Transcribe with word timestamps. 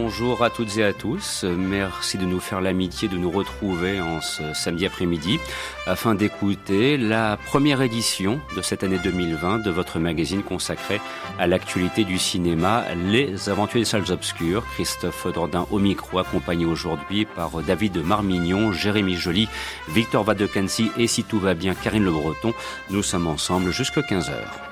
Bonjour 0.00 0.44
à 0.44 0.48
toutes 0.48 0.76
et 0.76 0.84
à 0.84 0.92
tous. 0.92 1.44
Merci 1.44 2.18
de 2.18 2.24
nous 2.24 2.38
faire 2.38 2.60
l'amitié 2.60 3.08
de 3.08 3.16
nous 3.16 3.32
retrouver 3.32 4.00
en 4.00 4.20
ce 4.20 4.54
samedi 4.54 4.86
après-midi 4.86 5.40
afin 5.86 6.14
d'écouter 6.14 6.96
la 6.96 7.36
première 7.36 7.82
édition 7.82 8.40
de 8.56 8.62
cette 8.62 8.84
année 8.84 9.00
2020 9.02 9.58
de 9.58 9.70
votre 9.72 9.98
magazine 9.98 10.44
consacré 10.44 11.00
à 11.40 11.48
l'actualité 11.48 12.04
du 12.04 12.16
cinéma, 12.16 12.84
Les 13.10 13.48
Aventures 13.48 13.80
des 13.80 13.84
Salles 13.84 14.12
Obscures. 14.12 14.64
Christophe 14.74 15.26
Dordain 15.34 15.66
au 15.72 15.80
micro, 15.80 16.20
accompagné 16.20 16.64
aujourd'hui 16.64 17.24
par 17.24 17.50
David 17.62 17.96
Marmignon, 17.96 18.70
Jérémy 18.70 19.16
Joly, 19.16 19.48
Victor 19.88 20.22
Vadecancy 20.22 20.92
et 20.96 21.08
si 21.08 21.24
tout 21.24 21.40
va 21.40 21.54
bien, 21.54 21.74
Karine 21.74 22.04
Le 22.04 22.12
Breton. 22.12 22.54
Nous 22.90 23.02
sommes 23.02 23.26
ensemble 23.26 23.72
jusqu'à 23.72 24.02
15 24.02 24.30
heures. 24.30 24.67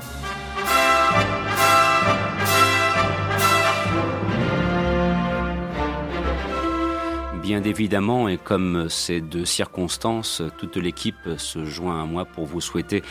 Bien 7.47 7.63
évidemment, 7.63 8.29
et 8.29 8.39
comme 8.39 8.89
c'est 8.89 9.21
de 9.21 9.45
circonstances, 9.45 10.43
toute 10.59 10.77
l'équipe 10.77 11.29
se 11.37 11.65
joint 11.65 12.03
à 12.03 12.05
moi 12.05 12.25
pour 12.25 12.45
vous 12.45 12.61
souhaiter 12.61 13.05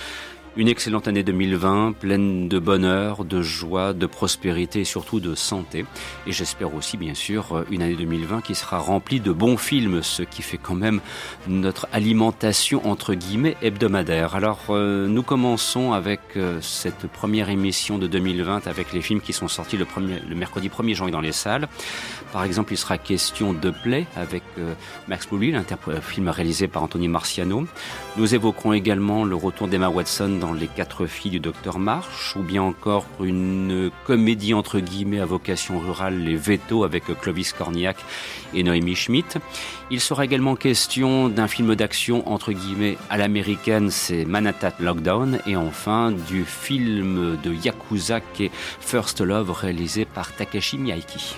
une 0.58 0.70
excellente 0.70 1.08
année 1.08 1.24
2020, 1.24 1.94
pleine 2.00 2.48
de 2.48 2.60
bonheur, 2.60 3.26
de 3.26 3.42
joie, 3.42 3.92
de 3.94 4.06
prospérité 4.06 4.82
et 4.82 4.86
surtout 4.86 5.20
de 5.20 5.36
santé. 5.36 5.86
Et 6.28 6.32
j'espère 6.32 6.74
aussi, 6.74 6.96
bien 6.96 7.14
sûr, 7.14 7.66
une 7.70 7.82
année 7.82 7.96
2020 7.96 8.42
qui 8.42 8.56
sera 8.56 8.78
remplie 8.78 9.20
de 9.20 9.34
bons 9.34 9.58
films, 9.58 10.02
ce 10.02 10.24
qui 10.24 10.42
fait 10.42 10.58
quand 10.58 10.76
même 10.76 11.02
notre 11.48 11.88
alimentation, 11.92 12.88
entre 12.90 13.16
guillemets, 13.16 13.58
hebdomadaire. 13.62 14.36
Alors, 14.36 14.60
euh, 14.70 15.08
nous 15.08 15.24
commençons 15.24 15.92
avec 15.92 16.22
euh, 16.38 16.60
cette 16.62 17.08
première 17.08 17.50
émission 17.50 17.98
de 17.98 18.08
2020 18.08 18.68
avec 18.68 18.94
les 18.94 19.02
films 19.02 19.20
qui 19.20 19.34
sont 19.34 19.50
sortis 19.50 19.78
le, 19.78 19.86
mercredi 20.36 20.70
1er 20.70 20.96
janvier 20.96 21.12
dans 21.12 21.22
les 21.22 21.34
salles. 21.34 21.68
Par 22.36 22.44
exemple, 22.44 22.74
il 22.74 22.78
sera 22.78 22.98
question 22.98 23.54
de 23.54 23.72
Play 23.72 24.08
avec 24.18 24.44
euh, 24.58 24.74
Max 25.08 25.26
Boublil, 25.26 25.56
un 25.56 26.02
film 26.02 26.28
réalisé 26.28 26.68
par 26.68 26.84
Anthony 26.84 27.08
Marciano. 27.08 27.66
Nous 28.18 28.36
évoquerons 28.36 28.74
également 28.74 29.24
le 29.24 29.38
retour 29.38 29.70
d'Emma 29.70 29.88
Watson 29.88 30.38
dans 30.42 30.52
Les 30.52 30.68
Quatre 30.68 31.06
Filles 31.06 31.32
du 31.32 31.40
Docteur 31.40 31.80
March, 31.80 32.36
ou 32.36 32.42
bien 32.42 32.62
encore 32.62 33.06
une 33.22 33.90
comédie 34.04 34.54
entre 34.54 34.82
guillemets 34.82 35.22
à 35.22 35.26
vocation 35.26 35.80
rurale, 35.80 36.26
Les 36.26 36.36
Vétos 36.36 36.84
avec 36.84 37.06
Clovis 37.22 37.54
Cornillac 37.54 37.96
et 38.54 38.64
Noémie 38.64 38.96
Schmidt. 38.96 39.40
Il 39.90 40.02
sera 40.02 40.26
également 40.26 40.58
question 40.58 41.30
d'un 41.30 41.48
film 41.48 41.74
d'action 41.74 42.30
entre 42.30 42.52
guillemets 42.52 42.98
à 43.10 43.16
l'américaine, 43.16 43.90
c'est 43.92 44.26
Manhattan 44.26 44.74
Lockdown, 44.82 45.40
et 45.48 45.56
enfin 45.56 46.12
du 46.12 46.44
film 46.44 47.38
de 47.42 47.54
Yakuza 47.54 48.20
qui 48.20 48.48
est 48.48 48.52
First 48.82 49.22
Love 49.22 49.52
réalisé 49.52 50.04
par 50.04 50.36
Takashi 50.36 50.78
Miyaiki. 50.78 51.38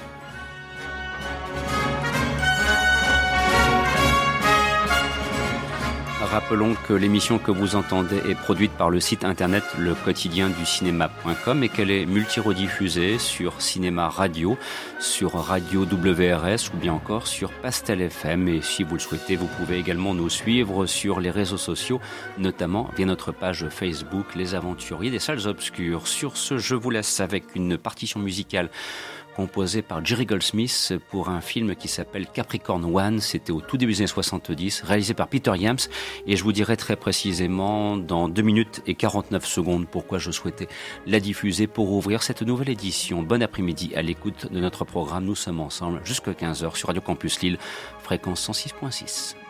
Rappelons 6.37 6.75
que 6.87 6.93
l'émission 6.93 7.39
que 7.39 7.49
vous 7.49 7.75
entendez 7.75 8.17
est 8.29 8.35
produite 8.35 8.71
par 8.71 8.89
le 8.89 8.99
site 8.99 9.23
internet 9.23 9.63
le 9.79 9.95
quotidien 9.95 10.49
du 10.49 10.65
cinéma.com 10.67 11.63
et 11.63 11.69
qu'elle 11.69 11.89
est 11.89 12.05
multi-rediffusée 12.05 13.17
sur 13.17 13.59
Cinéma 13.59 14.07
Radio, 14.07 14.55
sur 14.99 15.33
Radio 15.33 15.83
WRS 15.85 16.71
ou 16.73 16.77
bien 16.77 16.93
encore 16.93 17.27
sur 17.27 17.51
Pastel 17.51 18.01
FM. 18.01 18.49
Et 18.49 18.61
si 18.61 18.83
vous 18.83 18.93
le 18.93 18.99
souhaitez, 18.99 19.35
vous 19.35 19.49
pouvez 19.57 19.79
également 19.79 20.13
nous 20.13 20.29
suivre 20.29 20.85
sur 20.85 21.19
les 21.19 21.31
réseaux 21.31 21.57
sociaux, 21.57 21.99
notamment 22.37 22.91
via 22.95 23.07
notre 23.07 23.31
page 23.31 23.67
Facebook 23.69 24.35
Les 24.35 24.53
Aventuriers 24.53 25.09
des 25.09 25.19
Salles 25.19 25.47
Obscures. 25.47 26.07
Sur 26.07 26.37
ce, 26.37 26.59
je 26.59 26.75
vous 26.75 26.91
laisse 26.91 27.19
avec 27.19 27.55
une 27.55 27.79
partition 27.79 28.19
musicale 28.19 28.69
composé 29.37 29.83
par 29.83 30.03
Jerry 30.03 30.25
Goldsmith 30.25 30.95
pour 31.11 31.29
un 31.29 31.41
film 31.41 31.75
qui 31.75 31.87
s'appelle 31.87 32.25
Capricorn 32.25 32.83
One. 32.83 33.19
C'était 33.19 33.51
au 33.51 33.61
tout 33.61 33.77
début 33.77 33.93
des 33.93 33.99
années 33.99 34.07
70, 34.07 34.81
réalisé 34.81 35.13
par 35.13 35.27
Peter 35.27 35.51
Yams. 35.55 35.77
Et 36.25 36.35
je 36.35 36.43
vous 36.43 36.51
dirai 36.51 36.75
très 36.75 36.95
précisément 36.95 37.97
dans 37.97 38.29
2 38.29 38.41
minutes 38.41 38.81
et 38.87 38.95
49 38.95 39.45
secondes 39.45 39.87
pourquoi 39.87 40.17
je 40.17 40.31
souhaitais 40.31 40.67
la 41.05 41.19
diffuser 41.19 41.67
pour 41.67 41.91
ouvrir 41.91 42.23
cette 42.23 42.41
nouvelle 42.41 42.69
édition. 42.69 43.21
Bon 43.21 43.43
après-midi 43.43 43.91
à 43.95 44.01
l'écoute 44.01 44.51
de 44.51 44.59
notre 44.59 44.85
programme. 44.85 45.25
Nous 45.25 45.35
sommes 45.35 45.61
ensemble 45.61 46.01
jusqu'à 46.03 46.31
15h 46.31 46.75
sur 46.75 46.87
Radio 46.87 47.03
Campus 47.03 47.39
Lille, 47.41 47.59
fréquence 48.01 48.49
106.6. 48.49 49.46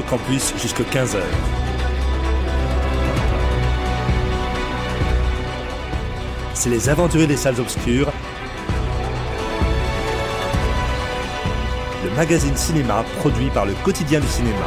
Campus 0.00 0.54
jusqu'à 0.56 0.84
15h. 0.84 1.18
C'est 6.54 6.70
les 6.70 6.88
aventuriers 6.88 7.26
des 7.26 7.36
salles 7.36 7.60
obscures. 7.60 8.10
Le 12.04 12.10
magazine 12.16 12.56
cinéma 12.56 13.04
produit 13.18 13.50
par 13.50 13.66
le 13.66 13.74
quotidien 13.84 14.20
du 14.20 14.28
cinéma. 14.28 14.66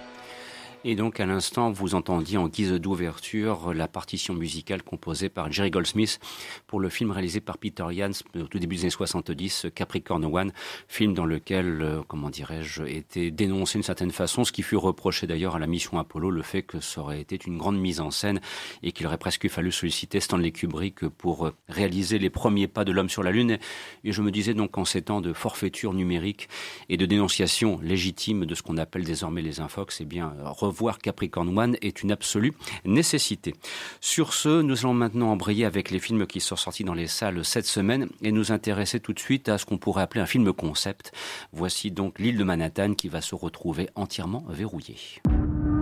Et 0.83 0.95
donc 0.95 1.19
à 1.19 1.27
l'instant, 1.27 1.71
vous 1.71 1.93
entendiez 1.93 2.39
en 2.39 2.47
guise 2.47 2.71
d'ouverture 2.71 3.71
la 3.71 3.87
partition 3.87 4.33
musicale 4.33 4.81
composée 4.81 5.29
par 5.29 5.51
Jerry 5.51 5.69
Goldsmith 5.69 6.19
pour 6.65 6.79
le 6.79 6.89
film 6.89 7.11
réalisé 7.11 7.39
par 7.39 7.59
Peter 7.59 7.85
Jans 7.91 8.09
au 8.35 8.47
tout 8.47 8.57
début 8.57 8.77
des 8.77 8.81
années 8.81 8.89
70, 8.89 9.67
Capricorn 9.75 10.25
One, 10.25 10.51
film 10.87 11.13
dans 11.13 11.25
lequel, 11.25 11.81
euh, 11.83 12.01
comment 12.07 12.31
dirais-je, 12.31 12.81
était 12.85 13.29
dénoncé 13.29 13.77
d'une 13.77 13.83
certaine 13.83 14.09
façon, 14.09 14.43
ce 14.43 14.51
qui 14.51 14.63
fut 14.63 14.75
reproché 14.75 15.27
d'ailleurs 15.27 15.55
à 15.55 15.59
la 15.59 15.67
mission 15.67 15.99
Apollo, 15.99 16.31
le 16.31 16.41
fait 16.41 16.63
que 16.63 16.79
ça 16.79 17.01
aurait 17.01 17.21
été 17.21 17.37
une 17.45 17.59
grande 17.59 17.79
mise 17.79 17.99
en 17.99 18.09
scène 18.09 18.41
et 18.81 18.91
qu'il 18.91 19.05
aurait 19.05 19.19
presque 19.19 19.47
fallu 19.49 19.71
solliciter 19.71 20.19
Stanley 20.19 20.51
Kubrick 20.51 21.07
pour 21.09 21.45
euh, 21.45 21.53
réaliser 21.69 22.17
les 22.17 22.31
premiers 22.31 22.67
pas 22.67 22.85
de 22.85 22.91
l'homme 22.91 23.09
sur 23.09 23.21
la 23.21 23.29
Lune. 23.29 23.59
Et 24.03 24.11
je 24.11 24.21
me 24.23 24.31
disais 24.31 24.55
donc 24.55 24.79
en 24.79 24.85
ces 24.85 25.03
temps 25.03 25.21
de 25.21 25.31
forfaiture 25.31 25.93
numérique 25.93 26.49
et 26.89 26.97
de 26.97 27.05
dénonciation 27.05 27.79
légitime 27.83 28.47
de 28.47 28.55
ce 28.55 28.63
qu'on 28.63 28.77
appelle 28.77 29.03
désormais 29.03 29.43
les 29.43 29.59
infox, 29.59 30.01
eh 30.01 30.05
bien, 30.05 30.33
voir 30.71 30.99
Capricorn 30.99 31.57
One 31.57 31.77
est 31.81 32.03
une 32.03 32.11
absolue 32.11 32.53
nécessité. 32.85 33.53
Sur 33.99 34.33
ce, 34.33 34.61
nous 34.61 34.79
allons 34.79 34.93
maintenant 34.93 35.31
embrayer 35.31 35.65
avec 35.65 35.91
les 35.91 35.99
films 35.99 36.25
qui 36.25 36.39
sont 36.39 36.55
sortis 36.55 36.83
dans 36.83 36.93
les 36.93 37.07
salles 37.07 37.43
cette 37.45 37.65
semaine 37.67 38.07
et 38.21 38.31
nous 38.31 38.51
intéresser 38.51 38.99
tout 38.99 39.13
de 39.13 39.19
suite 39.19 39.49
à 39.49 39.57
ce 39.57 39.65
qu'on 39.65 39.77
pourrait 39.77 40.03
appeler 40.03 40.21
un 40.21 40.25
film 40.25 40.51
concept. 40.53 41.11
Voici 41.53 41.91
donc 41.91 42.19
l'île 42.19 42.37
de 42.37 42.43
Manhattan 42.43 42.93
qui 42.93 43.09
va 43.09 43.21
se 43.21 43.35
retrouver 43.35 43.89
entièrement 43.95 44.43
verrouillée. 44.49 44.97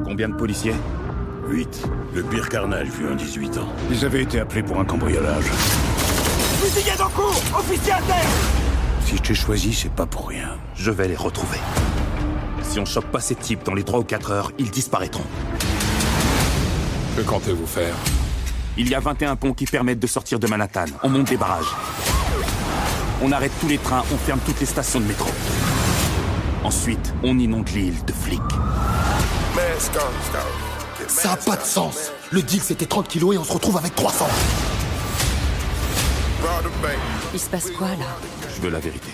Combien 0.04 0.30
de 0.30 0.36
policiers? 0.36 0.76
8. 1.48 1.88
Le 2.14 2.24
pire 2.24 2.50
carnage 2.50 2.90
vu 2.90 3.08
en 3.10 3.16
18 3.16 3.58
ans. 3.58 3.68
Ils 3.90 4.06
avaient 4.06 4.24
été 4.24 4.40
appelés 4.40 4.64
pour 4.64 4.80
un 4.80 4.86
cambriolage. 4.86 5.46
Fusillade 6.62 7.02
en 7.02 7.10
cours 7.10 7.42
Officier 7.58 7.94
à 7.94 8.02
terre 8.02 8.30
Si 9.06 9.18
je 9.18 9.22
t'ai 9.22 9.34
choisi, 9.34 9.74
c'est 9.74 9.92
pas 9.94 10.06
pour 10.06 10.28
rien. 10.28 10.58
Je 10.76 10.92
vais 10.92 11.08
les 11.08 11.16
retrouver. 11.16 11.58
Si 12.64 12.80
on 12.80 12.86
chope 12.86 13.12
pas 13.12 13.20
ces 13.20 13.36
types 13.36 13.64
dans 13.64 13.74
les 13.74 13.84
3 13.84 14.00
ou 14.00 14.04
4 14.04 14.32
heures, 14.32 14.52
ils 14.58 14.70
disparaîtront. 14.70 15.24
Que 17.16 17.22
comptez-vous 17.22 17.66
faire? 17.66 17.96
Il 18.78 18.88
y 18.90 18.96
a 18.96 19.00
21 19.00 19.36
ponts 19.36 19.54
qui 19.54 19.66
permettent 19.66 20.00
de 20.00 20.08
sortir 20.08 20.40
de 20.40 20.48
Manhattan. 20.48 20.86
On 21.04 21.10
monte 21.10 21.28
des 21.30 21.38
barrages. 21.38 21.66
On 23.22 23.32
arrête 23.32 23.52
tous 23.60 23.68
les 23.68 23.78
trains, 23.78 24.04
on 24.14 24.18
ferme 24.18 24.40
toutes 24.46 24.60
les 24.60 24.66
stations 24.66 25.00
de 25.00 25.06
métro. 25.06 25.30
Ensuite, 26.64 27.14
on 27.24 27.38
inonde 27.38 27.70
l'île 27.70 28.06
de 28.06 28.14
flics. 28.14 28.42
Ça 31.08 31.34
a 31.34 31.38
pas 31.38 31.56
de 31.56 31.66
sens. 31.66 32.12
Le 32.32 32.42
deal 32.42 32.62
c'était 32.62 32.86
30 32.86 33.08
kilos 33.08 33.36
et 33.36 33.38
on 33.38 33.44
se 33.44 33.52
retrouve 33.52 33.78
avec 33.78 33.96
300. 33.96 34.28
Il 37.34 37.40
se 37.40 37.50
passe 37.50 37.72
quoi 37.72 37.88
là? 37.88 38.06
Je 38.56 38.62
veux 38.62 38.70
la 38.70 38.80
vérité. 38.80 39.10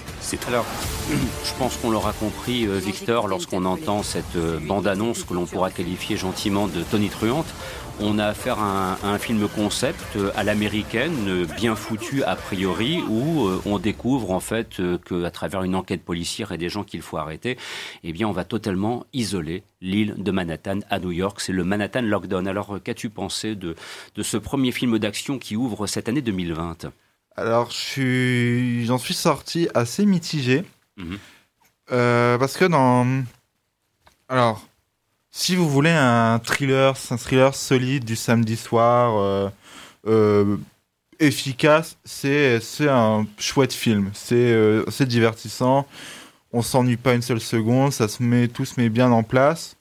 Alors, 0.47 0.65
je 1.45 1.53
pense 1.59 1.77
qu'on 1.77 1.91
l'aura 1.91 2.11
compris, 2.11 2.65
euh, 2.65 2.79
Victor, 2.79 3.27
lorsqu'on 3.27 3.63
entend 3.63 4.01
cette 4.01 4.35
euh, 4.35 4.57
bande-annonce 4.59 5.23
que 5.23 5.35
l'on 5.35 5.45
pourra 5.45 5.69
qualifier 5.69 6.17
gentiment 6.17 6.67
de 6.67 6.81
Tony 6.81 7.09
Truante. 7.09 7.45
On 7.99 8.17
a 8.17 8.25
affaire 8.25 8.59
à 8.59 8.97
un, 9.03 9.17
film 9.19 9.47
concept 9.47 10.03
euh, 10.15 10.31
à 10.35 10.43
l'américaine, 10.43 11.45
bien 11.55 11.75
foutu 11.75 12.23
a 12.23 12.35
priori, 12.35 13.03
où 13.07 13.47
on 13.65 13.77
découvre 13.77 14.31
en 14.31 14.39
fait 14.39 14.81
qu'à 15.07 15.31
travers 15.31 15.61
une 15.61 15.75
enquête 15.75 16.03
policière 16.03 16.51
et 16.51 16.57
des 16.57 16.69
gens 16.69 16.83
qu'il 16.83 17.03
faut 17.03 17.17
arrêter, 17.17 17.57
eh 18.03 18.11
bien 18.11 18.27
on 18.27 18.31
va 18.33 18.45
totalement 18.45 19.05
isoler 19.13 19.63
l'île 19.79 20.15
de 20.17 20.31
Manhattan 20.31 20.79
à 20.89 20.99
New 20.99 21.11
York. 21.11 21.39
C'est 21.39 21.53
le 21.53 21.63
Manhattan 21.63 22.01
Lockdown. 22.01 22.47
Alors 22.47 22.79
qu'as-tu 22.83 23.09
pensé 23.09 23.55
de 23.55 23.75
ce 24.21 24.37
premier 24.37 24.71
film 24.71 24.97
d'action 24.97 25.37
qui 25.37 25.55
ouvre 25.55 25.85
cette 25.87 26.09
année 26.09 26.21
2020 26.21 26.87
alors, 27.37 27.69
j'en 27.71 28.97
suis 28.97 29.13
sorti 29.13 29.67
assez 29.73 30.05
mitigé. 30.05 30.63
Mhm. 30.97 31.17
Euh, 31.91 32.37
parce 32.37 32.57
que 32.57 32.65
dans. 32.65 33.23
Alors, 34.29 34.65
si 35.31 35.55
vous 35.55 35.69
voulez 35.69 35.91
un 35.91 36.39
thriller, 36.39 36.95
un 37.11 37.17
thriller 37.17 37.53
solide 37.53 38.05
du 38.05 38.15
samedi 38.15 38.55
soir, 38.55 39.17
euh, 39.17 39.49
euh, 40.07 40.57
efficace, 41.19 41.97
c'est 42.05 42.61
un 42.87 43.27
chouette 43.37 43.73
film. 43.73 44.11
C'est 44.13 45.05
divertissant. 45.05 45.85
On 46.53 46.61
s'ennuie 46.61 46.97
pas 46.97 47.13
une 47.13 47.21
seule 47.21 47.41
seconde. 47.41 47.91
Ça 47.91 48.07
se 48.07 48.23
met, 48.23 48.47
tout 48.47 48.65
se 48.65 48.79
met 48.79 48.89
bien 48.89 49.11
en 49.11 49.23
place. 49.23 49.75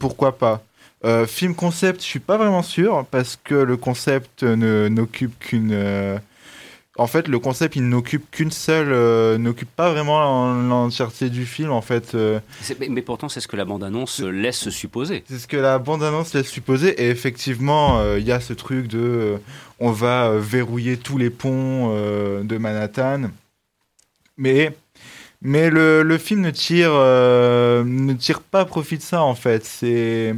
pourquoi 0.00 0.36
pas? 0.36 0.62
Film 1.28 1.54
concept, 1.54 2.00
je 2.00 2.06
suis 2.06 2.20
pas 2.20 2.36
vraiment 2.36 2.64
sûr 2.64 3.06
parce 3.12 3.38
que 3.42 3.54
le 3.54 3.76
concept 3.76 4.42
n'occupe 4.42 5.38
qu'une 5.38 6.20
en 6.98 7.06
fait, 7.06 7.28
le 7.28 7.38
concept, 7.38 7.76
il 7.76 7.88
n'occupe 7.88 8.30
qu'une 8.30 8.50
seule, 8.50 8.92
euh, 8.92 9.38
n'occupe 9.38 9.68
pas 9.68 9.90
vraiment 9.90 10.52
l'entièreté 10.54 11.28
du 11.30 11.46
film, 11.46 11.70
en 11.70 11.82
fait. 11.82 12.14
Euh. 12.14 12.40
mais, 12.88 13.02
pourtant, 13.02 13.28
c'est 13.28 13.40
ce 13.40 13.48
que 13.48 13.56
la 13.56 13.64
bande-annonce 13.64 14.20
laisse 14.20 14.68
supposer. 14.70 15.24
C'est 15.28 15.38
ce 15.38 15.46
que 15.46 15.56
la 15.56 15.78
bande-annonce 15.78 16.34
laisse 16.34 16.48
supposer, 16.48 17.02
et 17.02 17.10
effectivement, 17.10 17.98
euh, 17.98 18.18
il 18.18 18.26
y 18.26 18.32
a 18.32 18.40
ce 18.40 18.52
truc 18.52 18.88
de, 18.88 19.38
on 19.78 19.90
va 19.90 20.32
verrouiller 20.38 20.96
tous 20.96 21.18
les 21.18 21.30
ponts 21.30 21.94
de 22.42 22.58
Manhattan, 22.58 23.30
mais, 24.38 24.74
mais 25.42 25.70
le, 25.70 26.02
le 26.02 26.18
film 26.18 26.40
ne 26.40 26.50
tire, 26.50 26.92
ne 26.92 28.12
tire 28.14 28.40
pas 28.40 28.64
profit 28.64 28.96
de 28.96 29.02
ça, 29.02 29.22
en 29.22 29.34
fait. 29.34 29.64
C'est 29.64 30.34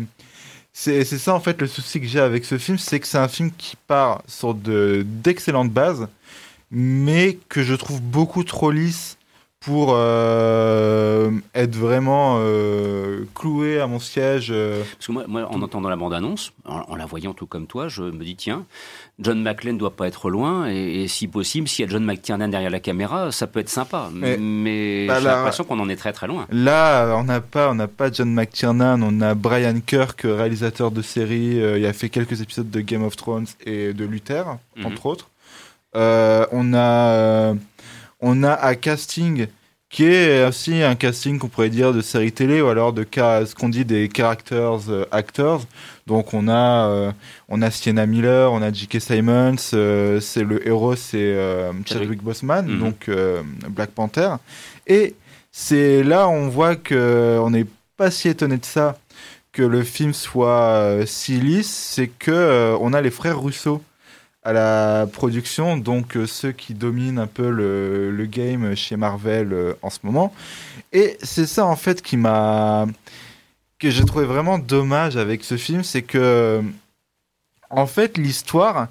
c'est 0.80 1.04
ça 1.04 1.34
en 1.34 1.40
fait 1.40 1.60
le 1.60 1.66
souci 1.66 2.00
que 2.00 2.06
j'ai 2.06 2.20
avec 2.20 2.44
ce 2.44 2.56
film, 2.56 2.78
c'est 2.78 3.00
que 3.00 3.06
c'est 3.08 3.18
un 3.18 3.26
film 3.26 3.50
qui 3.58 3.74
part 3.88 4.22
sur 4.28 4.54
d'excellentes 4.54 5.72
bases, 5.72 6.06
mais 6.70 7.38
que 7.48 7.62
je 7.62 7.75
trouve 7.75 8.00
beaucoup 8.00 8.44
trop 8.44 8.70
lisse 8.70 9.18
pour 9.60 9.92
euh, 9.92 11.30
être 11.54 11.75
vraiment 11.75 12.37
euh, 12.38 13.25
cloué 13.34 13.80
à 13.80 13.87
mon 13.87 13.98
siège. 13.98 14.48
Euh. 14.50 14.82
Parce 14.94 15.06
que 15.08 15.12
moi, 15.12 15.48
en 15.50 15.60
entendant 15.62 15.88
la 15.88 15.96
bande-annonce, 15.96 16.52
en, 16.64 16.94
la 16.94 17.06
voyant 17.06 17.34
tout 17.34 17.46
comme 17.46 17.66
toi, 17.66 17.88
je 17.88 18.02
me 18.02 18.25
dis 18.25 18.37
tiens, 18.37 18.64
John 19.18 19.42
McClane 19.42 19.76
doit 19.76 19.96
pas 19.96 20.06
être 20.06 20.30
loin, 20.30 20.68
et, 20.68 21.08
si 21.08 21.26
possible, 21.26 21.66
s'il 21.66 21.84
y 21.84 21.88
a 21.88 21.90
John 21.90 22.04
McTiernan 22.04 22.48
derrière 22.48 22.70
la 22.70 22.78
caméra, 22.78 23.32
ça 23.32 23.48
peut 23.48 23.58
être 23.58 23.68
sympa. 23.68 24.10
Mais, 24.12 25.06
bah 25.06 25.18
j'ai 25.18 25.26
l'impression 25.26 25.64
qu'on 25.64 25.80
en 25.80 25.88
est 25.88 25.96
très 25.96 26.12
très 26.12 26.28
loin. 26.28 26.46
Là, 26.50 27.16
on 27.16 27.25
n'a 27.25 27.40
pas, 27.40 27.70
on 27.70 27.75
n'a 27.75 27.88
pas 27.88 28.12
John 28.12 28.32
McTiernan, 28.32 29.02
on 29.02 29.20
a 29.20 29.34
Brian 29.34 29.80
Kirk, 29.84 30.20
réalisateur 30.22 30.92
de 30.92 31.02
série. 31.02 31.56
il 31.56 31.84
a 31.84 31.92
fait 31.92 32.10
quelques 32.10 32.40
épisodes 32.40 32.70
de 32.70 32.80
Game 32.80 33.02
of 33.02 33.16
Thrones 33.16 33.46
et 33.66 33.92
de 33.92 34.04
Luther, 34.04 34.44
mhm. 34.76 34.87
entre 34.87 35.06
autres. 35.06 35.28
Euh, 35.97 36.47
on 36.52 36.75
a 36.75 37.12
euh, 37.12 37.54
on 38.21 38.42
a 38.42 38.66
un 38.66 38.75
casting 38.75 39.47
qui 39.88 40.04
est 40.04 40.45
aussi 40.47 40.83
un 40.83 40.97
casting 40.97 41.38
qu'on 41.38 41.49
pourrait 41.49 41.71
dire 41.71 41.95
de 41.95 42.02
série 42.02 42.30
télé 42.30 42.61
ou 42.61 42.66
alors 42.66 42.92
de 42.92 43.07
ce 43.11 43.54
qu'on 43.54 43.71
dit 43.71 43.87
des 43.87 44.11
characters 44.14 44.90
euh, 44.90 45.07
actors. 45.11 45.64
Donc 46.07 46.35
on 46.35 46.49
a 46.49 47.14
on 47.49 47.62
a 47.62 47.71
Sienna 47.71 48.07
Miller, 48.07 48.52
on 48.52 48.61
a 48.61 48.73
J.K. 48.73 49.00
Simons, 49.00 49.57
c'est 49.57 50.45
le 50.45 50.66
héros 50.66 50.97
c'est 50.97 51.37
Chadwick 51.87 52.23
Boseman, 52.23 52.66
mhm. 52.66 52.78
donc 52.80 53.11
Black 53.71 53.90
Panther. 53.90 54.35
Et 54.87 55.14
c'est 55.52 56.02
là 56.02 56.28
on 56.28 56.49
voit 56.49 56.76
que 56.76 57.38
on 57.40 57.50
n'est 57.50 57.66
pas 57.97 58.11
si 58.11 58.28
étonné 58.28 58.59
de 58.59 58.64
ça 58.64 58.99
que 59.52 59.62
le 59.62 59.83
film 59.83 60.12
soit 60.12 60.99
si 61.07 61.40
lisse, 61.40 61.75
c'est 61.95 62.09
que 62.09 62.76
on 62.80 62.92
a 62.92 63.00
les 63.00 63.11
frères 63.11 63.40
Russo 63.40 63.83
à 64.42 64.52
la 64.52 65.07
production, 65.12 65.76
donc 65.76 66.16
euh, 66.16 66.26
ceux 66.26 66.52
qui 66.52 66.75
dominent 66.75 67.18
un 67.18 67.26
peu 67.26 67.50
le, 67.50 68.26
game 68.26 68.75
chez 68.75 68.97
Marvel 68.97 69.52
euh, 69.52 69.75
en 69.83 69.90
ce 69.90 69.99
moment. 70.02 70.33
Et 70.92 71.18
c'est 71.23 71.47
ça 71.47 71.66
en 71.66 71.76
fait 71.76 72.02
qui 72.02 72.16
m'a 72.16 72.87
que 73.78 73.90
j'ai 73.90 74.04
trouvé 74.04 74.25
vraiment 74.25 74.59
dommage 74.59 75.16
avec 75.16 75.45
ce 75.45 75.57
film, 75.57 75.83
c'est 75.83 76.02
que 76.02 76.62
en 77.71 77.87
fait 77.87 78.18
l'histoire 78.18 78.88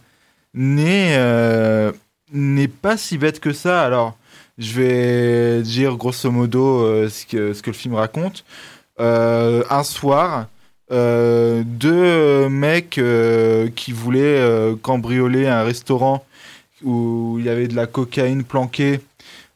n'est 0.54 1.16
euh, 1.18 1.92
n'est 2.32 2.68
pas 2.68 2.98
si 2.98 3.18
bête 3.18 3.40
que 3.40 3.54
ça. 3.54 3.84
Alors 3.84 4.18
je 4.58 4.74
vais 4.74 5.62
dire 5.62 5.96
grosso 5.98 6.30
modo 6.32 7.10
ce 7.10 7.26
que 7.26 7.54
ce 7.54 7.62
que 7.62 7.70
le 7.70 7.76
film 7.76 7.96
raconte. 7.96 8.46
un 9.00 9.84
soir, 9.84 10.48
euh, 10.92 11.64
deux 11.66 12.50
mecs 12.50 12.98
euh, 12.98 13.70
qui 13.76 13.92
voulaient 13.92 14.22
euh, 14.40 14.76
cambrioler 14.76 15.48
un 15.48 15.64
restaurant 15.64 16.26
où 16.84 17.38
il 17.40 17.46
y 17.46 17.50
avait 17.50 17.68
de 17.68 17.76
la 17.76 17.88
cocaïne 17.88 18.44
planquée 18.44 19.02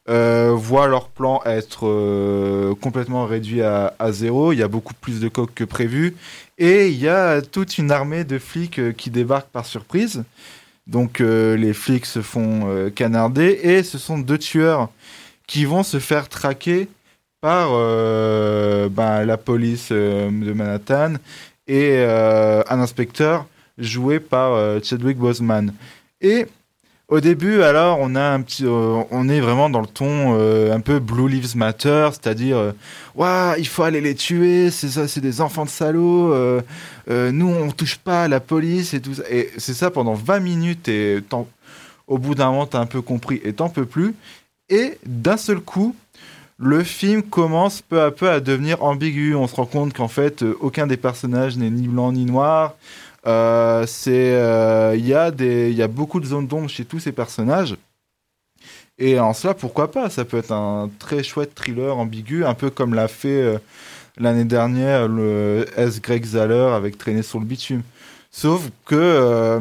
euh, 0.09 0.53
voient 0.55 0.87
leur 0.87 1.09
plan 1.09 1.41
être 1.45 1.87
euh, 1.87 2.73
complètement 2.75 3.25
réduit 3.25 3.61
à, 3.61 3.93
zéro. 4.09 4.51
Il 4.51 4.59
y 4.59 4.63
a 4.63 4.67
beaucoup 4.67 4.93
plus 4.93 5.19
de 5.19 5.27
coques 5.29 5.53
que 5.53 5.63
prévu. 5.63 6.15
Et 6.57 6.89
il 6.89 6.97
y 6.99 7.07
a 7.07 7.41
toute 7.41 7.77
une 7.77 7.91
armée 7.91 8.23
de 8.23 8.39
flics 8.39 8.79
euh, 8.79 8.91
qui 8.91 9.09
débarquent 9.09 9.49
par 9.49 9.65
surprise. 9.65 10.23
Donc 10.87 11.21
euh, 11.21 11.55
les 11.55 11.73
flics 11.73 12.05
se 12.05 12.21
font 12.21 12.61
euh, 12.65 12.89
canarder 12.89 13.59
et 13.63 13.83
ce 13.83 13.97
sont 13.97 14.17
deux 14.17 14.39
tueurs 14.39 14.89
qui 15.47 15.65
vont 15.65 15.83
se 15.83 15.99
faire 15.99 16.27
traquer 16.27 16.87
par 17.41 17.69
euh, 17.71 18.87
ben, 18.87 19.25
la 19.25 19.35
police 19.35 19.89
euh, 19.91 20.29
de 20.29 20.53
Manhattan 20.53 21.15
et 21.67 21.95
euh, 21.95 22.61
un 22.69 22.79
inspecteur 22.79 23.47
joué 23.79 24.19
par 24.19 24.79
Chadwick 24.83 25.17
Boseman. 25.17 25.73
Et 26.19 26.45
au 27.07 27.19
début, 27.19 27.63
alors, 27.63 27.97
on 27.99 28.13
a 28.15 28.21
un 28.21 28.41
petit, 28.41 28.65
on 28.67 29.27
est 29.27 29.39
vraiment 29.39 29.69
dans 29.69 29.81
le 29.81 29.87
ton 29.87 30.33
un 30.71 30.79
peu 30.81 30.99
Blue 30.99 31.27
Lives 31.27 31.57
Matter, 31.57 32.09
c'est-à-dire, 32.11 32.73
Ouah, 33.15 33.55
il 33.57 33.67
faut 33.67 33.83
aller 33.83 34.01
les 34.01 34.13
tuer, 34.13 34.69
c'est 34.69 34.89
ça, 34.89 35.07
c'est 35.07 35.21
des 35.21 35.41
enfants 35.41 35.65
de 35.65 35.69
salauds. 35.69 36.35
nous, 37.09 37.47
on 37.47 37.71
touche 37.71 37.97
pas 37.97 38.25
à 38.25 38.27
la 38.27 38.39
police 38.39 38.93
et 38.93 39.01
tout 39.01 39.15
ça. 39.15 39.23
Et 39.31 39.49
c'est 39.57 39.73
ça 39.73 39.89
pendant 39.89 40.13
20 40.13 40.39
minutes 40.41 40.87
et 40.89 41.23
au 42.07 42.17
bout 42.17 42.35
d'un 42.35 42.51
moment, 42.51 42.67
t'as 42.67 42.79
un 42.79 42.85
peu 42.85 43.01
compris 43.01 43.41
et 43.43 43.53
t'en 43.53 43.69
peux 43.69 43.85
plus. 43.85 44.13
Et 44.69 44.99
d'un 45.05 45.37
seul 45.37 45.59
coup, 45.59 45.95
le 46.61 46.83
film 46.83 47.23
commence 47.23 47.81
peu 47.81 48.01
à 48.01 48.11
peu 48.11 48.29
à 48.29 48.39
devenir 48.39 48.83
ambigu. 48.83 49.33
On 49.35 49.47
se 49.47 49.55
rend 49.55 49.65
compte 49.65 49.93
qu'en 49.93 50.07
fait, 50.07 50.43
euh, 50.43 50.55
aucun 50.61 50.85
des 50.85 50.97
personnages 50.97 51.57
n'est 51.57 51.71
ni 51.71 51.87
blanc 51.87 52.11
ni 52.11 52.23
noir. 52.25 52.75
Euh, 53.25 53.85
c'est, 53.87 54.33
euh, 54.35 54.95
il 54.95 55.07
y 55.07 55.13
a 55.13 55.31
des, 55.31 55.71
il 55.71 55.75
y 55.75 55.81
a 55.81 55.87
beaucoup 55.87 56.19
de 56.19 56.25
zones 56.25 56.47
d'ombre 56.47 56.69
chez 56.69 56.85
tous 56.85 56.99
ces 56.99 57.11
personnages. 57.11 57.75
Et 58.99 59.19
en 59.19 59.33
cela, 59.33 59.55
pourquoi 59.55 59.91
pas? 59.91 60.11
Ça 60.11 60.23
peut 60.23 60.37
être 60.37 60.51
un 60.51 60.91
très 60.99 61.23
chouette 61.23 61.55
thriller 61.55 61.97
ambigu, 61.97 62.45
un 62.45 62.53
peu 62.53 62.69
comme 62.69 62.93
l'a 62.93 63.07
fait 63.07 63.59
l'année 64.17 64.43
dernière 64.45 65.07
le 65.07 65.65
S. 65.75 65.99
Greg 65.99 66.23
Zahler 66.23 66.73
avec 66.75 66.99
Traîner 66.99 67.23
sur 67.23 67.39
le 67.39 67.45
bitume. 67.45 67.81
Sauf 68.29 68.69
que 68.85 69.59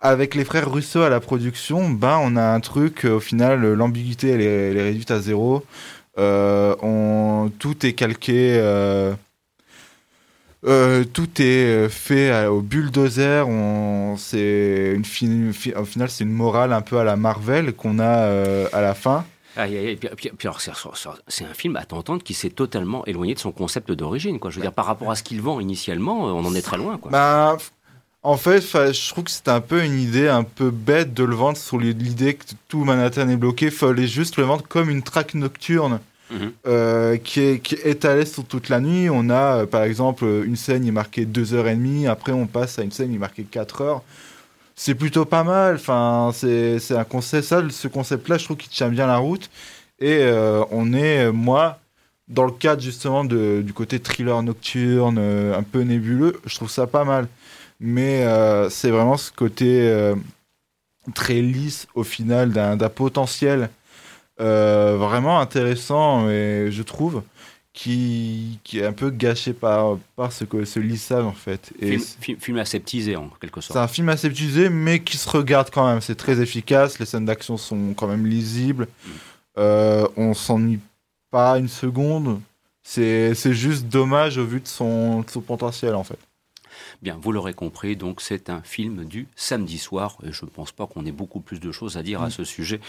avec 0.00 0.34
les 0.34 0.44
frères 0.44 0.70
Russo 0.70 1.00
à 1.00 1.08
la 1.08 1.20
production, 1.20 1.88
ben 1.88 2.20
on 2.22 2.36
a 2.36 2.44
un 2.44 2.60
truc. 2.60 3.06
Au 3.06 3.20
final, 3.20 3.72
l'ambiguïté 3.72 4.28
elle 4.28 4.42
est 4.42 4.82
réduite 4.82 5.10
à 5.10 5.20
zéro. 5.20 5.64
Euh, 6.18 6.74
on, 6.82 7.50
tout 7.58 7.86
est 7.86 7.92
calqué. 7.92 8.56
euh, 8.58 9.14
euh, 10.66 11.04
tout 11.04 11.28
est 11.40 11.88
fait 11.88 12.46
au 12.46 12.60
bulldozer. 12.60 13.46
On, 13.48 14.16
c'est 14.16 14.92
une 14.96 15.04
fi- 15.04 15.74
au 15.74 15.84
final, 15.84 16.10
c'est 16.10 16.24
une 16.24 16.32
morale 16.32 16.72
un 16.72 16.80
peu 16.80 16.98
à 16.98 17.04
la 17.04 17.16
Marvel 17.16 17.72
qu'on 17.74 17.98
a 18.00 18.22
euh, 18.24 18.66
à 18.72 18.80
la 18.80 18.94
fin. 18.94 19.24
Aïe, 19.56 19.76
aïe. 19.76 19.96
Puis, 19.96 20.08
puis- 20.16 20.30
puis 20.36 20.48
alors, 20.48 20.60
c'est 20.60 21.44
un 21.44 21.54
film 21.54 21.76
à 21.76 21.84
t'entendre 21.84 22.22
qui 22.22 22.34
s'est 22.34 22.50
totalement 22.50 23.04
éloigné 23.06 23.34
de 23.34 23.38
son 23.38 23.52
concept 23.52 23.90
d'origine. 23.92 24.38
Quoi. 24.40 24.50
Je 24.50 24.56
veux 24.56 24.62
dire, 24.62 24.72
par 24.72 24.86
rapport 24.86 25.10
à 25.10 25.14
ce 25.16 25.22
qu'il 25.22 25.40
vend 25.40 25.60
initialement, 25.60 26.24
on 26.24 26.44
en 26.44 26.54
est 26.54 26.62
très 26.62 26.76
loin. 26.76 26.96
Quoi. 26.98 27.10
Bah, 27.12 27.56
en 28.30 28.36
fait, 28.36 28.60
fa- 28.60 28.92
je 28.92 29.08
trouve 29.08 29.24
que 29.24 29.30
c'était 29.30 29.50
un 29.50 29.60
peu 29.60 29.82
une 29.84 29.98
idée 29.98 30.28
un 30.28 30.44
peu 30.44 30.70
bête 30.70 31.14
de 31.14 31.24
le 31.24 31.34
vendre 31.34 31.56
sur 31.56 31.78
l'idée 31.78 32.34
que 32.34 32.44
tout 32.68 32.84
Manhattan 32.84 33.28
est 33.28 33.36
bloqué. 33.36 33.66
Il 33.66 33.70
fallait 33.72 34.06
juste 34.06 34.36
le 34.36 34.44
vendre 34.44 34.64
comme 34.68 34.90
une 34.90 35.02
traque 35.02 35.34
nocturne 35.34 36.00
Mhm. 36.30 36.52
euh, 36.66 37.16
qui, 37.16 37.40
est, 37.40 37.58
qui 37.60 37.74
est 37.76 37.86
étalée 37.86 38.26
sur 38.26 38.44
toute 38.44 38.68
la 38.68 38.80
nuit. 38.80 39.08
On 39.10 39.30
a, 39.30 39.60
euh, 39.62 39.66
par 39.66 39.82
exemple, 39.84 40.24
une 40.44 40.56
scène 40.56 40.82
qui 40.82 40.88
est 40.88 40.92
marquée 40.92 41.24
2h30. 41.24 42.06
Après, 42.06 42.32
on 42.32 42.46
passe 42.46 42.78
à 42.78 42.82
une 42.82 42.92
scène 42.92 43.08
qui 43.10 43.14
est 43.16 43.18
marquée 43.18 43.44
4 43.44 43.80
heures. 43.80 44.02
C'est 44.76 44.94
plutôt 44.94 45.24
pas 45.24 45.42
mal. 45.44 45.76
Enfin, 45.76 46.30
c'est 46.34 46.78
c'est 46.80 46.96
un 46.96 47.04
concept. 47.04 47.44
Ça, 47.48 47.62
ce 47.70 47.88
concept-là, 47.88 48.36
je 48.36 48.44
trouve 48.44 48.58
qu'il 48.58 48.70
tient 48.70 48.90
bien 48.90 49.06
la 49.06 49.16
route. 49.16 49.48
Et 50.00 50.18
euh, 50.20 50.62
on 50.70 50.92
est, 50.92 51.32
moi, 51.32 51.78
dans 52.28 52.44
le 52.44 52.52
cadre 52.52 52.82
justement 52.82 53.24
de, 53.24 53.62
du 53.64 53.72
côté 53.72 53.98
thriller 53.98 54.42
nocturne, 54.42 55.18
un 55.18 55.62
peu 55.62 55.80
nébuleux, 55.80 56.38
je 56.44 56.54
trouve 56.56 56.70
ça 56.70 56.86
pas 56.86 57.04
mal. 57.04 57.26
Mais 57.80 58.24
euh, 58.24 58.68
c'est 58.70 58.90
vraiment 58.90 59.16
ce 59.16 59.30
côté 59.30 59.88
euh, 59.88 60.14
très 61.14 61.40
lisse 61.40 61.86
au 61.94 62.04
final 62.04 62.50
d'un 62.52 62.76
potentiel 62.88 63.70
euh, 64.40 64.96
vraiment 64.98 65.40
intéressant, 65.40 66.28
et 66.28 66.68
je 66.70 66.82
trouve, 66.82 67.22
qui, 67.72 68.58
qui 68.64 68.80
est 68.80 68.84
un 68.86 68.92
peu 68.92 69.10
gâché 69.10 69.52
par, 69.52 69.98
par 70.16 70.32
ce, 70.32 70.44
ce 70.64 70.80
lissage 70.80 71.24
en 71.24 71.32
fait. 71.32 71.72
Et 71.80 71.88
Film, 71.90 72.00
c'est- 72.00 72.20
film- 72.24 72.40
film 72.40 72.58
aseptisé 72.58 73.16
en 73.16 73.28
quelque 73.40 73.60
c'est 73.60 73.68
sorte. 73.68 73.78
un 73.78 73.88
film 73.88 74.08
assez 74.08 74.26
utilisé, 74.28 74.68
mais 74.68 75.00
qui 75.00 75.16
se 75.16 75.28
regarde 75.28 75.70
quand 75.70 75.86
même. 75.88 76.00
C'est 76.00 76.16
très 76.16 76.40
efficace. 76.40 76.98
Les 76.98 77.06
scènes 77.06 77.24
d'action 77.24 77.56
sont 77.56 77.94
quand 77.94 78.08
même 78.08 78.26
lisibles. 78.26 78.88
Euh, 79.58 80.06
on 80.16 80.34
s'ennuie 80.34 80.80
pas 81.30 81.58
une 81.58 81.68
seconde. 81.68 82.40
C'est 82.82 83.34
c'est 83.34 83.52
juste 83.54 83.86
dommage 83.86 84.38
au 84.38 84.44
vu 84.46 84.60
de 84.60 84.66
son, 84.68 85.20
de 85.20 85.30
son 85.30 85.40
potentiel 85.40 85.94
en 85.94 86.04
fait. 86.04 86.18
Bien, 87.02 87.18
vous 87.20 87.32
l'aurez 87.32 87.54
compris, 87.54 87.96
donc 87.96 88.20
c'est 88.20 88.50
un 88.50 88.62
film 88.62 89.04
du 89.04 89.28
samedi 89.36 89.78
soir, 89.78 90.16
et 90.24 90.32
je 90.32 90.44
ne 90.44 90.50
pense 90.50 90.72
pas 90.72 90.86
qu'on 90.86 91.04
ait 91.06 91.12
beaucoup 91.12 91.40
plus 91.40 91.60
de 91.60 91.72
choses 91.72 91.96
à 91.96 92.02
dire 92.02 92.22
à 92.22 92.30
ce 92.30 92.44
sujet. 92.44 92.80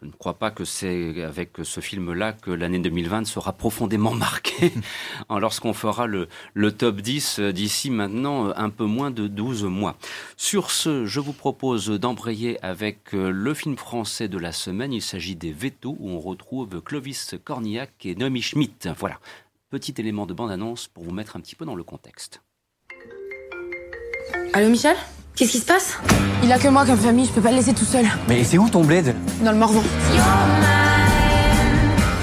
Je 0.00 0.06
ne 0.06 0.12
crois 0.12 0.34
pas 0.34 0.50
que 0.50 0.64
c'est 0.64 1.22
avec 1.22 1.50
ce 1.62 1.80
film-là 1.80 2.32
que 2.32 2.50
l'année 2.50 2.78
2020 2.78 3.26
sera 3.26 3.52
profondément 3.52 4.14
marquée, 4.14 4.72
lorsqu'on 5.30 5.72
fera 5.72 6.06
le, 6.06 6.28
le 6.54 6.72
top 6.72 7.00
10 7.00 7.40
d'ici 7.40 7.90
maintenant 7.90 8.52
un 8.56 8.70
peu 8.70 8.84
moins 8.84 9.10
de 9.10 9.26
12 9.26 9.64
mois. 9.64 9.96
Sur 10.36 10.70
ce, 10.70 11.06
je 11.06 11.20
vous 11.20 11.32
propose 11.32 11.88
d'embrayer 11.88 12.62
avec 12.64 13.14
euh, 13.14 13.30
le 13.30 13.54
film 13.54 13.76
français 13.76 14.28
de 14.28 14.38
la 14.38 14.52
semaine. 14.52 14.92
Il 14.92 15.02
s'agit 15.02 15.36
des 15.36 15.52
Vétos, 15.52 15.96
où 15.98 16.10
on 16.10 16.20
retrouve 16.20 16.80
Clovis 16.82 17.34
Cornillac 17.44 17.90
et 18.04 18.14
Noémie 18.14 18.42
Schmidt. 18.42 18.88
Voilà, 18.98 19.18
petit 19.70 19.94
élément 19.98 20.26
de 20.26 20.34
bande-annonce 20.34 20.88
pour 20.88 21.04
vous 21.04 21.12
mettre 21.12 21.36
un 21.36 21.40
petit 21.40 21.56
peu 21.56 21.64
dans 21.64 21.74
le 21.74 21.84
contexte. 21.84 22.43
Allô 24.56 24.68
Michel? 24.68 24.94
Qu'est-ce 25.34 25.50
qui 25.50 25.58
se 25.58 25.64
passe? 25.64 25.98
Il 26.44 26.52
a 26.52 26.58
que 26.60 26.68
moi 26.68 26.86
comme 26.86 26.96
famille, 26.96 27.26
je 27.26 27.32
peux 27.32 27.40
pas 27.40 27.50
le 27.50 27.56
laisser 27.56 27.74
tout 27.74 27.84
seul. 27.84 28.06
Mais 28.28 28.44
c'est 28.44 28.56
où 28.56 28.68
ton 28.68 28.84
bled? 28.84 29.12
Dans 29.44 29.50
le 29.50 29.58
Morvan. 29.58 29.82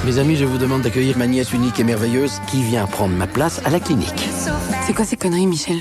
Mes 0.06 0.18
amis, 0.18 0.38
je 0.38 0.46
vous 0.46 0.58
demande 0.58 0.82
d'accueillir 0.82 1.18
ma 1.18 1.28
nièce 1.28 1.52
unique 1.52 1.78
et 1.82 1.84
merveilleuse 1.84 2.40
qui 2.48 2.64
vient 2.64 2.86
prendre 2.86 3.14
ma 3.14 3.28
place 3.28 3.62
à 3.66 3.70
la 3.70 3.82
clinique. 3.82 4.30
C'est 4.88 4.94
quoi 4.94 5.04
ces 5.04 5.18
conneries 5.18 5.46
Michel? 5.46 5.80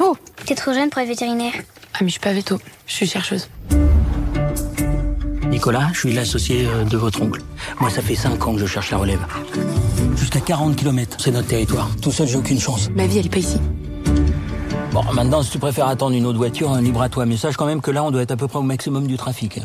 Oh 0.00 0.16
T'es 0.46 0.54
trop 0.54 0.72
jeune 0.72 0.88
pour 0.88 1.02
être 1.02 1.08
vétérinaire. 1.08 1.52
Ah 1.92 1.98
mais 2.00 2.06
je 2.06 2.12
suis 2.12 2.20
pas 2.20 2.32
veto, 2.32 2.58
je 2.86 2.94
suis 2.94 3.06
chercheuse. 3.06 3.50
Nicolas, 5.50 5.90
je 5.92 5.98
suis 5.98 6.12
l'associé 6.14 6.66
euh, 6.66 6.84
de 6.84 6.96
votre 6.96 7.20
oncle. 7.20 7.42
Moi, 7.78 7.90
ça 7.90 8.00
fait 8.00 8.14
5 8.14 8.46
ans 8.48 8.54
que 8.54 8.60
je 8.60 8.64
cherche 8.64 8.90
la 8.90 8.96
relève. 8.96 9.20
Jusqu'à 10.16 10.40
40 10.40 10.74
km, 10.74 11.18
c'est 11.20 11.30
notre 11.32 11.48
territoire. 11.48 11.90
Tout 12.00 12.10
seul, 12.10 12.26
j'ai 12.26 12.38
aucune 12.38 12.58
chance. 12.58 12.88
Ma 12.96 13.06
vie 13.06 13.18
elle 13.18 13.26
est 13.26 13.28
pas 13.28 13.36
ici. 13.38 13.58
Bon, 14.92 15.02
maintenant, 15.14 15.42
si 15.42 15.50
tu 15.50 15.58
préfères 15.58 15.88
attendre 15.88 16.14
une 16.14 16.26
autre 16.26 16.36
voiture, 16.36 16.70
hein, 16.70 16.82
libre 16.82 17.00
à 17.00 17.08
toi. 17.08 17.24
Mais 17.24 17.38
sache 17.38 17.56
quand 17.56 17.64
même 17.64 17.80
que 17.80 17.90
là, 17.90 18.04
on 18.04 18.10
doit 18.10 18.20
être 18.20 18.32
à 18.32 18.36
peu 18.36 18.46
près 18.46 18.58
au 18.58 18.62
maximum 18.62 19.06
du 19.06 19.16
trafic. 19.16 19.58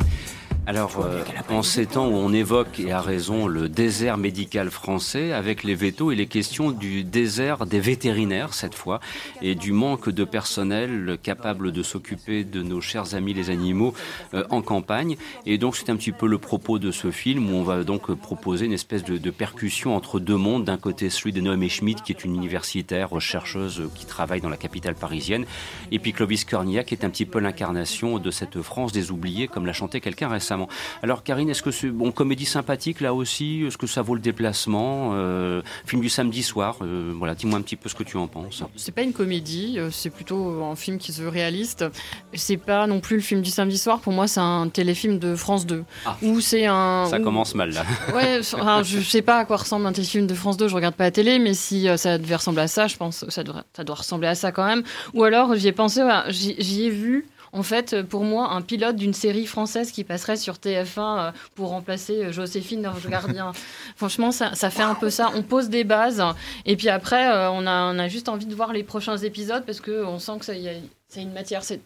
Alors, 0.70 1.00
euh, 1.00 1.24
en 1.50 1.64
ces 1.64 1.86
temps 1.86 2.10
où 2.10 2.16
on 2.16 2.34
évoque, 2.34 2.82
et 2.82 2.92
à 2.92 3.00
raison, 3.00 3.48
le 3.48 3.70
désert 3.70 4.18
médical 4.18 4.70
français, 4.70 5.32
avec 5.32 5.64
les 5.64 5.76
vétos, 5.76 6.12
il 6.12 6.20
est 6.20 6.26
question 6.26 6.72
du 6.72 7.06
désert 7.06 7.66
des 7.66 7.80
vétérinaires, 7.80 8.54
cette 8.54 8.76
fois, 8.76 9.00
et 9.42 9.56
du 9.56 9.72
manque 9.72 10.10
de 10.10 10.26
personnel 10.26 11.18
capable 11.24 11.72
de 11.72 11.82
s'occuper 11.84 12.44
de 12.44 12.62
nos 12.64 12.82
chers 12.82 13.16
amis 13.16 13.34
les 13.34 13.50
animaux 13.50 13.94
euh, 14.34 14.44
en 14.50 14.62
campagne. 14.62 15.16
Et 15.46 15.58
donc, 15.58 15.78
c'est 15.78 15.90
un 15.90 15.96
petit 15.96 16.12
peu 16.12 16.28
le 16.28 16.38
propos 16.38 16.80
de 16.80 16.92
ce 16.92 17.12
film, 17.12 17.50
où 17.50 17.56
on 17.56 17.64
va 17.64 17.86
donc 17.86 18.14
proposer 18.16 18.66
une 18.66 18.74
espèce 18.74 19.06
de, 19.06 19.32
percussion 19.32 19.96
entre 19.96 20.20
deux 20.20 20.36
mondes. 20.36 20.66
D'un 20.66 20.78
côté, 20.78 21.10
celui 21.10 21.32
de 21.32 21.40
Noémie 21.40 21.70
Schmidt, 21.70 22.02
qui 22.04 22.12
est 22.12 22.26
une 22.26 22.36
universitaire, 22.36 23.22
chercheuse, 23.22 23.84
qui 23.96 24.06
travaille 24.06 24.42
dans 24.42 24.50
la 24.50 24.58
capitale 24.58 24.96
parisienne, 24.96 25.46
et 25.94 26.00
puis 26.00 26.12
Clovis 26.12 26.44
Cornillac, 26.44 26.88
qui 26.88 26.96
est 26.96 27.06
un 27.06 27.10
petit 27.10 27.26
peu 27.26 27.40
l'incarnation 27.40 28.20
de 28.20 28.32
cette 28.32 28.62
France 28.62 28.92
des 28.92 29.12
oubliés, 29.12 29.48
comme 29.48 29.66
l'a 29.66 29.72
chanté 29.72 30.02
quelqu'un 30.02 30.28
récemment. 30.28 30.57
Alors 31.04 31.24
Karine, 31.24 31.50
est-ce 31.50 31.62
que 31.64 31.72
c'est 31.72 31.90
bon 31.90 32.12
comédie 32.12 32.46
sympathique 32.46 33.02
là 33.02 33.14
aussi 33.14 33.64
Est-ce 33.68 33.78
que 33.78 33.88
ça 33.88 34.02
vaut 34.02 34.16
le 34.16 34.22
déplacement 34.22 35.12
Euh, 35.14 35.62
Film 35.86 36.02
du 36.02 36.10
samedi 36.10 36.44
soir. 36.44 36.78
euh, 36.82 37.14
voilà, 37.18 37.36
dis-moi 37.36 37.60
un 37.60 37.62
petit 37.62 37.76
peu 37.76 37.90
ce 37.90 37.96
que 37.96 38.04
tu 38.04 38.18
en 38.18 38.28
penses. 38.28 38.64
C'est 38.76 38.92
pas 38.94 39.02
une 39.04 39.14
comédie, 39.14 39.76
euh, 39.78 39.90
c'est 39.92 40.10
plutôt 40.10 40.64
un 40.64 40.76
film 40.76 40.98
qui 40.98 41.12
se 41.14 41.22
veut 41.22 41.30
réaliste. 41.30 41.86
C'est 42.34 42.58
pas 42.58 42.88
non 42.88 43.00
plus 43.00 43.18
le 43.18 43.22
film 43.22 43.42
du 43.42 43.50
samedi 43.50 43.78
soir. 43.78 44.00
Pour 44.00 44.14
moi, 44.14 44.28
c'est 44.28 44.40
un 44.40 44.68
téléfilm 44.70 45.20
de 45.20 45.36
France 45.36 45.66
2. 45.66 45.84
Ah. 46.06 46.18
Où 46.22 46.40
c'est 46.42 46.66
un. 46.66 47.06
Ça 47.10 47.20
où- 47.20 47.24
commence 47.24 47.54
mal 47.56 47.72
là. 47.74 47.84
Ouais, 48.16 48.40
enfin, 48.54 48.82
je 48.84 49.00
sais 49.00 49.22
pas 49.22 49.38
à 49.40 49.46
quoi 49.46 49.58
ressemble 49.58 49.86
un 49.86 49.92
téléfilm 49.94 50.28
de 50.28 50.34
France 50.34 50.58
2, 50.58 50.68
je 50.68 50.76
regarde 50.76 50.96
pas 50.96 51.04
la 51.06 51.12
télé, 51.12 51.40
mais 51.40 51.54
si 51.54 51.88
ça 51.98 52.18
devait 52.18 52.36
ressembler 52.36 52.62
à 52.64 52.68
ça, 52.68 52.88
je 52.88 52.96
pense 52.98 53.24
que 53.26 53.32
ça, 53.32 53.44
devrait, 53.44 53.64
ça 53.76 53.84
doit 53.84 53.96
ressembler 53.96 54.28
à 54.28 54.36
ça 54.36 54.52
quand 54.52 54.66
même. 54.66 54.84
Ou 55.14 55.24
alors, 55.24 55.56
j'y 55.56 55.68
ai 55.68 55.72
pensé, 55.72 56.02
j'y 56.30 56.84
ai 56.86 56.90
vu. 56.90 57.26
En 57.58 57.64
fait, 57.64 58.04
pour 58.04 58.24
moi, 58.24 58.52
un 58.52 58.62
pilote 58.62 58.96
d'une 58.96 59.14
série 59.16 59.48
française 59.48 59.92
qui 59.92 60.04
passerait 60.04 60.38
sur 60.38 60.56
TF1 60.56 61.00
euh, 61.00 61.32
pour 61.56 61.70
remplacer 61.70 62.26
euh, 62.26 62.32
Joséphine 62.32 62.86
Ange 62.88 63.08
Gardien. 63.08 63.52
Franchement, 63.96 64.32
ça, 64.32 64.54
ça 64.54 64.70
fait 64.70 64.84
un 64.84 64.94
peu 64.96 65.10
ça. 65.10 65.32
On 65.36 65.42
pose 65.42 65.70
des 65.70 65.84
bases 65.84 66.24
et 66.66 66.76
puis 66.76 66.90
après, 66.90 67.32
euh, 67.32 67.50
on, 67.50 67.66
a, 67.66 67.92
on 67.94 67.98
a 67.98 68.08
juste 68.08 68.30
envie 68.30 68.46
de 68.46 68.54
voir 68.54 68.74
les 68.74 68.84
prochains 68.84 69.18
épisodes 69.18 69.64
parce 69.66 69.82
qu'on 69.82 70.20
sent 70.20 70.34
que 70.40 70.46
ça 70.46 70.54
y 70.54 70.70
a, 70.70 70.74
c'est 71.08 71.22
une 71.24 71.34
matière. 71.34 71.64
c'est- 71.64 71.82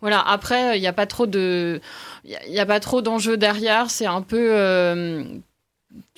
Voilà. 0.00 0.20
Après, 0.26 0.78
il 0.78 0.80
n'y 0.80 0.86
a 0.86 0.92
pas 0.94 1.06
trop 1.06 1.26
de, 1.26 1.80
il 2.24 2.30
y 2.30 2.36
a- 2.36 2.46
il 2.46 2.52
y 2.54 2.60
a, 2.60 2.64
pas 2.66 2.80
trop 2.80 3.02
d'enjeux 3.02 3.36
derrière. 3.36 3.90
C'est 3.90 4.06
un 4.06 4.22
peu. 4.22 4.48
euh, 4.52 5.24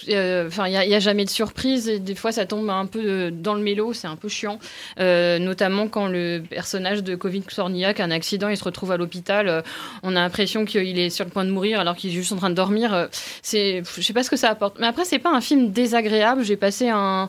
euh, 0.08 0.48
enfin, 0.48 0.66
il 0.66 0.88
n'y 0.88 0.94
a, 0.94 1.00
jamais 1.00 1.24
de 1.24 1.30
surprise. 1.30 1.88
Et 1.88 1.98
des 1.98 2.14
fois, 2.14 2.32
ça 2.32 2.46
tombe 2.46 2.68
un 2.68 2.86
peu 2.86 3.30
dans 3.30 3.54
le 3.54 3.62
mélo, 3.62 3.92
c'est 3.92 4.06
un 4.06 4.16
peu 4.16 4.28
chiant. 4.28 4.58
Euh, 4.98 5.38
notamment 5.38 5.88
quand 5.88 6.08
le 6.08 6.42
personnage 6.48 7.02
de 7.02 7.14
Covid 7.14 7.44
Sorniak 7.48 8.00
a 8.00 8.04
un 8.04 8.10
accident, 8.10 8.48
il 8.48 8.56
se 8.56 8.64
retrouve 8.64 8.92
à 8.92 8.96
l'hôpital. 8.96 9.48
Euh, 9.48 9.62
on 10.02 10.10
a 10.16 10.20
l'impression 10.20 10.64
qu'il 10.64 10.98
est 10.98 11.10
sur 11.10 11.24
le 11.24 11.30
point 11.30 11.44
de 11.44 11.50
mourir 11.50 11.80
alors 11.80 11.94
qu'il 11.94 12.10
est 12.10 12.14
juste 12.14 12.32
en 12.32 12.36
train 12.36 12.50
de 12.50 12.54
dormir. 12.54 13.08
c'est, 13.42 13.82
je 13.96 14.02
sais 14.02 14.12
pas 14.12 14.22
ce 14.22 14.30
que 14.30 14.36
ça 14.36 14.50
apporte. 14.50 14.78
Mais 14.80 14.86
après, 14.86 15.04
c'est 15.04 15.18
pas 15.18 15.30
un 15.30 15.40
film 15.40 15.70
désagréable. 15.70 16.44
J'ai 16.44 16.56
passé 16.56 16.88
un, 16.88 17.28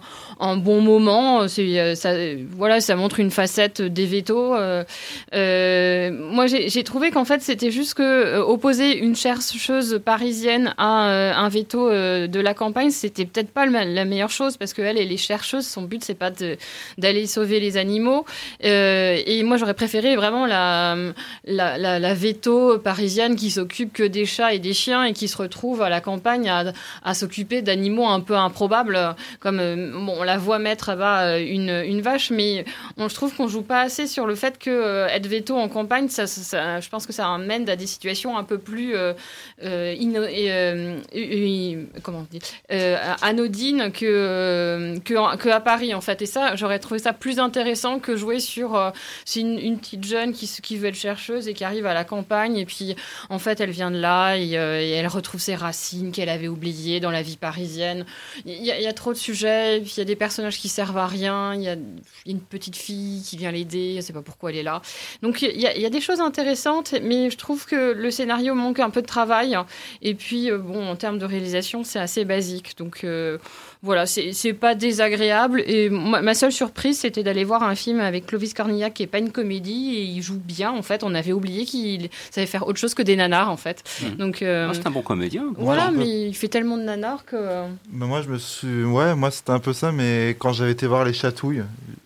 bon 0.58 0.82
moment. 0.82 1.48
Ça, 1.48 2.12
voilà, 2.52 2.82
ça 2.82 2.96
montre 2.96 3.20
une 3.20 3.32
facette 3.32 3.82
des 3.82 4.06
vétos. 4.06 4.56
moi, 5.32 6.48
j'ai, 6.48 6.84
trouvé 6.84 7.12
qu'en 7.12 7.26
fait, 7.26 7.42
c'était 7.42 7.72
juste 7.72 7.94
que 7.94 8.40
opposer 8.40 8.98
une 8.98 9.16
chercheuse 9.16 10.02
parisienne 10.04 10.74
à 10.78 11.38
un 11.38 11.50
veto 11.50 11.90
de 11.90 12.35
la 12.40 12.54
campagne, 12.54 12.90
c'était 12.90 13.26
peut-être 13.26 13.50
pas 13.50 13.66
la 13.66 14.06
meilleure 14.06 14.30
chose 14.30 14.58
parce 14.58 14.74
qu'elle, 14.74 14.98
elle 14.98 15.12
est 15.12 15.18
chercheuse. 15.18 15.66
Son 15.66 15.84
but, 15.84 16.04
c'est 16.04 16.16
pas 16.16 16.32
d'aller 16.98 17.28
sauver 17.28 17.60
les 17.60 17.78
animaux. 17.78 18.26
Euh, 18.64 19.22
et 19.26 19.44
moi, 19.44 19.58
j'aurais 19.58 19.74
préféré 19.74 20.16
vraiment 20.16 20.46
la, 20.46 20.96
la, 21.46 21.78
la, 21.78 22.14
veto 22.14 22.80
parisienne 22.80 23.36
qui 23.36 23.52
s'occupe 23.52 23.94
que 23.94 24.04
des 24.04 24.26
chats 24.26 24.54
et 24.54 24.60
des 24.60 24.74
chiens 24.74 25.04
et 25.04 25.14
qui 25.14 25.28
se 25.28 25.38
retrouve 25.38 25.82
à 25.82 25.90
la 25.90 26.02
campagne 26.02 26.50
à, 26.50 26.74
à 27.04 27.14
s'occuper 27.14 27.62
d'animaux 27.62 28.08
un 28.08 28.20
peu 28.20 28.36
improbables, 28.36 29.16
comme 29.40 29.60
euh, 29.60 29.92
bon, 29.94 30.16
on 30.20 30.24
la 30.24 30.38
voit 30.38 30.60
mettre 30.60 30.94
là 30.94 31.38
une, 31.38 31.84
une 31.86 32.02
vache, 32.02 32.32
mais 32.32 32.66
on, 32.98 33.10
je 33.10 33.16
trouve 33.16 33.36
qu'on 33.36 33.48
joue 33.48 33.62
pas 33.62 33.82
assez 33.82 34.08
sur 34.08 34.26
le 34.26 34.36
fait 34.36 34.58
que 34.58 34.70
euh, 34.70 35.08
être 35.08 35.28
veto 35.28 35.56
en 35.56 35.68
campagne, 35.70 36.08
ça, 36.10 36.26
je 36.26 36.90
pense 36.90 37.06
que 37.06 37.14
ça 37.14 37.28
amène 37.28 37.68
à 37.70 37.76
des 37.76 37.88
situations 37.88 38.38
un 38.38 38.44
peu 38.44 38.58
plus 38.58 38.96
euh, 38.96 39.96
comment 42.04 42.22
dit, 42.22 42.25
euh, 42.25 42.25
anodine 43.22 43.92
que, 43.92 44.06
euh, 44.06 44.98
que, 45.00 45.50
à 45.50 45.60
Paris 45.60 45.94
en 45.94 46.02
fait. 46.02 46.22
Et 46.22 46.26
ça, 46.26 46.56
j'aurais 46.56 46.80
trouvé 46.80 47.00
ça 47.00 47.14
plus 47.14 47.40
intéressant 47.40 48.00
que 48.00 48.16
jouer 48.16 48.40
sur 48.40 48.76
euh, 48.76 48.92
une, 49.36 49.78
petite 49.80 50.04
jeune 50.04 50.34
qui, 50.34 50.50
qui 50.62 50.78
veut 50.78 50.88
être 50.88 50.96
chercheuse 50.96 51.48
et 51.48 51.54
qui 51.54 51.64
arrive 51.64 51.86
à 51.86 51.94
la 51.94 52.04
campagne 52.04 52.58
et 52.58 52.66
puis 52.66 52.96
en 53.30 53.40
fait 53.40 53.60
elle 53.60 53.72
vient 53.72 53.92
de 53.92 53.98
là 53.98 54.36
et, 54.36 54.52
elle 54.52 55.08
retrouve 55.08 55.42
ses 55.42 55.56
racines 55.56 56.12
qu'elle 56.12 56.30
avait 56.30 56.48
oubliées 56.48 57.00
dans 57.00 57.12
la 57.12 57.22
vie 57.22 57.38
parisienne. 57.38 58.06
Il 58.46 58.64
y, 58.64 58.72
a, 58.72 58.94
trop 58.94 59.12
de 59.12 59.18
sujets, 59.18 59.80
il 59.80 59.98
y 59.98 60.02
a 60.02 60.06
des 60.06 60.16
personnages 60.16 60.60
qui 60.60 60.70
servent 60.70 60.98
à 60.98 61.08
rien, 61.08 61.54
il 61.54 61.62
y 61.62 61.70
a 61.70 61.76
une 62.26 62.40
petite 62.40 62.76
fille 62.76 63.22
qui 63.24 63.38
vient 63.38 63.52
l'aider, 63.52 63.96
je 63.98 64.02
sais 64.02 64.14
pas 64.14 64.22
pourquoi 64.22 64.52
elle 64.52 64.58
est 64.58 64.64
là. 64.64 64.82
Donc 65.22 65.42
il 65.42 65.52
y, 65.52 65.62
y 65.62 65.86
a 65.86 65.90
des 65.90 66.02
choses 66.02 66.22
intéressantes, 66.22 66.96
mais 67.02 67.30
je 67.30 67.38
trouve 67.38 67.66
que 67.66 67.92
le 67.94 68.12
scénario 68.12 68.56
manque 68.56 68.80
un 68.80 68.90
peu 68.90 69.02
de 69.02 69.08
travail. 69.08 69.58
Et 70.02 70.16
puis 70.16 70.50
bon, 70.52 70.88
en 70.88 70.96
termes 70.96 71.20
de 71.20 71.26
réalisation, 71.26 71.84
c'est 71.84 72.00
assez 72.00 72.15
basique. 72.24 72.76
Donc 72.78 73.04
euh, 73.04 73.38
voilà, 73.84 74.06
c'est 74.06 74.54
pas 74.54 74.74
désagréable. 74.76 75.62
Et 75.68 75.90
ma 75.90 76.34
seule 76.34 76.52
surprise, 76.52 77.00
c'était 77.00 77.24
d'aller 77.24 77.44
voir 77.44 77.64
un 77.64 77.76
film 77.76 78.00
avec 78.00 78.28
Clovis 78.28 78.54
Cornillac 78.54 78.94
qui 78.94 79.04
est 79.04 79.08
pas 79.08 79.20
une 79.20 79.32
comédie 79.32 79.96
et 79.96 80.04
il 80.04 80.22
joue 80.22 80.40
bien. 80.40 80.72
En 80.72 80.82
fait, 80.82 81.04
on 81.04 81.14
avait 81.14 81.34
oublié 81.34 81.66
qu'il 81.66 82.10
savait 82.32 82.48
faire 82.48 82.68
autre 82.68 82.80
chose 82.80 82.94
que 82.94 83.04
des 83.04 83.16
nanars 83.16 83.50
en 83.50 83.58
fait. 83.58 83.84
Mmh. 84.02 84.16
Donc 84.16 84.42
euh, 84.42 84.68
ah, 84.70 84.74
c'est 84.74 84.88
un 84.88 84.92
bon 84.92 85.02
comédien. 85.02 85.54
Voilà, 85.58 85.92
mais 85.92 86.28
il 86.28 86.34
fait 86.34 86.48
tellement 86.48 86.78
de 86.78 86.84
nanars 86.84 87.26
que. 87.26 87.66
Mais 87.92 88.06
moi, 88.06 88.22
je 88.22 88.30
me 88.30 88.38
suis, 88.38 88.84
ouais, 88.84 89.16
moi 89.16 89.32
c'était 89.32 89.52
un 89.52 89.60
peu 89.60 89.74
ça. 89.74 89.92
Mais 89.92 90.36
quand 90.40 90.54
j'avais 90.54 90.72
été 90.72 90.88
voir 90.88 91.04
les 91.06 91.14
Chatouilles, 91.14 91.64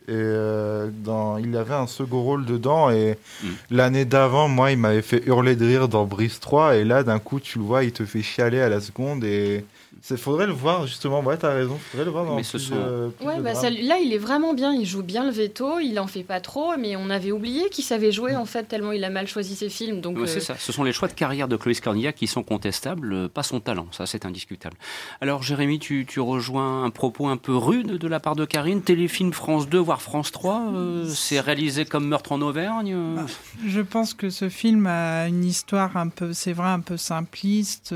et 0.10 0.13
euh, 0.13 0.89
dans, 0.91 1.38
il 1.38 1.56
avait 1.56 1.76
un 1.76 1.86
second 1.86 2.24
rôle 2.24 2.43
dedans 2.43 2.89
et 2.89 3.12
mmh. 3.43 3.48
l'année 3.69 4.06
d'avant, 4.06 4.48
moi, 4.48 4.72
il 4.72 4.78
m'avait 4.80 5.04
fait 5.04 5.22
hurler 5.28 5.56
de 5.56 5.65
rire 5.67 5.88
dans 5.88 6.06
Brise 6.06 6.39
3 6.39 6.78
et 6.78 6.84
là, 6.84 7.04
d'un 7.04 7.19
coup, 7.19 7.39
tu 7.39 7.60
le 7.60 7.63
vois, 7.63 7.84
il 7.84 7.91
te 7.91 8.04
fait 8.06 8.24
chialer 8.24 8.60
à 8.60 8.69
la 8.69 8.82
seconde 8.82 9.24
et 9.24 9.63
il 10.10 10.18
faudrait 10.18 10.48
le 10.48 10.54
voir 10.54 10.88
justement. 10.88 11.22
Ouais, 11.22 11.38
t'as 11.38 11.54
raison. 11.54 11.78
Faudrait 11.92 12.06
le 12.06 12.12
voir 12.12 12.26
dans 12.26 12.36
mais 12.36 12.44
ce 12.44 12.58
sont... 12.58 12.76
Euh, 12.76 13.10
ouais, 13.22 13.40
bah, 13.40 13.54
là, 13.54 13.98
il 13.98 14.14
est 14.14 14.18
vraiment 14.18 14.54
bien. 14.54 14.74
Il 14.74 14.86
joue 14.86 15.04
bien 15.04 15.26
le 15.26 15.32
veto. 15.32 15.80
Il 15.80 16.00
en 16.00 16.08
fait 16.08 16.24
pas 16.24 16.40
trop, 16.40 16.78
mais 16.78 16.96
on 16.96 17.10
avait 17.10 17.32
oublié 17.32 17.70
qu'il 17.70 17.84
savait 17.84 18.12
jouer 18.12 18.36
en 18.36 18.46
fait 18.46 18.64
tellement 18.64 18.92
il 18.92 19.04
a 19.04 19.10
mal 19.10 19.28
choisi 19.28 19.56
ses 19.56 19.70
films. 19.70 20.02
Donc 20.02 20.18
c'est 20.26 20.38
euh, 20.38 20.42
ça. 20.42 20.56
Ce 20.58 20.72
sont 20.72 20.84
les 20.84 20.94
choix 20.94 21.08
de 21.08 21.14
carrière 21.14 21.48
de 21.48 21.58
Chloé 21.58 21.76
Cornillac 21.76 22.16
qui 22.16 22.28
sont 22.28 22.44
contestables, 22.44 23.14
euh, 23.14 23.28
pas 23.28 23.44
son 23.44 23.60
talent. 23.60 23.88
Ça, 23.92 24.06
c'est 24.06 24.26
indiscutable. 24.26 24.78
Alors, 25.22 25.44
Jérémy, 25.44 25.80
tu, 25.80 26.06
tu, 26.08 26.20
rejoins 26.20 26.84
un 26.84 26.90
propos 26.90 27.28
un 27.28 27.38
peu 27.38 27.56
rude 27.56 27.98
de 27.98 28.08
la 28.08 28.20
part 28.20 28.36
de 28.36 28.46
Karine. 28.46 28.82
Téléfilm 28.82 29.34
France 29.34 29.70
2 29.70 29.78
voire 29.80 30.02
France 30.02 30.32
3, 30.32 30.74
c'est 31.08 31.40
réalisé 31.40 31.86
comme 31.86 32.08
Meurtre 32.08 32.32
en 32.32 32.42
Auvergne. 32.42 32.96
Bah, 33.16 33.26
je 33.66 33.82
pense 33.82 34.14
que 34.14 34.30
ce 34.30 34.50
film 34.50 34.86
a 34.88 35.28
une 35.28 35.44
histoire 35.44 35.98
un 35.98 36.10
peu, 36.10 36.34
c'est 36.34 36.54
vrai, 36.54 36.70
un 36.70 36.80
peu 36.80 36.98
simpliste 36.98 37.94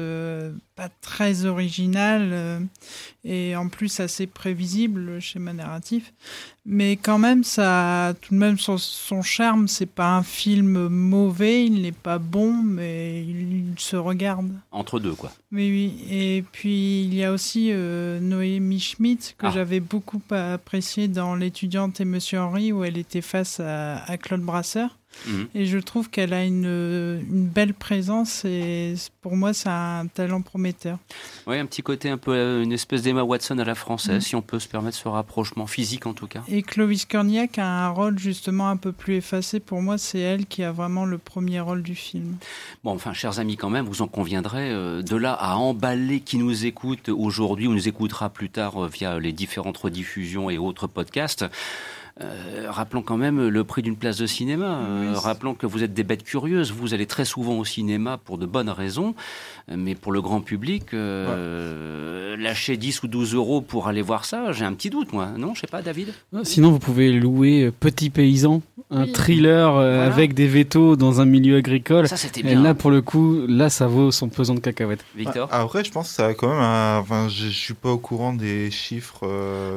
pas 0.75 0.89
très 1.01 1.45
original 1.45 2.29
euh, 2.33 2.59
et 3.23 3.55
en 3.55 3.69
plus 3.69 3.99
assez 3.99 4.27
prévisible 4.27 4.99
le 4.99 5.19
schéma 5.19 5.53
narratif 5.53 6.13
mais 6.65 6.97
quand 6.97 7.17
même 7.17 7.43
ça 7.43 8.07
a 8.07 8.13
tout 8.13 8.33
de 8.33 8.39
même 8.39 8.57
son, 8.57 8.77
son 8.77 9.21
charme 9.21 9.67
c'est 9.67 9.85
pas 9.85 10.15
un 10.15 10.23
film 10.23 10.87
mauvais 10.87 11.65
il 11.65 11.81
n'est 11.81 11.91
pas 11.91 12.17
bon 12.17 12.53
mais 12.53 13.23
il, 13.23 13.73
se 13.77 13.95
regarde 13.95 14.51
entre 14.71 14.99
deux 14.99 15.13
quoi 15.13 15.31
oui 15.51 15.69
oui 15.69 16.15
et 16.15 16.43
puis 16.51 17.03
il 17.03 17.13
y 17.15 17.23
a 17.23 17.31
aussi 17.31 17.69
euh, 17.71 18.19
Noémie 18.19 18.79
Schmidt 18.79 19.35
que 19.37 19.47
ah. 19.47 19.51
j'avais 19.51 19.79
beaucoup 19.79 20.21
apprécié 20.29 21.07
dans 21.07 21.35
l'étudiante 21.35 22.01
et 22.01 22.05
Monsieur 22.05 22.39
Henry 22.39 22.71
où 22.71 22.83
elle 22.83 22.97
était 22.97 23.21
face 23.21 23.59
à, 23.59 24.03
à 24.03 24.17
Claude 24.17 24.41
Brasseur 24.41 24.97
Mhm. 25.27 25.47
Et 25.55 25.65
je 25.65 25.77
trouve 25.77 26.09
qu'elle 26.09 26.33
a 26.33 26.43
une, 26.43 26.65
une, 26.65 27.47
belle 27.47 27.73
présence 27.73 28.45
et 28.45 28.95
pour 29.21 29.35
moi, 29.35 29.53
c'est 29.53 29.69
un 29.69 30.07
talent 30.13 30.41
prometteur. 30.41 30.97
Oui, 31.47 31.57
un 31.57 31.65
petit 31.65 31.81
côté 31.81 32.09
un 32.09 32.17
peu 32.17 32.33
euh, 32.33 32.63
une 32.63 32.73
espèce 32.73 33.01
d'Emma 33.13 33.23
Watson 33.23 33.59
à 33.59 33.63
la 33.63 33.75
française, 33.75 34.15
mhm. 34.15 34.21
si 34.21 34.35
on 34.35 34.41
peut 34.41 34.59
se 34.59 34.67
permettre 34.67 34.97
ce 34.97 35.07
rapprochement 35.07 35.67
physique 35.67 36.05
en 36.05 36.13
tout 36.13 36.27
cas. 36.27 36.41
Et 36.47 36.63
Clovis 36.63 37.05
Cornillac 37.05 37.59
a 37.59 37.85
un 37.85 37.89
rôle 37.89 38.17
justement 38.17 38.69
un 38.69 38.77
peu 38.77 38.91
plus 38.91 39.15
effacé. 39.15 39.59
Pour 39.59 39.81
moi, 39.81 39.97
c'est 39.97 40.19
elle 40.19 40.45
qui 40.45 40.63
a 40.63 40.71
vraiment 40.71 41.05
le 41.05 41.17
premier 41.17 41.59
rôle 41.59 41.83
du 41.83 41.95
film. 41.95 42.37
Bon, 42.83 42.91
enfin, 42.91 43.13
chers 43.13 43.39
amis, 43.39 43.55
quand 43.55 43.69
même, 43.69 43.85
vous 43.85 44.01
en 44.01 44.07
conviendrez, 44.07 44.71
euh, 44.71 45.01
de 45.01 45.15
là 45.15 45.33
à 45.33 45.55
emballer 45.55 46.19
qui 46.19 46.37
nous 46.37 46.65
écoute 46.65 47.09
aujourd'hui 47.09 47.67
ou 47.67 47.73
nous 47.73 47.87
écoutera 47.87 48.29
plus 48.29 48.49
tard 48.49 48.83
euh, 48.83 48.87
via 48.87 49.19
les 49.19 49.31
différentes 49.31 49.77
rediffusions 49.77 50.49
et 50.49 50.57
autres 50.57 50.87
podcasts. 50.87 51.45
Euh, 52.21 52.67
rappelons 52.69 53.01
quand 53.01 53.17
même 53.17 53.47
le 53.47 53.63
prix 53.63 53.81
d'une 53.81 53.95
place 53.95 54.17
de 54.17 54.27
cinéma. 54.27 54.81
Euh, 54.87 55.13
rappelons 55.15 55.55
que 55.55 55.65
vous 55.65 55.83
êtes 55.83 55.93
des 55.93 56.03
bêtes 56.03 56.23
curieuses. 56.23 56.71
Vous 56.71 56.93
allez 56.93 57.07
très 57.07 57.25
souvent 57.25 57.57
au 57.57 57.65
cinéma 57.65 58.19
pour 58.23 58.37
de 58.37 58.45
bonnes 58.45 58.69
raisons. 58.69 59.15
Mais 59.73 59.95
pour 59.95 60.11
le 60.11 60.21
grand 60.21 60.41
public, 60.41 60.93
euh, 60.93 62.35
lâcher 62.35 62.75
10 62.75 63.03
ou 63.03 63.07
12 63.07 63.33
euros 63.33 63.61
pour 63.61 63.87
aller 63.87 64.01
voir 64.01 64.25
ça, 64.25 64.51
j'ai 64.51 64.65
un 64.65 64.73
petit 64.73 64.89
doute, 64.89 65.13
moi. 65.13 65.29
Non, 65.37 65.55
je 65.55 65.61
sais 65.61 65.67
pas, 65.67 65.81
David? 65.81 66.13
Sinon, 66.43 66.71
vous 66.71 66.79
pouvez 66.79 67.13
louer 67.13 67.71
Petit 67.79 68.09
Paysan, 68.09 68.61
un 68.91 69.07
thriller 69.07 69.77
avec 69.77 70.33
des 70.33 70.47
vétos 70.47 70.95
dans 70.97 71.21
un 71.21 71.25
milieu 71.25 71.57
agricole. 71.57 72.07
Ça, 72.07 72.17
c'était 72.17 72.43
bien. 72.43 72.59
Et 72.59 72.63
là, 72.63 72.73
pour 72.73 72.91
le 72.91 73.01
coup, 73.01 73.47
là, 73.47 73.69
ça 73.69 73.87
vaut 73.87 74.11
son 74.11 74.27
pesant 74.29 74.53
de 74.53 74.59
cacahuètes. 74.59 75.05
Victor? 75.15 75.47
Après, 75.51 75.83
je 75.83 75.91
pense 75.91 76.09
que 76.09 76.15
ça 76.15 76.27
a 76.27 76.33
quand 76.33 76.49
même 76.49 76.63
Enfin, 76.99 77.27
je, 77.29 77.47
suis 77.47 77.73
pas 77.73 77.89
au 77.89 77.97
courant 77.97 78.33
des 78.33 78.69
chiffres. 78.69 79.23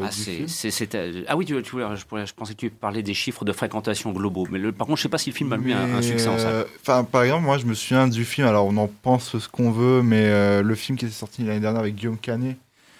ah, 0.02 0.10
c'est, 0.10 0.96
ah 1.28 1.36
oui, 1.36 1.44
tu, 1.44 1.62
tu, 1.62 1.76
je 1.94 2.04
pourrais 2.04 2.25
je 2.26 2.34
pensais 2.34 2.54
que 2.54 2.58
tu 2.58 2.70
parlais 2.70 3.02
des 3.02 3.14
chiffres 3.14 3.44
de 3.44 3.52
fréquentation 3.52 4.12
globaux. 4.12 4.46
Mais 4.50 4.58
le, 4.58 4.72
par 4.72 4.86
contre, 4.86 4.98
je 4.98 5.02
sais 5.04 5.08
pas 5.08 5.18
si 5.18 5.30
le 5.30 5.36
film 5.36 5.52
a 5.52 5.56
eu 5.56 5.72
un, 5.72 6.02
succès 6.02 6.28
en 6.28 6.38
salle. 6.38 6.66
Enfin, 6.80 7.04
par 7.04 7.22
exemple, 7.22 7.44
moi, 7.44 7.58
je 7.58 7.66
me 7.66 7.74
souviens 7.74 8.08
du 8.08 8.24
film. 8.24 8.46
Alors, 8.46 8.66
on 8.66 8.76
en 8.76 8.88
pense 8.88 9.38
ce 9.38 9.48
qu'on 9.48 9.70
veut, 9.70 10.02
mais 10.02 10.24
euh, 10.24 10.62
le 10.62 10.74
film 10.74 10.98
qui 10.98 11.06
est 11.06 11.10
sorti 11.10 11.42
l'année 11.42 11.60
dernière 11.60 11.80
avec 11.80 11.94
Guillaume 11.94 12.18
Canet. 12.18 12.56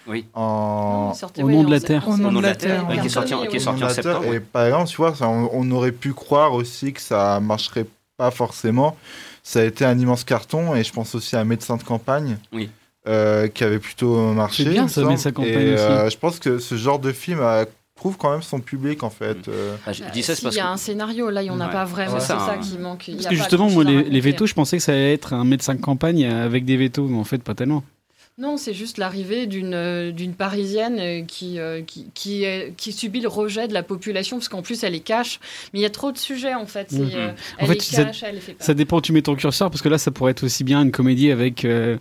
Oui. 0.07 0.25
En... 0.33 1.13
au 1.37 1.51
nom 1.51 1.63
de 1.63 1.71
la 1.71 1.79
Terre. 1.79 2.07
Au 2.07 2.17
nom 2.17 2.31
de 2.31 2.41
la 2.41 2.55
Terre. 2.55 2.87
qui 2.87 3.07
est 3.07 3.09
sorti, 3.09 3.33
qui 3.49 3.57
est 3.57 3.59
sorti 3.59 3.83
en 3.83 3.89
septembre. 3.89 4.33
Et 4.33 4.39
par 4.39 4.65
exemple, 4.65 4.87
tu 4.87 4.97
vois, 4.97 5.13
on, 5.21 5.71
aurait 5.71 5.91
pu 5.91 6.13
croire 6.13 6.53
aussi 6.53 6.93
que 6.93 7.01
ça 7.01 7.39
marcherait 7.39 7.85
pas 8.15 8.31
forcément. 8.31 8.97
Ça 9.43 9.59
a 9.59 9.63
été 9.63 9.85
un 9.85 9.97
immense 9.97 10.23
carton, 10.23 10.75
et 10.75 10.83
je 10.83 10.91
pense 10.91 11.15
aussi 11.15 11.35
à 11.35 11.43
Médecin 11.43 11.77
de 11.77 11.83
campagne. 11.83 12.37
Oui. 12.51 12.69
Euh, 13.07 13.47
qui 13.47 13.63
avait 13.63 13.79
plutôt 13.79 14.33
marché. 14.33 14.65
C'est 14.65 14.69
bien 14.69 14.87
ça, 14.89 15.01
Médecin 15.03 15.29
de 15.29 15.35
campagne 15.35 15.53
et, 15.53 15.73
aussi. 15.75 15.83
Euh, 15.83 16.09
je 16.09 16.17
pense 16.17 16.39
que 16.39 16.59
ce 16.59 16.75
genre 16.75 16.99
de 16.99 17.13
film 17.13 17.39
a 17.41 17.65
trouve 17.97 18.17
quand 18.17 18.31
même 18.31 18.41
son 18.41 18.59
public 18.59 19.03
en 19.03 19.09
fait. 19.09 19.47
Mm. 19.47 19.49
Euh. 19.51 19.75
Ah, 19.85 19.91
dis 20.13 20.23
ça, 20.23 20.33
parce 20.41 20.55
il 20.55 20.57
y 20.57 20.61
a 20.61 20.69
un 20.69 20.77
scénario, 20.77 21.29
là 21.29 21.41
il 21.41 21.45
n'y 21.45 21.51
en 21.51 21.59
a 21.59 21.67
pas 21.67 21.85
vraiment, 21.85 22.19
c'est 22.19 22.27
ça, 22.27 22.57
qui 22.61 22.77
manque. 22.77 23.09
Parce 23.11 23.27
que 23.27 23.35
justement, 23.35 23.69
moi, 23.69 23.83
les, 23.83 24.03
les 24.03 24.19
vétos, 24.19 24.45
je 24.45 24.53
pensais 24.53 24.77
que 24.77 24.83
ça 24.83 24.93
allait 24.93 25.13
être 25.13 25.33
un 25.33 25.43
médecin 25.43 25.75
de 25.75 25.81
campagne 25.81 26.25
avec 26.25 26.63
des 26.63 26.77
vétos, 26.77 27.07
mais 27.07 27.17
en 27.17 27.23
fait 27.23 27.43
pas 27.43 27.55
tellement. 27.55 27.83
Non, 28.39 28.57
c'est 28.57 28.75
juste 28.75 28.99
l'arrivée 28.99 29.47
d'une 29.47 29.73
euh, 29.73 30.11
d'une 30.11 30.35
parisienne 30.35 30.99
euh, 30.99 31.23
qui 31.23 31.57
euh, 31.57 31.81
qui, 31.81 32.05
qui, 32.13 32.45
qui, 32.77 32.91
subit 32.91 33.19
le 33.19 33.27
rejet 33.27 33.67
de 33.67 33.73
la 33.73 33.81
population 33.81 34.37
parce 34.37 34.47
qu'en 34.47 34.61
plus 34.61 34.83
elle 34.83 34.93
est 34.93 34.99
cache. 34.99 35.39
Mais 35.73 35.79
il 35.79 35.81
y 35.81 35.87
a 35.87 35.89
trop 35.89 36.11
de 36.11 36.19
sujets 36.19 36.53
en 36.53 36.67
fait. 36.67 36.89
Elle 36.93 37.33
en 37.59 37.65
fait, 37.65 37.73
est 37.73 37.95
cash, 37.95 38.19
ça, 38.19 38.27
elle 38.29 38.39
fait 38.39 38.53
pas. 38.53 38.63
Ça 38.63 38.75
dépend 38.75 38.97
où 38.97 39.01
tu 39.01 39.11
mets 39.11 39.23
ton 39.23 39.33
curseur 39.33 39.71
parce 39.71 39.81
que 39.81 39.89
là 39.89 39.97
ça 39.97 40.11
pourrait 40.11 40.33
être 40.33 40.43
aussi 40.43 40.63
bien 40.63 40.83
une 40.83 40.91
comédie 40.91 41.31
avec 41.31 41.65
euh, 41.65 41.97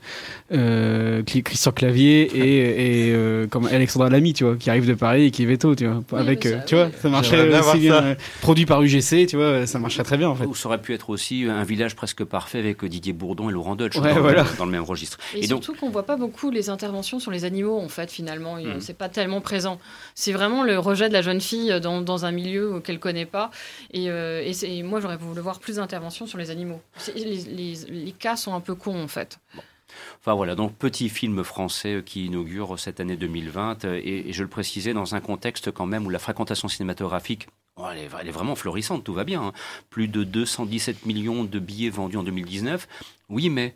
Christian 1.25 1.73
Clavier 1.73 2.25
et, 2.25 3.09
et 3.09 3.49
comme 3.49 3.67
Alexandra 3.69 4.11
Lamy, 4.11 4.35
tu 4.35 4.45
vois, 4.45 4.57
qui 4.57 4.69
arrive 4.69 4.87
de 4.87 4.93
Paris 4.93 5.25
et 5.25 5.31
qui 5.31 5.45
est 5.45 5.47
veto, 5.47 5.75
tu 5.75 5.87
vois. 5.87 6.21
avec, 6.21 6.45
ça, 6.45 6.59
tu 6.59 6.75
vois, 6.75 6.91
ça 7.01 7.09
marcherait 7.09 7.59
aussi 7.61 7.79
bien. 7.79 8.15
produit 8.43 8.67
par 8.67 8.83
UGC, 8.83 9.27
tu 9.27 9.37
vois, 9.37 9.67
ça 9.67 9.79
marcherait 9.79 10.05
très 10.05 10.19
bien 10.19 10.29
en 10.29 10.35
fait. 10.35 10.45
Ou 10.45 10.55
ça 10.55 10.69
aurait 10.69 10.83
pu 10.83 10.93
être 10.93 11.09
aussi 11.09 11.47
un 11.49 11.65
village 11.65 11.97
presque 11.97 12.25
parfait 12.25 12.59
avec 12.59 12.85
Didier 12.85 13.15
Bourdon 13.15 13.49
et 13.49 13.55
Laurent 13.55 13.75
Deutsch 13.75 13.97
dans, 13.97 14.03
dans, 14.03 14.67
le 14.67 14.71
même 14.71 14.85
registre. 14.85 15.17
Et, 15.35 15.47
surtout 15.47 15.73
qu'on 15.73 15.89
voit 15.89 16.05
pas 16.05 16.17
beaucoup 16.17 16.26
beaucoup 16.27 16.51
les 16.51 16.69
interventions 16.71 17.19
sur 17.21 17.31
les 17.31 17.45
animaux, 17.45 17.79
en 17.79 17.89
fait, 17.89 18.11
finalement. 18.11 18.57
Mhm. 18.57 18.81
C'est 18.81 18.95
pas 18.99 19.09
tellement 19.09 19.41
présent. 19.41 19.79
C'est 20.15 20.33
vraiment 20.33 20.63
le 20.65 20.79
rejet 20.79 21.09
de 21.09 21.13
la 21.13 21.23
jeune 21.23 21.41
fille 21.41 21.81
dans, 21.81 22.01
dans 22.01 22.25
un 22.25 22.33
milieu 22.33 22.81
qu'elle 22.81 22.99
connaît 22.99 23.27
pas. 23.27 23.51
Et, 23.93 24.11
euh, 24.11 24.43
et 24.63 24.83
moi, 24.83 25.01
j'aurais 25.01 25.17
voulu 25.17 25.41
voir 25.41 25.59
plus 25.61 25.77
d'interventions 25.77 26.27
sur 26.27 26.39
les 26.39 26.51
animaux. 26.51 26.81
Les, 27.15 27.25
les- 27.25 27.75
les 28.07 28.13
cas 28.13 28.37
sont 28.37 28.55
un 28.55 28.61
peu 28.61 28.75
cons, 28.75 29.03
en 29.03 29.09
fait. 29.09 29.39
Enfin 30.21 30.35
voilà, 30.35 30.55
donc 30.57 30.75
petit 30.75 31.09
film 31.09 31.43
français 31.45 32.03
qui 32.05 32.27
inaugure 32.27 32.79
cette 32.79 32.99
année 33.01 33.17
2020, 33.17 33.85
euh, 33.85 34.01
et, 34.03 34.29
et 34.29 34.33
je 34.33 34.43
le 34.43 34.49
précisais 34.49 34.93
dans 34.93 35.15
un 35.15 35.21
contexte 35.21 35.71
quand 35.71 35.87
même 35.87 36.05
où 36.07 36.11
la 36.11 36.19
fréquentation 36.19 36.67
cinématographique, 36.69 37.47
oh, 37.77 37.85
elle, 37.93 37.99
est, 37.99 38.09
elle 38.21 38.29
est 38.29 38.33
vraiment 38.33 38.57
florissante, 38.57 39.05
tout 39.05 39.15
va 39.15 39.25
bien. 39.25 39.41
hein. 39.43 39.53
Plus 39.89 40.09
de 40.09 40.25
217 40.25 41.07
millions 41.07 41.45
de 41.45 41.59
billets 41.61 41.89
vendus 41.91 42.17
en 42.19 42.25
2019. 42.25 42.89
Oui, 43.31 43.49
mais 43.49 43.75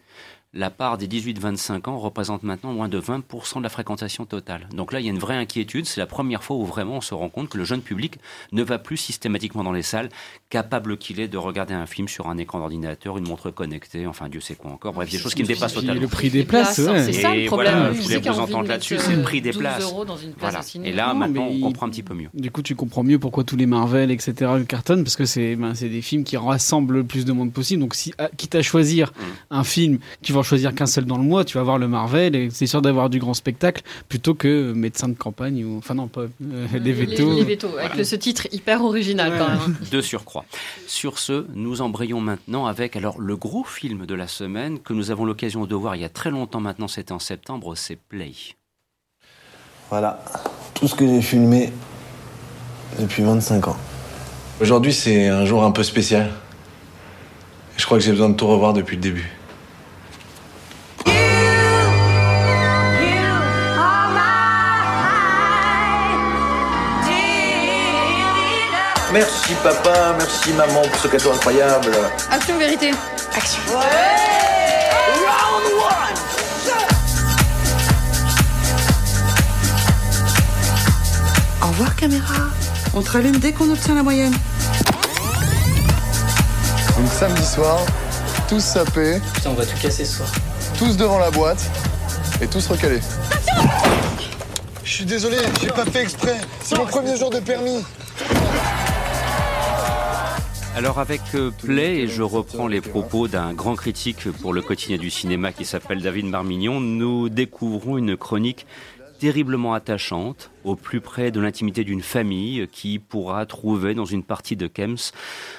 la 0.53 0.69
part 0.71 0.99
des 0.99 1.07
18-25 1.07 1.89
ans 1.89 1.99
représente 1.99 2.43
maintenant 2.43 2.73
moins 2.73 2.89
de 2.89 3.01
20% 3.01 3.59
de 3.59 3.63
la 3.63 3.69
fréquentation 3.69 4.25
totale. 4.27 4.69
Donc 4.75 4.93
là, 4.93 4.99
il 5.01 5.07
y 5.07 5.09
a 5.09 5.13
une 5.13 5.19
vraie 5.19 5.37
inquiétude. 5.37 5.87
C'est 5.87 6.01
la 6.01 6.07
première 6.07 6.43
fois 6.43 6.57
où 6.57 6.65
vraiment 6.65 6.97
on 6.97 7.01
se 7.01 7.15
rend 7.15 7.29
compte 7.29 7.49
que 7.49 7.57
le 7.59 7.65
jeune 7.65 7.83
public 7.83 8.19
ne 8.53 8.63
va 8.65 8.79
plus 8.79 8.97
systématiquement 8.97 9.63
dans 9.63 9.71
les 9.73 9.83
salles, 9.83 10.09
capable 10.49 10.97
qu'il 10.99 11.21
est 11.21 11.29
de 11.29 11.39
regarder 11.39 11.75
un 11.75 11.87
film 11.87 12.09
sur 12.09 12.29
un 12.29 12.37
écran 12.37 12.59
d'ordinateur, 12.59 13.17
une 13.19 13.29
montre 13.29 13.51
connectée, 13.51 14.07
enfin 14.09 14.29
Dieu 14.29 14.41
sait 14.41 14.57
quoi 14.57 14.73
encore. 14.73 14.93
Bref, 14.93 15.09
des 15.11 15.19
choses 15.19 15.35
qui 15.35 15.43
me 15.43 15.47
dépassent 15.49 15.75
totalement. 15.75 16.01
le 16.01 16.09
prix 16.09 16.31
des 16.31 16.43
places, 16.45 16.79
ouais. 16.79 17.05
C'est 17.05 17.13
ça 17.13 17.35
le 17.35 17.47
problème. 17.47 17.73
voilà, 17.75 17.89
Le 17.91 17.95
je 17.95 18.01
voulais 18.03 18.19
vous 18.19 18.41
entendre 18.41 18.69
là-dessus, 18.69 18.99
c'est 18.99 19.15
le 19.17 19.23
prix 19.23 19.41
des 19.41 19.53
12 19.53 19.61
places. 19.61 19.83
euros 19.85 20.05
dans 20.05 20.17
une 20.17 20.33
place 20.33 20.75
Voilà. 20.75 20.89
Et 20.89 20.93
là, 20.93 21.09
Non, 21.13 21.21
maintenant, 21.21 21.47
on 21.49 21.61
comprend 21.61 21.87
un 21.87 21.91
petit 21.91 22.03
peu 22.03 22.15
mieux. 22.15 22.29
Du 22.35 22.51
coup, 22.51 22.63
tu 22.63 22.75
comprends 22.75 23.05
mieux 23.05 23.19
pourquoi 23.21 23.45
tous 23.45 23.57
les 23.57 23.67
Marvel, 23.67 24.11
etc., 24.11 24.33
le 24.57 24.65
cartonnent, 24.65 25.05
parce 25.05 25.17
que 25.17 25.27
c'est 25.27 25.55
ben, 25.55 25.75
c'est 25.77 25.89
des 25.89 26.03
films 26.03 26.25
qui 26.25 26.37
rassemblent 26.37 26.97
le 26.97 27.05
plus 27.05 27.25
de 27.25 27.33
monde 27.33 27.53
possible. 27.53 27.81
Donc, 27.81 27.95
si, 27.95 28.13
ah, 28.19 28.29
quitte 28.37 28.57
à 28.57 28.63
choisir 28.63 29.13
Mm. 29.13 29.23
un 29.51 29.65
film, 29.65 29.99
tu 30.23 30.33
vas 30.33 30.40
en 30.41 30.43
choisir 30.43 30.75
qu'un 30.75 30.87
seul 30.87 31.05
dans 31.05 31.17
le 31.19 31.23
mois, 31.25 31.45
tu 31.45 31.57
vas 31.59 31.63
voir 31.63 31.79
le 31.79 31.87
Marvel, 31.89 32.35
et 32.35 32.51
c'est 32.51 32.67
sûr 32.67 32.83
d'avoir 32.83 33.09
du 33.11 33.19
grand 33.19 33.35
spectacle, 33.35 33.83
plutôt 34.09 34.35
que 34.35 34.73
médecin 34.73 35.09
de 35.09 35.15
campagne, 35.15 35.65
ou 35.65 35.79
enfin 35.79 35.95
non, 35.95 36.09
pas 36.09 36.23
euh, 36.23 36.67
les 36.73 36.79
Les- 36.81 36.93
vétos. 36.93 37.35
Les, 37.35 37.45
vétos, 37.45 37.77
avec 37.79 37.97
le- 37.97 38.05
ce 38.05 38.17
titre 38.17 38.47
hyper 38.53 38.83
original, 38.85 39.33
quand 39.39 39.49
même. 39.49 39.77
de 39.91 40.01
surcroît. 40.01 40.45
Sur 40.87 41.19
ce, 41.19 41.47
nous 41.55 41.81
embrayons 41.83 42.21
maintenant 42.21 42.67
avec 42.67 42.97
alors 42.97 43.21
le 43.21 43.37
gros 43.37 43.65
film 43.65 44.07
de 44.07 44.15
la 44.15 44.27
semaine 44.27 44.79
que 44.81 44.93
nous 44.93 45.11
avons 45.11 45.25
l'occasion 45.25 45.67
de 45.67 45.75
voir 45.75 45.95
il 45.97 46.03
y 46.03 46.05
a 46.05 46.09
très 46.09 46.31
longtemps 46.31 46.61
maintenant, 46.61 46.89
c'était 46.89 47.13
en 47.13 47.19
septembre, 47.19 47.75
c'est 47.77 47.97
Play. 47.97 48.33
Voilà, 49.91 50.23
tout 50.75 50.87
ce 50.89 50.95
que 50.95 51.07
j'ai 51.07 51.21
filmé 51.23 51.73
depuis 52.99 53.23
25 53.23 53.69
ans. 53.69 53.77
Aujourd'hui, 54.61 54.93
c'est 54.93 55.27
un 55.29 55.45
jour 55.45 55.65
un 55.65 55.71
peu 55.73 55.83
spécial. 55.83 56.31
Je 57.77 57.85
crois 57.87 57.99
que 57.99 58.05
j'ai 58.05 58.13
besoin 58.13 58.29
de 58.29 58.35
tout 58.35 58.47
revoir 58.47 58.73
depuis 58.73 58.97
le 58.97 59.03
début. 59.03 59.31
Merci 69.13 69.55
papa, 69.63 70.15
merci 70.19 70.53
maman 70.53 70.83
pour 70.83 70.97
ce 71.01 71.09
cadeau 71.09 71.33
incroyable. 71.33 71.91
Action, 72.31 72.57
vérité. 72.59 72.93
Action. 73.35 73.61
Round 73.73 75.67
one 75.75 76.17
Au 81.63 81.67
revoir 81.69 81.97
caméra. 81.97 82.35
On 82.95 83.03
te 83.03 83.11
rallume 83.11 83.39
dès 83.39 83.53
qu'on 83.53 83.71
obtient 83.71 83.95
la 83.95 84.03
moyenne. 84.03 84.35
Donc 86.97 87.09
samedi 87.19 87.45
soir, 87.45 87.79
tous 88.49 88.61
sapés, 88.61 89.21
Putain, 89.35 89.51
on 89.51 89.55
va 89.55 89.65
tout 89.67 89.77
casser 89.81 90.05
ce 90.05 90.19
soir. 90.19 90.29
tous 90.79 90.97
devant 90.97 91.19
la 91.19 91.31
boîte 91.31 91.63
et 92.41 92.47
tous 92.47 92.67
recalés. 92.69 93.01
Je 94.85 94.91
suis 94.93 95.05
désolé, 95.05 95.37
j'ai 95.61 95.69
pas 95.69 95.85
fait 95.85 96.03
exprès. 96.03 96.37
C'est 96.63 96.77
mon 96.77 96.87
premier 96.87 97.17
jour 97.17 97.31
de 97.31 97.39
permis. 97.41 97.85
Alors 100.77 101.01
avec 101.01 101.21
euh, 101.35 101.51
Play, 101.51 101.99
et 101.99 102.07
je 102.07 102.23
reprends 102.23 102.69
les 102.69 102.81
propos 102.81 103.27
d'un 103.27 103.53
grand 103.53 103.75
critique 103.75 104.31
pour 104.31 104.53
le 104.53 104.63
quotidien 104.63 104.99
du 104.99 105.11
cinéma 105.11 105.53
qui 105.53 105.65
s'appelle 105.65 106.01
David 106.01 106.27
Marmignon, 106.27 106.81
nous 106.81 107.29
découvrons 107.29 107.99
une 107.99 108.17
chronique 108.17 108.67
terriblement 109.19 109.75
attachante, 109.75 110.51
au 110.65 110.77
plus 110.77 111.01
près 111.01 111.33
de 111.33 111.41
l'intimité 111.41 111.83
d'une 111.85 112.03
famille 112.03 112.69
qui 112.71 112.99
pourra 113.01 113.45
trouver 113.47 113.95
dans 113.95 114.05
une 114.05 114.23
partie 114.23 114.57
de 114.57 114.69
Kems, 114.69 115.13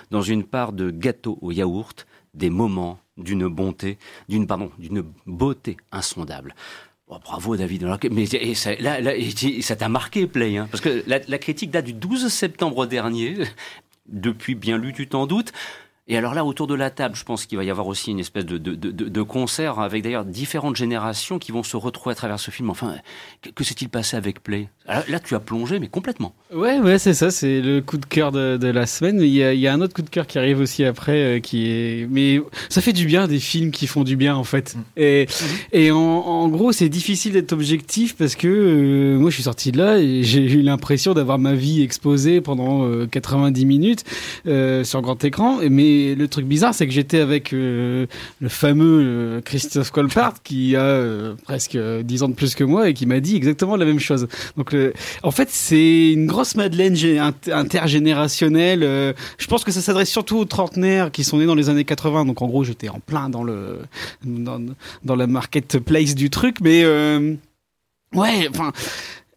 dans 0.10 0.22
une 0.22 0.44
part 0.44 0.72
de 0.72 0.90
gâteau 0.90 1.38
au 1.42 1.52
yaourt, 1.52 2.08
des 2.34 2.50
moments 2.50 2.98
d'une 3.18 3.48
bonté, 3.48 3.98
d'une 4.30 4.48
pardon, 4.48 4.72
d'une 4.80 5.04
beauté 5.28 5.78
insondable. 5.92 6.56
Oh, 7.08 7.18
bravo 7.22 7.58
David. 7.58 7.86
Mais 8.10 8.26
ça, 8.56 8.74
là, 8.76 8.98
ça 9.62 9.76
t'a 9.76 9.90
marqué 9.90 10.26
Play, 10.26 10.58
hein, 10.58 10.70
parce 10.72 10.82
que 10.82 11.04
la 11.06 11.38
critique 11.38 11.70
date 11.70 11.86
du 11.86 11.94
12 11.94 12.30
septembre 12.30 12.86
dernier. 12.86 13.36
Depuis 14.12 14.56
bien 14.56 14.78
lu, 14.78 14.94
tu 14.94 15.08
t'en 15.08 15.26
doutes. 15.26 15.52
Et 16.08 16.18
alors 16.18 16.34
là, 16.34 16.44
autour 16.44 16.68
de 16.68 16.76
la 16.76 16.90
table, 16.90 17.16
je 17.16 17.24
pense 17.24 17.46
qu'il 17.46 17.58
va 17.58 17.64
y 17.64 17.70
avoir 17.70 17.88
aussi 17.88 18.12
une 18.12 18.20
espèce 18.20 18.46
de, 18.46 19.22
concert 19.22 19.80
avec 19.80 20.04
d'ailleurs 20.04 20.26
différentes 20.26 20.76
générations 20.76 21.40
qui 21.40 21.52
vont 21.52 21.64
se 21.64 21.78
retrouver 21.78 22.12
à 22.12 22.16
travers 22.16 22.40
ce 22.40 22.52
film. 22.52 22.70
Enfin, 22.70 22.98
que 23.56 23.64
s'est-il 23.64 23.88
passé 23.88 24.18
avec 24.18 24.44
Play? 24.44 24.68
Là, 24.88 25.04
là, 25.08 25.20
tu 25.20 25.36
as 25.36 25.40
plongé, 25.40 25.80
mais 25.80 25.88
complètement. 25.88 26.34
Ouais, 26.54 26.80
ouais, 26.80 27.00
c'est 27.00 27.14
ça, 27.14 27.32
c'est 27.32 27.62
le 27.62 27.82
coup 27.82 27.98
de 27.98 28.06
cœur 28.06 28.32
de, 28.32 28.58
de 28.58 28.68
la 28.68 28.86
semaine. 28.86 29.18
Mais 29.20 29.28
Il 29.28 29.34
y, 29.34 29.44
a, 29.44 29.54
il 29.54 29.60
y 29.60 29.68
a 29.68 29.74
un 29.74 29.82
autre 29.82 29.94
coup 29.94 30.02
de 30.02 30.10
cœur 30.10 30.28
qui 30.28 30.38
arrive 30.38 30.60
aussi 30.60 30.84
après, 30.84 31.38
euh, 31.38 31.40
qui 31.40 31.68
est. 31.70 32.08
Mais 32.10 32.42
ça 32.70 32.82
fait 32.82 32.94
du 32.94 33.06
bien 33.06 33.28
des 33.28 33.40
films 33.40 33.72
qui 33.72 33.88
font 33.88 34.04
du 34.04 34.16
bien 34.16 34.36
en 34.36 34.44
fait. 34.44 34.76
Et, 34.98 35.28
et 35.72 35.92
en, 35.92 35.98
en 35.98 36.48
gros, 36.50 36.72
c'est 36.72 36.90
difficile 36.90 37.34
d'être 37.34 37.54
objectif 37.54 38.16
parce 38.18 38.36
que 38.36 38.48
euh, 38.48 39.18
moi, 39.18 39.30
je 39.30 39.36
suis 39.36 39.44
sorti 39.44 39.72
de 39.72 39.78
là 39.78 39.98
et 40.00 40.24
j'ai 40.24 40.44
eu 40.44 40.62
l'impression 40.62 41.14
d'avoir 41.14 41.40
ma 41.40 41.54
vie 41.54 41.82
exposée 41.84 42.42
pendant 42.42 42.86
euh, 42.86 43.08
90 43.08 43.66
minutes 43.66 44.04
euh, 44.48 44.84
sur 44.84 45.02
grand 45.02 45.24
écran. 45.24 45.60
Mais 45.70 46.16
le 46.16 46.28
truc 46.28 46.46
bizarre, 46.46 46.74
c'est 46.74 46.86
que 46.88 46.94
j'étais 46.94 47.20
avec 47.20 47.54
euh, 47.54 48.08
le 48.42 48.50
fameux 48.50 49.02
euh, 49.04 49.42
Christophe 49.42 49.92
Colpart 49.92 50.42
qui 50.44 50.76
a 50.76 50.82
euh, 50.82 51.36
presque 51.44 51.78
10 51.78 52.24
ans 52.24 52.30
de 52.30 52.34
plus 52.34 52.56
que 52.56 52.64
moi 52.64 52.90
et 52.90 52.94
qui 52.94 53.06
m'a 53.06 53.20
dit 53.20 53.36
exactement 53.36 53.76
la 53.78 53.86
même 53.86 54.00
chose. 54.00 54.28
Donc, 54.58 54.71
le- 54.72 54.94
en 55.24 55.32
fait, 55.32 55.50
c'est 55.52 56.12
une 56.14 56.28
grosse 56.28 56.56
madeleine 56.56 56.94
gé- 56.96 57.20
inter- 57.20 57.52
intergénérationnelle. 57.54 58.84
euh, 58.84 59.14
je 59.38 59.48
pense 59.48 59.64
que 59.64 59.72
ça 59.72 59.82
s'adresse 59.82 60.10
surtout 60.10 60.38
aux 60.38 60.46
trentenaires 60.46 61.12
qui 61.12 61.24
sont 61.24 61.38
nés 61.38 61.46
dans 61.46 61.56
les 61.56 61.70
années 61.70 61.86
80. 61.86 62.26
Donc, 62.26 62.42
en 62.42 62.48
gros, 62.48 62.64
j'étais 62.64 62.90
en 62.90 63.00
plein 63.00 63.30
dans 63.30 63.44
le 63.44 63.80
dans 65.04 65.16
la 65.16 65.28
marketplace 65.28 66.16
du 66.16 66.30
truc, 66.30 66.58
mais 66.62 66.84
euh, 66.84 67.36
ouais, 68.16 68.48
enfin. 68.50 68.72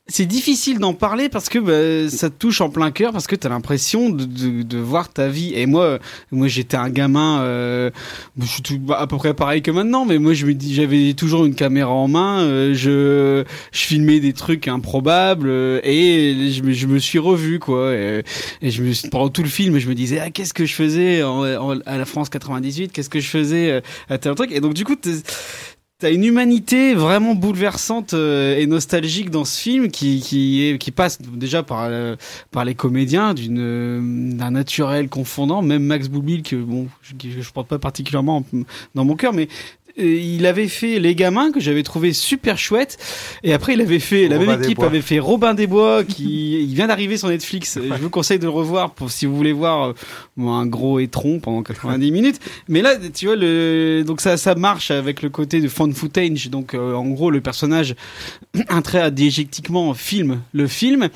C'est 0.06 0.26
difficile 0.26 0.80
d'en 0.80 0.92
parler 0.92 1.30
parce 1.30 1.48
que 1.48 1.58
bah, 1.58 2.10
ça 2.14 2.28
te 2.28 2.34
touche 2.38 2.60
en 2.60 2.68
plein 2.68 2.90
cœur 2.90 3.10
parce 3.12 3.26
que 3.26 3.34
tu 3.36 3.46
as 3.46 3.50
l'impression 3.50 4.10
de, 4.10 4.26
de, 4.26 4.62
de 4.62 4.76
voir 4.78 5.10
ta 5.10 5.28
vie. 5.28 5.52
Et 5.54 5.64
moi, 5.64 5.98
moi 6.30 6.46
j'étais 6.46 6.76
un 6.76 6.90
gamin, 6.90 7.40
euh, 7.40 7.90
je 8.38 8.44
suis 8.44 8.60
tout, 8.60 8.78
à 8.94 9.06
peu 9.06 9.16
près 9.16 9.32
pareil 9.32 9.62
que 9.62 9.70
maintenant, 9.70 10.04
mais 10.04 10.18
moi 10.18 10.34
je 10.34 10.44
me 10.44 10.52
dis, 10.52 10.74
j'avais 10.74 11.14
toujours 11.14 11.46
une 11.46 11.54
caméra 11.54 11.90
en 11.90 12.06
main, 12.06 12.40
euh, 12.42 12.74
je, 12.74 13.44
je 13.72 13.80
filmais 13.80 14.20
des 14.20 14.34
trucs 14.34 14.68
improbables 14.68 15.48
euh, 15.48 15.80
et 15.84 16.50
je, 16.52 16.70
je 16.70 16.86
me 16.86 16.98
suis 16.98 17.18
revu 17.18 17.58
quoi. 17.58 17.94
Et, 17.94 18.22
et 18.60 18.70
je 18.70 18.82
me 18.82 19.08
pendant 19.08 19.30
tout 19.30 19.42
le 19.42 19.48
film, 19.48 19.78
je 19.78 19.88
me 19.88 19.94
disais, 19.94 20.18
ah, 20.20 20.28
qu'est-ce 20.28 20.52
que 20.52 20.66
je 20.66 20.74
faisais 20.74 21.22
en- 21.22 21.44
en- 21.46 21.80
à 21.86 21.96
la 21.96 22.04
France 22.04 22.28
98, 22.28 22.92
qu'est-ce 22.92 23.08
que 23.08 23.20
je 23.20 23.28
faisais 23.28 23.70
euh, 23.70 23.80
à 24.10 24.18
tel 24.18 24.34
truc? 24.34 24.52
Et 24.52 24.60
donc 24.60 24.74
du 24.74 24.84
coup, 24.84 24.96
T'as 26.00 26.10
une 26.10 26.24
humanité 26.24 26.92
vraiment 26.92 27.36
bouleversante 27.36 28.14
euh, 28.14 28.58
et 28.58 28.66
nostalgique 28.66 29.30
dans 29.30 29.44
ce 29.44 29.60
film 29.60 29.92
qui 29.92 30.20
qui 30.20 30.64
est 30.64 30.76
qui 30.76 30.90
passe 30.90 31.22
déjà 31.22 31.62
par 31.62 31.84
euh, 31.84 32.16
par 32.50 32.64
les 32.64 32.74
comédiens 32.74 33.32
d'une 33.32 33.60
euh, 33.60 34.00
d'un 34.32 34.50
naturel 34.50 35.08
confondant. 35.08 35.62
Même 35.62 35.84
Max 35.84 36.08
Boublil 36.08 36.42
que 36.42 36.56
bon 36.56 36.88
je, 37.00 37.14
je 37.40 37.52
porte 37.52 37.68
pas 37.68 37.78
particulièrement 37.78 38.44
dans 38.96 39.04
mon 39.04 39.14
cœur 39.14 39.32
mais 39.32 39.46
il 39.96 40.44
avait 40.46 40.68
fait 40.68 40.98
Les 40.98 41.14
Gamins 41.14 41.52
que 41.52 41.60
j'avais 41.60 41.82
trouvé 41.82 42.12
super 42.12 42.58
chouette. 42.58 42.98
Et 43.42 43.52
après 43.52 43.74
il 43.74 43.80
avait 43.80 43.98
fait 44.00 44.28
la 44.28 44.38
même 44.38 44.48
équipe 44.62 44.78
avait 44.86 45.02
fait 45.02 45.18
Robin 45.20 45.54
des 45.54 45.66
Bois 45.66 46.02
qui 46.08 46.62
il 46.64 46.74
vient 46.74 46.86
d'arriver 46.88 47.16
sur 47.16 47.28
Netflix. 47.28 47.78
Je 47.80 48.02
vous 48.02 48.10
conseille 48.10 48.38
de 48.38 48.44
le 48.44 48.50
revoir 48.50 48.90
pour 48.92 49.10
si 49.10 49.26
vous 49.26 49.36
voulez 49.36 49.52
voir 49.52 49.90
euh, 50.38 50.42
un 50.48 50.66
gros 50.66 50.98
étron 50.98 51.38
pendant 51.38 51.62
90 51.62 52.10
minutes. 52.12 52.40
Mais 52.68 52.82
là 52.82 52.96
tu 53.12 53.26
vois 53.26 53.36
le 53.36 54.02
donc 54.06 54.20
ça 54.20 54.36
ça 54.36 54.54
marche 54.54 54.90
avec 54.90 55.22
le 55.22 55.30
côté 55.30 55.60
de 55.60 55.68
fan 55.68 55.92
footage. 55.92 56.50
Donc 56.50 56.74
euh, 56.74 56.94
en 56.94 57.06
gros 57.08 57.30
le 57.30 57.40
personnage 57.40 57.94
intra-diégétiquement 58.68 59.94
filme 59.94 60.40
le 60.52 60.66
film. 60.66 61.08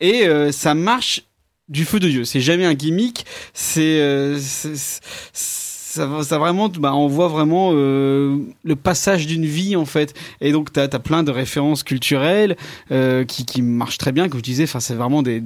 Et 0.00 0.26
euh, 0.26 0.52
ça 0.52 0.74
marche 0.74 1.22
du 1.68 1.84
feu 1.84 2.00
de 2.00 2.08
Dieu. 2.08 2.24
C'est 2.24 2.40
jamais 2.40 2.64
un 2.64 2.74
gimmick. 2.74 3.24
C'est 3.54 4.00
euh, 4.00 4.38
c'est- 4.40 5.71
ça, 5.92 6.38
vraiment, 6.38 6.68
bah, 6.68 6.94
on 6.94 7.06
voit 7.06 7.28
vraiment 7.28 7.72
euh, 7.74 8.38
le 8.64 8.76
passage 8.76 9.26
d'une 9.26 9.44
vie 9.44 9.76
en 9.76 9.84
fait. 9.84 10.14
Et 10.40 10.52
donc 10.52 10.72
t'as 10.72 10.84
as 10.84 10.98
plein 10.98 11.22
de 11.22 11.30
références 11.30 11.82
culturelles 11.82 12.56
euh, 12.90 13.24
qui, 13.24 13.44
qui 13.44 13.62
marchent 13.62 13.98
très 13.98 14.12
bien, 14.12 14.28
comme 14.28 14.38
je 14.38 14.44
disais. 14.44 14.64
Enfin, 14.64 14.80
c'est 14.80 14.94
vraiment 14.94 15.22
des 15.22 15.40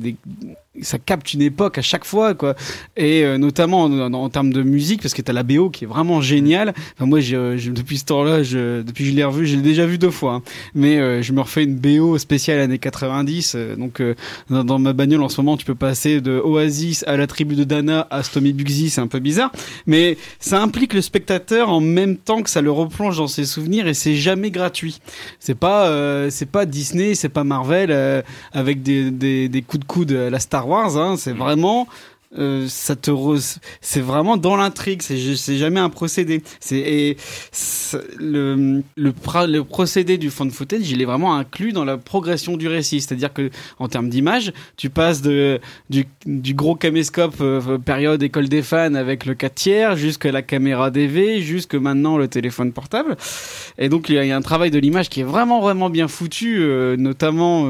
ça 0.83 0.99
capte 0.99 1.33
une 1.35 1.43
époque 1.43 1.79
à 1.79 1.83
chaque 1.83 2.05
fois, 2.05 2.35
quoi. 2.35 2.55
Et 2.97 3.25
euh, 3.25 3.39
notamment 3.39 3.85
en, 3.85 4.12
en, 4.12 4.29
termes 4.29 4.53
de 4.53 4.62
musique, 4.62 5.03
parce 5.03 5.15
que 5.15 5.23
t'as 5.23 5.33
la 5.33 5.43
BO 5.43 5.71
qui 5.71 5.85
est 5.85 5.87
vraiment 5.87 6.21
géniale. 6.21 6.75
Enfin, 6.97 7.07
moi, 7.07 7.21
j'ai, 7.21 7.37
depuis 7.37 7.99
ce 7.99 8.05
temps-là, 8.07 8.43
je, 8.43 8.83
depuis 8.83 9.05
que 9.05 9.11
je 9.11 9.17
l'ai 9.17 9.25
revu, 9.25 9.47
j'ai 9.47 9.57
déjà 9.57 9.87
vu 9.87 9.99
deux 9.99 10.11
fois. 10.11 10.35
Hein. 10.35 10.43
Mais 10.75 10.99
euh, 10.99 11.23
je 11.23 11.33
me 11.33 11.41
refais 11.41 11.65
une 11.65 11.77
BO 11.77 12.19
spéciale 12.19 12.61
années 12.61 12.79
90. 12.79 13.55
Euh, 13.55 13.77
donc, 13.77 14.03
dans, 14.51 14.65
dans, 14.65 14.79
ma 14.79 14.93
bagnole 14.93 15.23
en 15.23 15.29
ce 15.29 15.41
moment, 15.41 15.57
tu 15.57 15.65
peux 15.65 15.75
passer 15.75 16.21
de 16.21 16.39
Oasis 16.39 17.05
à 17.07 17.17
la 17.17 17.27
tribu 17.27 17.57
de 17.57 17.65
Dana 17.65 18.07
à 18.11 18.23
Stomy 18.23 18.53
Bugsy. 18.53 18.91
C'est 18.91 19.01
un 19.01 19.07
peu 19.07 19.19
bizarre, 19.19 19.53
mais 19.87 20.17
ça 20.39 20.62
implique 20.62 20.93
le 20.93 21.01
spectateur 21.01 21.71
en 21.71 21.81
même 21.81 22.17
temps 22.17 22.43
que 22.43 22.51
ça 22.51 22.61
le 22.61 22.71
replonge 22.71 23.19
dans 23.19 23.27
ses 23.27 23.45
souvenirs 23.45 23.87
et 23.87 23.95
c'est 23.95 24.15
jamais 24.15 24.51
gratuit. 24.51 25.01
C'est 25.41 25.55
pas, 25.55 26.31
c'est 26.31 26.51
pas 26.51 26.67
Disney, 26.67 27.15
c'est 27.15 27.29
pas 27.29 27.45
Marvel 27.45 28.25
avec 28.53 28.83
des, 28.83 29.11
des, 29.11 29.49
des 29.49 29.62
coups 29.62 29.81
de 29.81 29.87
coude 29.87 30.12
à 30.12 30.31
la 30.31 30.39
Star 30.39 30.66
Hein, 30.75 31.17
c'est 31.17 31.33
vraiment 31.33 31.87
euh, 32.39 32.67
ça 32.69 32.97
te 32.97 33.11
c'est 33.81 34.01
vraiment 34.01 34.37
dans 34.37 34.57
l'intrigue 34.57 35.01
c'est 35.01 35.57
jamais 35.57 35.81
un 35.81 35.89
procédé. 35.89 36.43
C'est 36.61 37.17
le, 38.19 38.83
le, 38.97 39.15
le 39.47 39.65
procédé 39.65 40.19
du 40.19 40.31
fan 40.31 40.51
footage 40.51 40.91
il 40.91 41.01
est 41.01 41.05
vraiment 41.05 41.37
inclus 41.37 41.73
dans 41.73 41.85
la 41.85 41.97
progression 41.97 42.57
du 42.57 42.67
récit. 42.67 43.01
C'est 43.01 43.12
à 43.12 43.17
dire 43.17 43.33
que 43.33 43.51
en 43.79 43.89
termes 43.89 44.09
d'image 44.09 44.53
tu 44.77 44.91
passes 44.91 45.23
de 45.23 45.61
du, 45.89 46.07
du 46.27 46.55
gros 46.55 46.75
caméscope 46.75 47.37
euh, 47.41 47.79
période 47.79 48.23
école 48.23 48.49
des 48.49 48.62
fans 48.62 48.95
avec 48.95 49.25
le 49.25 49.35
4 49.35 49.55
tiers 49.55 49.97
jusqu'à 49.97 50.33
la 50.33 50.43
caméra 50.43 50.91
DV 50.91 51.41
jusque 51.41 51.75
maintenant 51.75 52.19
le 52.19 52.27
téléphone 52.27 52.73
portable. 52.73 53.17
Et 53.79 53.89
donc 53.89 54.09
il 54.09 54.17
y, 54.17 54.33
a 54.33 54.37
un 54.37 54.43
travail 54.43 54.71
de 54.71 54.79
l'image 54.79 55.09
qui 55.09 55.21
est 55.21 55.25
vraiment 55.25 55.61
vraiment 55.61 55.91
bien 55.91 56.09
foutu 56.09 56.59
euh, 56.59 56.97
notamment 56.97 57.67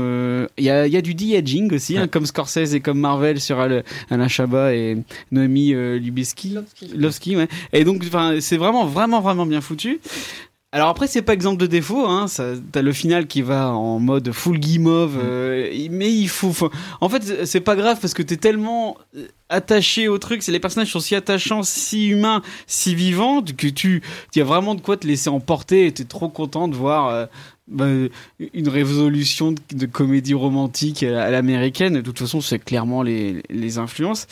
il 0.57 0.65
y 0.65 0.71
a, 0.71 0.87
y, 0.87 0.97
a, 0.97 1.03
du 1.03 1.15
de-aging 1.15 1.75
aussi 1.75 1.99
hein, 1.99 2.09
comme 2.09 2.25
Scorsese 2.25 2.75
et 2.75 2.81
comme 2.81 2.99
Marvel 2.99 3.41
sur 3.41 3.61
Alain 3.61 4.29
Chabat 4.29 4.46
et 4.55 4.97
Noémie 5.31 5.75
euh, 5.75 5.99
Lubeski. 5.99 6.57
Lovski. 6.95 7.37
ouais. 7.37 7.49
Et 7.73 7.85
donc, 7.85 8.05
c'est 8.41 8.57
vraiment, 8.57 8.87
vraiment, 8.87 9.21
vraiment 9.21 9.47
bien 9.47 9.61
foutu. 9.61 10.01
Alors 10.73 10.89
après, 10.89 11.07
c'est 11.07 11.23
pas 11.23 11.33
exemple 11.33 11.59
de 11.59 11.67
défaut. 11.67 12.07
Hein. 12.07 12.27
T'as 12.73 12.83
le 12.83 12.93
final 12.93 13.27
qui 13.27 13.41
va 13.41 13.71
en 13.71 13.99
mode 13.99 14.33
full 14.33 14.59
guimauve, 14.59 15.17
mm. 15.17 15.21
euh, 15.23 15.89
mais 15.91 16.13
il 16.13 16.29
faut, 16.29 16.53
En 17.01 17.09
fait, 17.09 17.47
c'est 17.47 17.61
pas 17.61 17.77
grave 17.77 17.99
parce 18.01 18.15
que 18.15 18.23
t'es 18.23 18.37
tellement 18.37 18.99
attaché 19.49 20.09
au 20.09 20.19
truc. 20.19 20.43
C'est 20.43 20.53
les 20.53 20.61
personnages 20.61 20.91
sont 20.91 21.01
si 21.01 21.15
attachants, 21.15 21.63
si 21.63 22.09
humains, 22.09 22.43
si 22.67 22.95
vivants 22.95 23.43
que 23.43 23.69
tu, 23.69 24.03
y 24.35 24.41
a 24.41 24.45
vraiment 24.45 24.75
de 24.75 24.81
quoi 24.81 24.97
te 24.97 25.07
laisser 25.07 25.29
emporter. 25.29 25.87
Et 25.87 25.93
t'es 25.93 26.05
trop 26.05 26.29
content 26.29 26.69
de 26.69 26.75
voir 26.75 27.29
bah, 27.69 27.87
une 28.55 28.69
résolution 28.69 29.53
de, 29.75 29.87
comédie 29.87 30.35
romantique 30.35 31.03
à, 31.03 31.33
l'américaine. 31.33 31.95
De 31.95 32.01
toute 32.01 32.21
façon, 32.21 32.41
c'est 32.41 32.61
clairement 32.61 33.03
les, 33.03 33.43
les, 33.51 33.79
influences. 33.79 34.29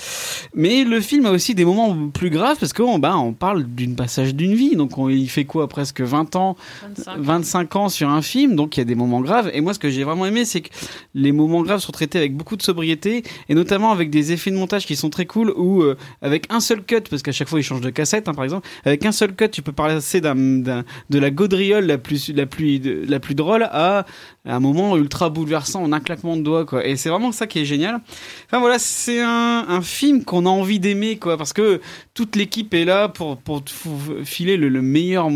Mais 0.55 0.85
le 0.85 1.01
film 1.01 1.27
a 1.27 1.33
aussi 1.33 1.57
des 1.57 1.65
moments 1.65 2.11
plus 2.11 2.31
graves 2.31 2.57
parce 2.61 2.73
qu'on 2.73 3.01
bah, 3.01 3.17
on 3.17 3.33
parle 3.33 3.65
d'une 3.65 3.97
passage 3.97 4.37
d'une 4.37 4.55
vie. 4.55 4.77
Donc, 4.77 4.99
on, 4.99 5.09
il 5.09 5.29
fait 5.29 5.47
quoi 5.47 5.69
Presque 5.69 6.01
20 6.01 6.37
ans, 6.37 6.57
25. 7.19 7.75
ans 7.75 7.89
sur 7.89 8.09
un 8.09 8.23
film. 8.23 8.55
Donc, 8.55 8.77
il 8.77 8.81
y 8.81 8.83
a 8.83 8.85
des 8.85 8.95
moments 8.95 9.21
graves. 9.21 9.51
Et 9.53 9.61
moi, 9.61 9.75
ce 9.75 9.81
que 9.81 9.91
j'ai 9.91 10.05
vraiment 10.05 10.27
aimé, 10.27 10.45
c'est 10.45 10.61
que 10.61 10.71
les 11.17 11.33
moments 11.33 11.63
graves 11.63 11.81
sont 11.81 11.91
traités 11.91 12.19
avec 12.19 12.37
beaucoup 12.37 12.57
de 12.57 12.63
sobriété 12.63 13.25
et 13.49 13.55
notamment 13.57 13.91
avec 13.91 14.11
des 14.11 14.31
effets 14.31 14.53
de 14.53 14.57
montage 14.57 14.87
qui 14.87 14.95
sont 14.95 15.04
très 15.11 15.27
cool 15.27 15.51
ou 15.57 15.83
euh, 15.83 15.97
avec 16.23 16.47
un 16.51 16.61
seul 16.61 16.83
cut, 16.83 17.03
parce 17.09 17.23
qu'à 17.23 17.33
chaque 17.33 17.49
fois, 17.49 17.61
ils 17.61 17.63
changent 17.63 17.81
de 17.81 17.91
cassette, 17.91 18.29
hein, 18.29 18.35
par 18.35 18.45
exemple. 18.45 18.69
Avec 18.85 19.05
un 19.05 19.13
seul 19.13 19.35
cut, 19.35 19.49
tu 19.51 19.63
peux 19.63 19.73
parler 19.73 19.99
d'un, 20.21 20.35
de 20.35 21.19
la 21.19 21.31
gaudriole 21.31 21.87
la 21.87 21.99
plus, 21.99 22.31
la 22.31 22.47
plus, 22.47 22.81
la 23.07 23.21
plus 23.21 23.35
drôle 23.35 23.69
à, 23.71 24.05
un 24.45 24.61
moment 24.61 24.97
ultra 24.97 25.31
bouleversant 25.31 25.83
en 25.83 25.93
un 25.93 26.01
claquement 26.01 26.37
de 26.37 26.43
doigts 26.43 26.67
quoi 26.67 26.87
et 26.87 26.97
c'est 26.97 27.09
vraiment 27.09 27.33
ça 27.33 27.47
qui 27.47 27.61
est 27.61 27.65
génial 27.65 28.01
enfin 28.47 28.61
voilà 28.61 28.79
c'est 28.79 29.23
un, 29.23 29.81
film 29.83 30.23
qu'on 30.25 30.45
a 30.45 30.51
envie 30.51 30.79
d'aimer 30.79 31.17
quoi 31.17 31.39
parce 31.39 31.53
que 31.53 31.81
toute 32.13 32.37
l'équipe 32.37 32.73
est 32.75 32.85
là 32.85 33.09
pour 33.09 33.39
pour, 33.39 33.63
filer 34.25 34.57
le 34.57 34.83
meilleur 34.83 35.31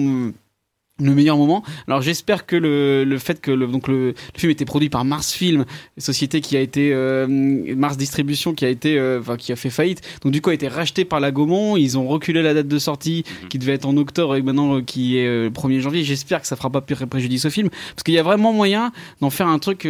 le 1.00 1.14
meilleur 1.14 1.36
moment. 1.36 1.62
Alors 1.86 2.02
j'espère 2.02 2.46
que 2.46 2.56
le, 2.56 3.04
le 3.04 3.18
fait 3.18 3.40
que 3.40 3.50
le, 3.50 3.66
donc 3.66 3.88
le, 3.88 4.08
le, 4.08 4.14
film 4.36 4.50
était 4.50 4.64
produit 4.64 4.88
par 4.88 5.04
Mars 5.04 5.32
Film, 5.32 5.64
société 5.96 6.40
qui 6.40 6.56
a 6.56 6.60
été 6.60 6.92
euh, 6.92 7.26
Mars 7.28 7.96
Distribution 7.96 8.54
qui 8.54 8.64
a 8.64 8.68
été 8.68 8.98
euh, 8.98 9.20
enfin 9.20 9.36
qui 9.36 9.52
a 9.52 9.56
fait 9.56 9.70
faillite. 9.70 10.00
Donc 10.22 10.32
du 10.32 10.40
coup 10.40 10.50
a 10.50 10.54
été 10.54 10.68
racheté 10.68 11.04
par 11.04 11.20
la 11.20 11.30
Gaumont, 11.30 11.76
ils 11.76 11.96
ont 11.98 12.06
reculé 12.06 12.42
la 12.42 12.54
date 12.54 12.68
de 12.68 12.78
sortie 12.78 13.24
mhm. 13.42 13.48
qui 13.48 13.58
devait 13.58 13.74
être 13.74 13.86
en 13.86 13.96
octobre 13.96 14.36
et 14.36 14.42
maintenant 14.42 14.76
euh, 14.76 14.82
qui 14.82 15.18
est 15.18 15.26
le 15.26 15.50
1er 15.50 15.80
janvier. 15.80 16.04
J'espère 16.04 16.40
que 16.40 16.46
ça 16.46 16.56
fera 16.56 16.70
pas 16.70 16.80
pire 16.80 17.06
préjudice 17.08 17.44
au 17.44 17.50
film 17.50 17.68
parce 17.70 18.02
qu'il 18.02 18.14
y 18.14 18.18
a 18.18 18.22
vraiment 18.22 18.52
moyen 18.52 18.92
d'en 19.20 19.30
faire 19.30 19.48
un 19.48 19.58
truc 19.58 19.88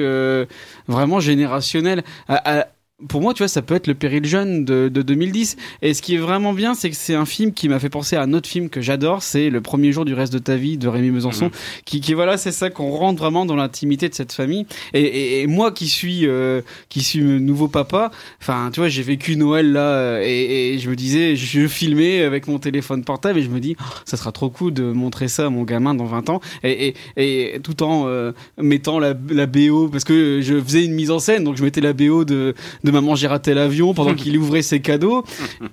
vraiment 0.87 1.21
générationnel 1.21 2.03
à, 2.29 2.61
à 2.61 2.67
pour 3.07 3.21
moi, 3.21 3.33
tu 3.33 3.45
vois, 3.45 3.49
ça 3.49 3.63
peut 3.63 3.77
être 3.77 3.87
le 3.87 3.95
péril 3.95 4.25
jeune 4.25 4.65
de, 4.65 4.89
de 4.93 5.03
2010. 5.03 5.57
Et 5.83 5.95
ce 5.95 6.03
qui 6.03 6.17
est 6.17 6.19
vraiment 6.19 6.53
bien, 6.53 6.75
c'est 6.75 6.91
que 6.91 6.97
c'est 6.97 7.15
un 7.15 7.27
film 7.27 7.53
qui 7.53 7.69
m'a 7.69 7.79
fait 7.79 7.89
penser 7.89 8.17
à 8.17 8.23
un 8.23 8.33
autre 8.33 8.49
film 8.49 8.69
que 8.69 8.81
j'adore, 8.81 9.23
c'est 9.23 9.51
Le 9.51 9.61
premier 9.61 9.93
jour 9.93 10.05
du 10.05 10.15
reste 10.15 10.33
de 10.33 10.41
ta 10.41 10.57
vie 10.57 10.79
de 10.79 10.89
Rémi 10.89 11.11
Mesançon, 11.11 11.47
mhm. 11.47 11.51
qui, 11.85 12.01
qui 12.01 12.15
voilà, 12.15 12.37
c'est 12.37 12.51
ça 12.51 12.71
qu'on 12.71 12.91
rentre 12.91 13.21
vraiment 13.21 13.47
dans 13.47 13.55
l'intimité 13.55 14.09
de 14.09 14.15
cette 14.15 14.33
famille. 14.33 14.67
Et, 14.95 15.43
et, 15.43 15.47
moi 15.47 15.71
qui 15.71 15.87
suis 15.87 16.27
euh, 16.27 16.61
qui 16.89 17.03
suis 17.03 17.23
nouveau 17.23 17.69
papa, 17.69 18.11
enfin, 18.43 18.71
tu 18.73 18.81
vois, 18.81 18.89
j'ai 18.89 19.03
vécu 19.03 19.37
Noël 19.37 19.71
là, 19.73 20.21
et, 20.21 20.75
et, 20.75 20.79
je 20.79 20.91
me 20.91 20.97
disais, 20.97 21.37
je 21.37 21.69
filmais 21.69 22.23
avec 22.23 22.49
mon 22.49 22.59
téléphone 22.59 23.05
portable 23.05 23.39
et 23.39 23.43
je 23.43 23.49
me 23.51 23.61
dis, 23.61 23.77
oh, 23.81 23.85
ça 24.07 24.17
sera 24.17 24.33
trop 24.33 24.51
cool 24.51 24.73
de 24.73 24.83
montrer 24.83 25.29
ça 25.29 25.47
à 25.47 25.51
mon 25.51 25.63
gamin 25.63 25.95
dans 25.95 26.07
20 26.07 26.31
ans, 26.31 26.41
et, 26.65 26.95
et, 27.17 27.61
tout 27.63 27.81
en 27.85 28.09
euh, 28.09 28.33
mettant 28.57 28.99
la, 28.99 29.15
la 29.31 29.47
BO 29.47 29.89
parce 29.89 30.05
que 30.05 30.41
je 30.43 30.61
faisais 30.61 30.85
une 30.85 30.95
mise 30.95 31.13
en 31.13 31.21
scène, 31.21 31.45
donc 31.45 31.57
je 31.57 31.63
mettais 31.63 31.81
la 31.81 31.93
BO 31.93 32.25
de 32.25 32.55
de 32.88 32.88
maman 32.91 33.15
j'ai 33.15 33.27
raté 33.27 33.55
l'avion 33.55 33.95
pendant 33.95 34.15
qu'il 34.15 34.37
ouvrait 34.39 34.63
ses 34.63 34.81
cadeaux. 34.81 35.25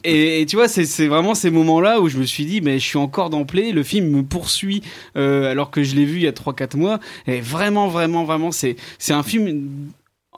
Et, 0.04 0.46
tu 0.48 0.56
vois 0.56 0.68
c'est 0.68 1.08
vraiment 1.08 1.36
ces 1.36 1.50
moments 1.50 1.82
là 1.82 2.00
où 2.02 2.10
je 2.10 2.18
me 2.18 2.26
suis 2.26 2.46
dit 2.46 2.62
mais 2.62 2.80
je 2.80 2.86
suis 2.86 2.98
encore 2.98 3.30
dans 3.30 3.46
Play 3.46 3.72
le 3.72 3.84
film 3.84 4.08
me 4.10 4.24
poursuit 4.24 4.82
euh, 5.18 5.52
alors 5.52 5.72
que 5.72 5.84
je 5.84 5.96
l'ai 5.96 6.06
vu 6.06 6.18
il 6.18 6.24
y 6.24 6.28
a 6.28 6.32
3-4 6.32 6.78
mois. 6.78 7.00
Et 7.28 7.42
vraiment 7.42 7.88
vraiment 7.88 8.24
vraiment 8.24 8.52
c'est 8.52 8.76
c'est 8.98 9.14
un 9.14 9.24
film 9.24 9.92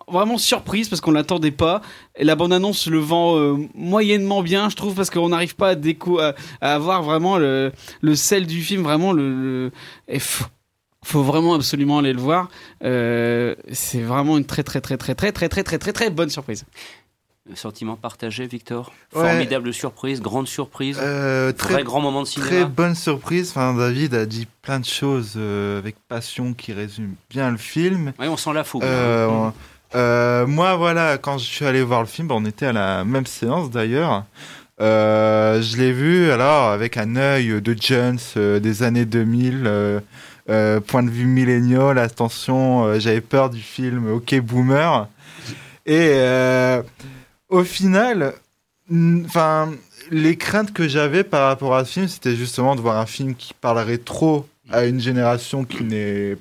vraiment 0.09 0.37
surprise 0.37 0.89
parce 0.89 1.01
qu'on 1.01 1.11
l'attendait 1.11 1.51
pas. 1.51 1.81
Et 2.15 2.23
la 2.23 2.35
bande 2.35 2.53
annonce 2.53 2.87
le 2.87 2.99
vend 2.99 3.37
euh, 3.37 3.57
moyennement 3.75 4.41
bien, 4.41 4.69
je 4.69 4.75
trouve, 4.75 4.95
parce 4.95 5.09
qu'on 5.09 5.29
n'arrive 5.29 5.55
pas 5.55 5.69
à, 5.69 5.75
déco 5.75 6.19
à, 6.19 6.33
avoir 6.61 7.03
vraiment 7.03 7.37
le, 7.37 7.71
le 8.01 8.15
sel 8.15 8.47
du 8.47 8.61
film, 8.61 8.83
vraiment 8.83 9.11
le, 9.11 9.31
le 9.33 9.71
faut 11.07 11.23
vraiment 11.23 11.53
absolument 11.53 11.99
aller 11.99 12.13
le 12.13 12.19
voir. 12.19 12.49
Euh, 12.83 13.55
c'est 13.71 14.01
vraiment 14.01 14.37
une 14.37 14.45
très 14.45 14.63
très 14.63 14.81
très 14.81 14.97
très 14.97 15.15
très 15.15 15.31
très 15.31 15.47
très 15.47 15.63
très 15.63 15.77
très 15.77 15.93
très 15.93 16.09
bonne 16.09 16.29
surprise. 16.29 16.65
Sentiment 17.55 17.95
partagé, 17.95 18.45
Victor. 18.45 18.91
Formidable 19.13 19.73
surprise, 19.73 20.21
grande 20.21 20.49
surprise, 20.49 20.99
euh, 21.01 21.53
très 21.53 21.85
grand 21.85 22.01
moment 22.01 22.23
de 22.23 22.27
cinéma. 22.27 22.49
Très 22.49 22.65
bonne 22.65 22.93
surprise. 22.93 23.51
Enfin, 23.51 23.73
David 23.73 24.15
a 24.15 24.25
dit 24.25 24.49
plein 24.61 24.81
de 24.81 24.85
choses 24.85 25.35
euh, 25.37 25.79
avec 25.79 25.95
passion 26.09 26.53
qui 26.53 26.73
résument 26.73 27.15
bien 27.29 27.49
le 27.49 27.57
film. 27.57 28.11
Oui, 28.19 28.27
on 28.27 28.35
sent 28.35 28.51
la 28.51 28.65
fougue. 28.65 28.83
moi, 29.93 30.75
voilà, 30.75 31.17
quand 31.17 31.37
je 31.37 31.45
suis 31.45 31.65
allé 31.65 31.81
voir 31.83 32.01
le 32.01 32.07
film, 32.07 32.29
on 32.31 32.43
était 32.43 32.65
à 32.65 32.73
la 32.73 33.05
même 33.05 33.25
séance 33.25 33.71
d'ailleurs. 33.71 34.25
je 34.77 35.77
l'ai 35.77 35.93
vu 35.93 36.29
alors 36.31 36.71
avec 36.71 36.97
un 36.97 37.15
œil 37.15 37.61
de 37.61 37.75
Jones 37.79 38.19
des 38.35 38.83
années 38.83 39.05
2000 39.05 40.01
euh, 40.49 40.79
point 40.79 41.03
de 41.03 41.09
vue 41.09 41.25
millénial, 41.25 41.97
attention, 41.97 42.85
euh, 42.85 42.99
j'avais 42.99 43.21
peur 43.21 43.49
du 43.49 43.61
film 43.61 44.09
OK 44.11 44.33
Boomer. 44.39 45.07
Et 45.85 46.11
euh, 46.15 46.81
au 47.49 47.63
final, 47.63 48.33
enfin, 49.25 49.73
les 50.09 50.37
craintes 50.37 50.71
que 50.71 50.87
j'avais 50.87 51.25
par 51.25 51.47
rapport 51.47 51.75
à 51.75 51.83
ce 51.83 51.93
film, 51.93 52.07
c'était 52.07 52.35
justement 52.35 52.75
de 52.75 52.81
voir 52.81 52.97
un 52.97 53.05
film 53.05 53.35
qui 53.35 53.53
parlerait 53.53 53.97
trop 53.97 54.47
à 54.71 54.85
une 54.85 54.99
génération 54.99 55.65
qui 55.65 55.83
n'est 55.83 56.37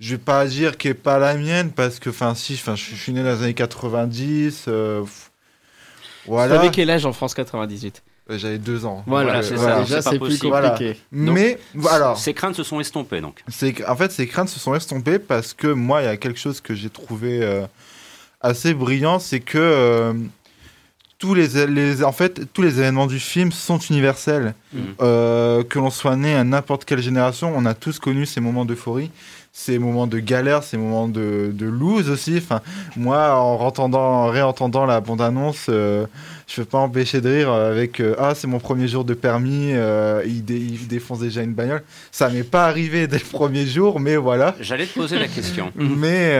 je 0.00 0.10
vais 0.10 0.18
pas 0.18 0.44
dire 0.46 0.76
qui 0.76 0.88
est 0.88 0.94
pas 0.94 1.18
la 1.18 1.34
mienne 1.36 1.70
parce 1.70 1.98
que 1.98 2.10
enfin 2.10 2.34
si 2.34 2.54
enfin 2.54 2.74
je 2.74 2.94
suis 2.94 3.12
né 3.12 3.22
dans 3.22 3.30
les 3.30 3.42
années 3.42 3.54
90 3.54 4.68
voilà. 6.26 6.58
Vous 6.58 6.70
quel 6.70 6.90
âge 6.90 7.06
en 7.06 7.12
France 7.12 7.32
98 7.32 8.02
j'avais 8.30 8.58
deux 8.58 8.86
ans. 8.86 9.02
Voilà, 9.06 9.42
c'est 9.42 9.56
ça. 9.56 9.80
Déjà, 9.80 10.02
c'est 10.02 10.18
plus 10.18 10.38
compliqué. 10.38 10.96
Mais 11.12 11.58
voilà. 11.74 12.14
Ces 12.16 12.34
craintes 12.34 12.56
se 12.56 12.62
sont 12.62 12.80
estompées, 12.80 13.20
donc. 13.20 13.44
En 13.86 13.96
fait, 13.96 14.12
ces 14.12 14.26
craintes 14.26 14.48
se 14.48 14.58
sont 14.58 14.74
estompées 14.74 15.18
parce 15.18 15.54
que 15.54 15.66
moi, 15.68 16.02
il 16.02 16.06
y 16.06 16.08
a 16.08 16.16
quelque 16.16 16.38
chose 16.38 16.60
que 16.60 16.74
j'ai 16.74 16.90
trouvé 16.90 17.42
euh, 17.42 17.66
assez 18.40 18.74
brillant, 18.74 19.18
c'est 19.18 19.40
que 19.40 19.58
euh, 19.58 20.12
tous 21.18 21.34
les, 21.34 21.66
les, 21.66 22.02
en 22.02 22.12
fait, 22.12 22.52
tous 22.52 22.62
les 22.62 22.78
événements 22.78 23.06
du 23.06 23.18
film 23.18 23.52
sont 23.52 23.78
universels. 23.78 24.54
Euh, 25.00 25.62
que 25.62 25.78
l'on 25.78 25.90
soit 25.90 26.16
né 26.16 26.34
à 26.34 26.42
n'importe 26.42 26.84
quelle 26.84 27.00
génération, 27.00 27.52
on 27.54 27.64
a 27.64 27.74
tous 27.74 27.98
connu 28.00 28.26
ces 28.26 28.40
moments 28.40 28.64
d'euphorie 28.64 29.10
ces 29.56 29.78
moments 29.78 30.08
de 30.08 30.18
galère, 30.18 30.64
ces 30.64 30.76
moments 30.76 31.06
de, 31.06 31.52
de 31.54 31.66
lose 31.66 32.10
aussi. 32.10 32.36
Enfin, 32.38 32.60
moi, 32.96 33.38
en, 33.38 33.60
entendant, 33.60 34.26
réentendant 34.26 34.84
la 34.84 35.00
bande-annonce, 35.00 35.66
euh, 35.68 36.06
je 36.46 36.60
ne 36.60 36.64
peux 36.64 36.70
pas 36.70 36.78
empêcher 36.78 37.20
de 37.20 37.28
rire 37.28 37.52
avec 37.52 38.00
euh, 38.00 38.14
Ah, 38.18 38.34
c'est 38.34 38.46
mon 38.46 38.60
premier 38.60 38.88
jour 38.88 39.04
de 39.04 39.14
permis, 39.14 39.72
euh, 39.72 40.22
il, 40.26 40.44
défonce 40.88 41.20
déjà 41.20 41.42
une 41.42 41.54
bagnole. 41.54 41.82
Ça 42.12 42.28
m'est 42.28 42.44
pas 42.44 42.66
arrivé 42.66 43.06
dès 43.06 43.18
le 43.18 43.24
premier 43.24 43.66
jour, 43.66 44.00
mais 44.00 44.16
voilà. 44.16 44.54
J'allais 44.60 44.86
te 44.86 44.94
poser 44.94 45.18
la 45.18 45.28
question. 45.28 45.72
mais, 45.76 46.38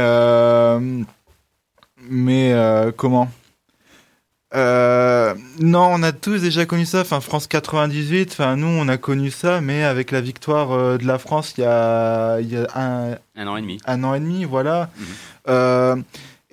mais 2.09 2.55
comment? 2.97 3.31
Euh, 4.55 5.35
non, 5.59 5.89
on 5.93 6.03
a 6.03 6.13
tous 6.13 6.43
déjà 6.43 6.65
connu 6.65 6.85
ça. 6.85 7.01
Enfin, 7.01 7.21
France 7.21 7.47
98. 7.47 8.31
Enfin, 8.33 8.57
nous, 8.57 8.67
on 8.67 8.89
a 8.89 8.97
connu 8.97 9.31
ça, 9.31 9.61
mais 9.61 9.83
avec 9.83 10.11
la 10.11 10.21
victoire 10.21 10.73
euh, 10.73 10.97
de 10.97 11.07
la 11.07 11.19
France 11.19 11.55
il 11.59 11.63
y 11.63 11.65
a, 11.65 12.39
il 12.41 12.53
y 12.53 12.57
a 12.57 12.67
un, 12.75 13.17
Un 13.37 13.47
an 13.49 13.57
et 13.57 13.63
demi. 13.63 13.81
un 13.87 14.05
an 14.05 14.15
et 14.15 14.21
demi, 14.21 14.45
voilà. 14.45 14.91
Euh, 15.49 15.97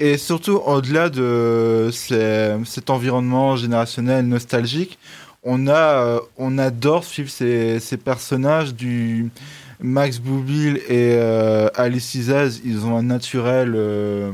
et 0.02 0.18
surtout, 0.18 0.54
au-delà 0.66 1.10
de 1.10 1.92
cet 1.92 2.90
environnement 2.90 3.56
générationnel 3.56 4.26
nostalgique, 4.26 4.98
on 5.44 5.68
a, 5.68 5.74
euh, 5.74 6.20
on 6.38 6.58
adore 6.58 7.04
suivre 7.04 7.30
ces, 7.30 7.80
personnages 8.04 8.74
du 8.74 9.30
Max 9.80 10.18
Boublil 10.18 10.78
et 10.88 11.14
euh, 11.20 11.70
Alice 11.76 12.16
Isaz. 12.16 12.62
Ils 12.66 12.84
ont 12.84 12.98
un 12.98 13.04
naturel 13.04 13.74
euh, 13.76 14.32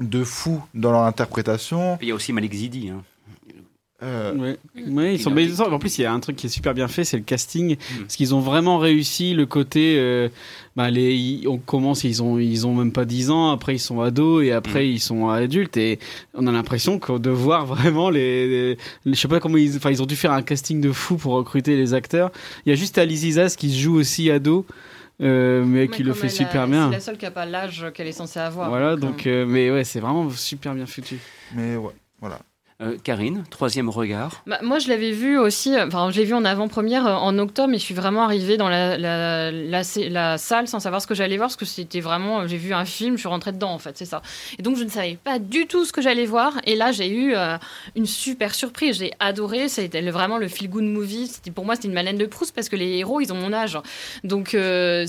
de 0.00 0.24
fou 0.24 0.62
dans 0.72 0.90
leur 0.90 1.02
interprétation. 1.02 1.98
Il 2.00 2.08
y 2.08 2.10
a 2.10 2.14
aussi 2.14 2.32
Malik 2.32 2.54
Zidi. 2.54 2.88
hein. 2.88 3.02
Euh, 4.02 4.34
Ouais. 4.34 4.56
Ouais, 4.88 5.14
ils 5.14 5.20
sont, 5.20 5.30
sont- 5.54 5.62
en 5.72 5.78
plus, 5.78 5.98
il 5.98 6.02
y 6.02 6.04
a 6.04 6.12
un 6.12 6.18
truc 6.20 6.34
qui 6.36 6.46
est 6.46 6.50
super 6.50 6.74
bien 6.74 6.88
fait, 6.88 7.04
c'est 7.04 7.16
le 7.16 7.22
casting. 7.22 7.76
Parce 8.00 8.16
qu'ils 8.16 8.34
ont 8.34 8.40
vraiment 8.40 8.78
réussi 8.78 9.34
le 9.34 9.46
côté. 9.46 9.96
euh, 9.98 10.28
bah, 10.74 10.90
les, 10.90 11.14
ils- 11.14 11.46
on 11.48 11.58
commence, 11.58 12.02
ils 12.04 12.22
ont, 12.22 12.38
ils 12.38 12.66
ont 12.66 12.74
même 12.74 12.92
pas 12.92 13.04
10 13.04 13.30
ans, 13.30 13.50
après 13.50 13.74
ils 13.76 13.78
sont 13.78 14.00
ados 14.00 14.42
et 14.44 14.52
après 14.52 14.88
ils 14.88 15.00
sont 15.00 15.28
adultes. 15.28 15.76
Et 15.76 15.98
on 16.34 16.46
a 16.46 16.52
l'impression 16.52 16.98
de 16.98 17.30
voir 17.30 17.66
vraiment 17.66 18.10
les, 18.10 18.48
les- 18.48 18.78
Je 19.06 19.14
sais 19.14 19.28
pas 19.28 19.38
comment 19.40 19.56
ils. 19.58 19.76
Enfin, 19.76 19.90
ils 19.90 20.02
ont 20.02 20.06
dû 20.06 20.16
faire 20.16 20.32
un 20.32 20.42
casting 20.42 20.80
de 20.80 20.90
fou 20.92 21.16
pour 21.16 21.34
recruter 21.34 21.76
les 21.76 21.94
acteurs. 21.94 22.32
Il 22.66 22.70
y 22.70 22.72
a 22.72 22.76
juste 22.76 22.98
Alice 22.98 23.22
Isas 23.22 23.54
qui 23.58 23.70
se 23.70 23.78
joue 23.78 23.94
aussi 23.96 24.30
ado. 24.30 24.66
euh, 25.20 25.62
mais 25.64 25.86
qui 25.88 26.02
le 26.02 26.14
fait 26.14 26.26
elle 26.26 26.32
a- 26.32 26.36
super 26.48 26.66
bien. 26.66 26.86
C'est 26.88 26.94
la 26.96 27.00
seule 27.00 27.18
qui 27.18 27.24
n'a 27.26 27.30
pas 27.30 27.46
l'âge 27.46 27.86
qu'elle 27.94 28.08
est 28.08 28.12
censée 28.12 28.40
avoir. 28.40 28.68
Voilà, 28.70 28.96
donc, 28.96 29.10
donc, 29.18 29.26
euh, 29.28 29.46
mais 29.46 29.70
ouais, 29.70 29.84
c'est 29.84 30.00
vraiment 30.00 30.28
super 30.30 30.74
bien 30.74 30.86
foutu. 30.86 31.18
Mais 31.54 31.76
ouais, 31.76 31.92
voilà. 32.20 32.40
Euh, 32.82 32.96
Karine, 33.02 33.44
troisième 33.48 33.88
regard. 33.88 34.42
Bah, 34.46 34.58
moi, 34.62 34.80
je 34.80 34.88
l'avais 34.88 35.12
vu 35.12 35.38
aussi, 35.38 35.78
enfin, 35.78 36.10
je 36.10 36.18
l'ai 36.18 36.24
vu 36.24 36.34
en 36.34 36.44
avant-première 36.44 37.06
euh, 37.06 37.14
en 37.14 37.38
octobre, 37.38 37.68
mais 37.68 37.78
je 37.78 37.84
suis 37.84 37.94
vraiment 37.94 38.24
arrivée 38.24 38.56
dans 38.56 38.68
la, 38.68 39.82
salle 40.38 40.66
sans 40.66 40.80
savoir 40.80 41.00
ce 41.00 41.06
que 41.06 41.14
j'allais 41.14 41.36
voir, 41.36 41.48
parce 41.48 41.56
que 41.56 41.64
c'était 41.64 42.00
vraiment, 42.00 42.46
j'ai 42.48 42.56
vu 42.56 42.74
un 42.74 42.84
film, 42.84 43.14
je 43.14 43.20
suis 43.20 43.28
rentrée 43.28 43.52
dedans, 43.52 43.72
en 43.72 43.78
fait, 43.78 43.96
c'est 43.96 44.04
ça. 44.04 44.20
Et 44.58 44.62
donc, 44.62 44.76
je 44.76 44.84
ne 44.84 44.88
savais 44.88 45.16
pas 45.22 45.38
du 45.38 45.66
tout 45.66 45.84
ce 45.84 45.92
que 45.92 46.02
j'allais 46.02 46.26
voir, 46.26 46.54
et 46.64 46.74
là, 46.74 46.90
j'ai 46.90 47.08
eu 47.08 47.34
euh, 47.34 47.56
une 47.94 48.06
super 48.06 48.54
surprise, 48.54 48.98
j'ai 48.98 49.12
adoré, 49.20 49.68
c'était 49.68 50.00
vraiment 50.10 50.38
le 50.38 50.48
feel-good 50.48 50.84
movie, 50.84 51.30
pour 51.54 51.64
moi, 51.64 51.76
c'était 51.76 51.88
une 51.88 51.94
Madeleine 51.94 52.18
de 52.18 52.26
Proust, 52.26 52.52
parce 52.52 52.68
que 52.68 52.76
les 52.76 52.98
héros, 52.98 53.20
ils 53.20 53.32
ont 53.32 53.36
mon 53.36 53.52
âge. 53.52 53.78
Donc, 54.24 54.54
euh, 54.54 55.06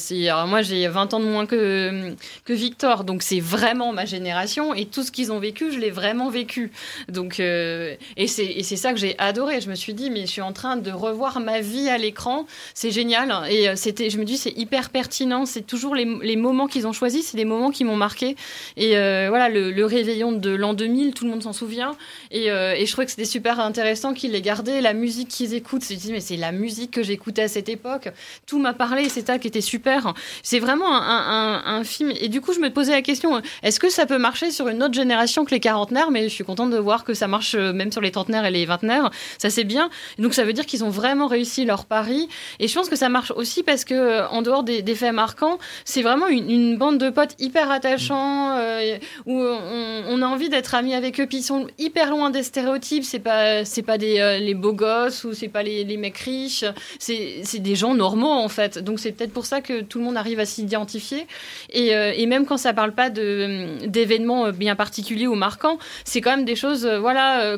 moi, 0.47 0.61
j'ai 0.61 0.87
20 0.87 1.13
ans 1.15 1.19
de 1.19 1.25
moins 1.25 1.47
que, 1.47 2.13
que 2.45 2.53
Victor, 2.53 3.03
donc 3.03 3.23
c'est 3.23 3.39
vraiment 3.39 3.93
ma 3.93 4.05
génération, 4.05 4.75
et 4.75 4.85
tout 4.85 5.01
ce 5.01 5.11
qu'ils 5.11 5.31
ont 5.31 5.39
vécu, 5.39 5.71
je 5.71 5.79
l'ai 5.79 5.91
vraiment 5.91 6.29
vécu. 6.29 6.71
Donc, 7.09 7.39
euh, 7.63 7.95
et 8.17 8.27
c'est 8.27 8.75
ça 8.75 8.93
que 8.93 8.99
j'ai 8.99 9.15
adoré. 9.17 9.61
Je 9.61 9.69
me 9.69 9.75
suis 9.75 9.93
dit, 9.93 10.09
mais 10.09 10.21
je 10.21 10.31
suis 10.31 10.41
en 10.41 10.53
train 10.53 10.77
de 10.77 10.91
revoir 10.91 11.39
ma 11.39 11.61
vie 11.61 11.89
à 11.89 11.97
l'écran. 11.97 12.45
C'est 12.73 12.91
génial. 12.91 13.33
Et 13.49 13.69
euh, 13.69 13.75
c'était, 13.75 14.09
je 14.09 14.17
me 14.17 14.25
dis, 14.25 14.37
c'est 14.37 14.55
hyper 14.57 14.89
pertinent. 14.89 15.45
C'est 15.45 15.61
toujours 15.61 15.95
les, 15.95 16.05
les 16.21 16.35
moments 16.35 16.67
qu'ils 16.67 16.87
ont 16.87 16.93
choisis, 16.93 17.27
c'est 17.27 17.37
des 17.37 17.45
moments 17.45 17.71
qui 17.71 17.83
m'ont 17.83 17.95
marqué. 17.95 18.35
Et 18.77 18.97
euh, 18.97 19.27
voilà, 19.29 19.49
le, 19.49 19.83
réveillon 19.85 20.31
de 20.31 20.49
l'an 20.49 20.73
2000, 20.73 21.13
tout 21.13 21.25
le 21.25 21.31
monde 21.31 21.43
s'en 21.43 21.53
souvient. 21.53 21.95
Et, 22.31 22.45
je 22.47 22.91
trouvais 22.91 23.05
que 23.05 23.11
c'était 23.11 23.25
super 23.25 23.59
intéressant 23.59 24.13
qu'ils 24.13 24.31
l'aient 24.31 24.41
gardé. 24.41 24.81
La 24.81 24.93
musique 24.93 25.27
qu'ils 25.27 25.53
écoutent, 25.53 25.83
je 25.83 26.07
me 26.07 26.13
mais 26.13 26.19
c'est 26.19 26.37
la 26.37 26.51
musique 26.51 26.91
que 26.91 27.03
j'écoutais 27.03 27.43
à 27.43 27.47
cette 27.47 27.69
époque. 27.69 28.09
Tout 28.45 28.59
m'a 28.59 28.73
parlé. 28.73 29.09
C'est 29.09 29.25
ça 29.25 29.39
qui 29.39 29.47
était 29.47 29.61
super. 29.61 30.13
C'est 30.41 30.59
vraiment 30.59 30.91
un 30.93 31.83
film. 31.83 32.11
Et 32.19 32.29
du 32.29 32.41
coup, 32.41 32.53
je 32.53 32.59
me 32.59 32.69
posais 32.69 32.91
la 32.91 33.01
question, 33.01 33.41
est-ce 33.61 33.79
que 33.79 33.89
ça 33.89 34.05
peut 34.05 34.17
marcher 34.17 34.51
sur 34.51 34.67
une 34.67 34.81
autre 34.83 34.93
génération 34.93 35.45
que 35.45 35.51
les 35.51 35.59
quarantenaires? 35.59 36.11
Mais 36.11 36.23
je 36.23 36.33
suis 36.33 36.43
contente 36.43 36.71
de 36.71 36.77
voir 36.77 37.03
que 37.03 37.13
ça 37.13 37.27
marche 37.27 37.52
euh, 37.55 37.73
même 37.73 37.91
sur 37.91 38.01
les 38.01 38.11
trentenaires 38.11 38.45
et 38.45 38.51
les 38.51 38.65
vingtenaires. 38.65 39.11
Ça, 39.37 39.49
c'est 39.49 39.63
bien. 39.63 39.89
Donc, 40.17 40.33
ça 40.33 40.43
veut 40.43 40.53
dire 40.53 40.65
qu'ils 40.65 40.83
ont 40.83 40.89
vraiment 40.89 41.27
réussi 41.27 41.65
leur 41.65 41.85
pari. 41.85 42.27
Et 42.59 42.67
je 42.67 42.73
pense 42.73 42.89
que 42.89 42.95
ça 42.95 43.09
marche 43.09 43.31
aussi 43.35 43.63
parce 43.63 43.85
que, 43.85 43.93
euh, 43.93 44.27
en 44.29 44.41
dehors 44.41 44.63
des, 44.63 44.83
faits 44.95 45.13
marquants, 45.13 45.57
c'est 45.85 46.01
vraiment 46.01 46.27
une, 46.27 46.77
bande 46.77 46.97
de 46.97 47.09
potes 47.09 47.35
hyper 47.39 47.71
attachants 47.71 48.57
euh, 48.57 48.97
où 49.25 49.39
on, 49.39 50.21
a 50.21 50.25
envie 50.25 50.49
d'être 50.49 50.75
amis 50.75 50.93
avec 50.93 51.19
eux. 51.19 51.25
Puis 51.25 51.39
ils 51.39 51.43
sont 51.43 51.67
hyper 51.77 52.09
loin 52.09 52.29
des 52.29 52.43
stéréotypes. 52.43 53.03
C'est 53.03 53.19
pas, 53.19 53.65
c'est 53.65 53.81
pas 53.81 53.97
des, 53.97 54.39
les 54.41 54.53
beaux 54.53 54.73
gosses 54.73 55.23
ou 55.23 55.33
c'est 55.33 55.47
pas 55.47 55.63
les, 55.63 55.97
mecs 55.97 56.17
riches. 56.17 56.65
C'est, 56.99 57.43
des 57.59 57.75
gens 57.75 57.93
normaux, 57.93 58.31
en 58.31 58.49
fait. 58.49 58.79
Donc, 58.79 58.99
c'est 58.99 59.11
peut-être 59.11 59.33
pour 59.33 59.45
ça 59.45 59.61
que 59.61 59.81
tout 59.81 59.99
le 59.99 60.05
monde 60.05 60.17
arrive 60.17 60.39
à 60.39 60.45
s'identifier. 60.45 61.27
Et, 61.71 61.89
et 61.89 62.25
même 62.25 62.45
quand 62.45 62.57
ça 62.57 62.73
parle 62.73 62.93
pas 62.93 63.09
d'événements 63.09 64.51
bien 64.51 64.75
particuliers 64.75 65.27
ou 65.27 65.35
marquants, 65.35 65.77
c'est 66.03 66.21
quand 66.21 66.35
même 66.35 66.45
des 66.45 66.55
choses. 66.55 66.85
voilà, 66.85 67.32
euh, 67.41 67.57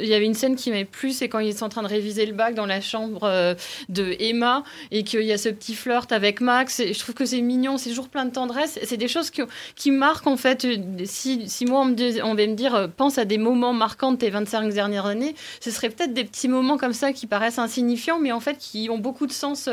il 0.00 0.06
y 0.06 0.14
avait 0.14 0.24
une 0.24 0.34
scène 0.34 0.56
qui 0.56 0.70
m'avait 0.70 0.84
plu, 0.84 1.12
c'est 1.12 1.28
quand 1.28 1.38
ils 1.38 1.56
sont 1.56 1.64
en 1.66 1.68
train 1.68 1.82
de 1.82 1.88
réviser 1.88 2.26
le 2.26 2.32
bac 2.32 2.54
dans 2.54 2.66
la 2.66 2.80
chambre 2.80 3.20
euh, 3.24 3.54
de 3.88 4.14
Emma 4.18 4.64
et 4.90 5.04
qu'il 5.04 5.22
y 5.22 5.32
a 5.32 5.38
ce 5.38 5.48
petit 5.48 5.74
flirt 5.74 6.10
avec 6.12 6.40
Max. 6.40 6.80
Et 6.80 6.92
je 6.94 6.98
trouve 6.98 7.14
que 7.14 7.24
c'est 7.24 7.40
mignon, 7.40 7.78
c'est 7.78 7.90
toujours 7.90 8.08
plein 8.08 8.24
de 8.24 8.32
tendresse. 8.32 8.78
C'est 8.82 8.96
des 8.96 9.08
choses 9.08 9.30
qui, 9.30 9.42
qui 9.76 9.90
marquent 9.90 10.26
en 10.26 10.36
fait. 10.36 10.64
euh, 10.64 10.76
Si, 11.04 11.48
si 11.48 11.64
moi 11.66 11.80
on, 11.80 11.84
me 11.86 11.94
dis- 11.94 12.20
on 12.22 12.34
va 12.34 12.46
me 12.46 12.54
dire, 12.54 12.88
pense 12.96 13.18
à 13.18 13.24
des 13.24 13.38
moments 13.38 13.72
marquants 13.72 14.12
de 14.12 14.16
tes 14.18 14.30
25 14.30 14.72
dernières 14.72 15.06
années, 15.06 15.34
ce 15.60 15.70
serait 15.70 15.90
peut-être 15.90 16.14
des 16.14 16.24
petits 16.24 16.48
moments 16.48 16.76
comme 16.78 16.92
ça 16.92 17.12
qui 17.12 17.26
paraissent 17.26 17.58
insignifiants, 17.58 18.18
mais 18.18 18.32
en 18.32 18.40
fait 18.40 18.58
qui 18.58 18.88
ont 18.90 18.98
beaucoup 18.98 19.26
de 19.26 19.32
sens 19.32 19.68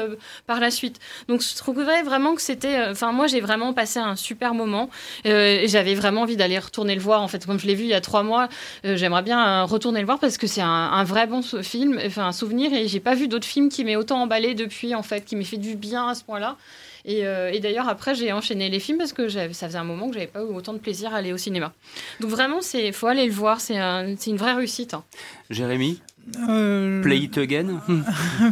par 0.47 0.59
la 0.59 0.71
suite. 0.71 0.99
Donc 1.27 1.41
je 1.41 1.55
trouvais 1.55 2.01
vraiment 2.03 2.35
que 2.35 2.41
c'était. 2.41 2.87
Enfin, 2.89 3.11
moi 3.11 3.27
j'ai 3.27 3.41
vraiment 3.41 3.73
passé 3.73 3.99
un 3.99 4.15
super 4.15 4.53
moment. 4.53 4.89
Euh, 5.25 5.61
J'avais 5.65 5.95
vraiment 5.95 6.21
envie 6.21 6.37
d'aller 6.37 6.59
retourner 6.59 6.95
le 6.95 7.01
voir. 7.01 7.21
En 7.21 7.27
fait, 7.27 7.45
comme 7.45 7.59
je 7.59 7.67
l'ai 7.67 7.75
vu 7.75 7.83
il 7.83 7.89
y 7.89 7.93
a 7.93 8.01
trois 8.01 8.23
mois, 8.23 8.49
j'aimerais 8.83 9.21
bien 9.23 9.38
euh, 9.47 9.65
retourner 9.65 9.99
le 9.99 10.05
voir 10.05 10.19
parce 10.19 10.37
que 10.37 10.47
c'est 10.47 10.61
un, 10.61 11.03
vrai 11.03 11.27
bon 11.27 11.41
film, 11.41 11.99
enfin 12.05 12.25
un 12.27 12.31
souvenir. 12.31 12.73
Et 12.73 12.87
j'ai 12.87 12.99
pas 12.99 13.15
vu 13.15 13.27
d'autres 13.27 13.47
films 13.47 13.69
qui 13.69 13.83
m'aient 13.83 13.95
autant 13.95 14.21
emballé 14.21 14.53
depuis, 14.55 14.95
en 14.95 15.03
fait, 15.03 15.25
qui 15.25 15.35
m'aient 15.35 15.43
fait 15.43 15.57
du 15.57 15.75
bien 15.75 16.07
à 16.07 16.15
ce 16.15 16.23
point-là. 16.23 16.55
Et, 17.05 17.25
euh, 17.25 17.51
et 17.51 17.59
d'ailleurs, 17.59 17.87
après, 17.87 18.13
j'ai 18.13 18.31
enchaîné 18.33 18.69
les 18.69 18.79
films 18.79 18.97
parce 18.97 19.13
que 19.13 19.29
ça 19.29 19.47
faisait 19.49 19.77
un 19.77 19.83
moment 19.83 20.07
que 20.09 20.13
j'avais 20.15 20.27
pas 20.27 20.41
eu 20.41 20.53
autant 20.53 20.73
de 20.73 20.79
plaisir 20.79 21.13
à 21.13 21.17
aller 21.17 21.31
au 21.33 21.37
cinéma. 21.37 21.71
Donc 22.19 22.29
vraiment, 22.29 22.61
c'est 22.61 22.91
faut 22.91 23.07
aller 23.07 23.25
le 23.25 23.31
voir. 23.31 23.61
C'est 23.61 23.77
un- 23.77 24.15
une 24.15 24.37
vraie 24.37 24.53
réussite. 24.53 24.93
hein. 24.93 25.03
Jérémy? 25.49 26.01
Euh, 26.47 27.01
Play 27.01 27.19
it 27.19 27.37
again 27.37 27.81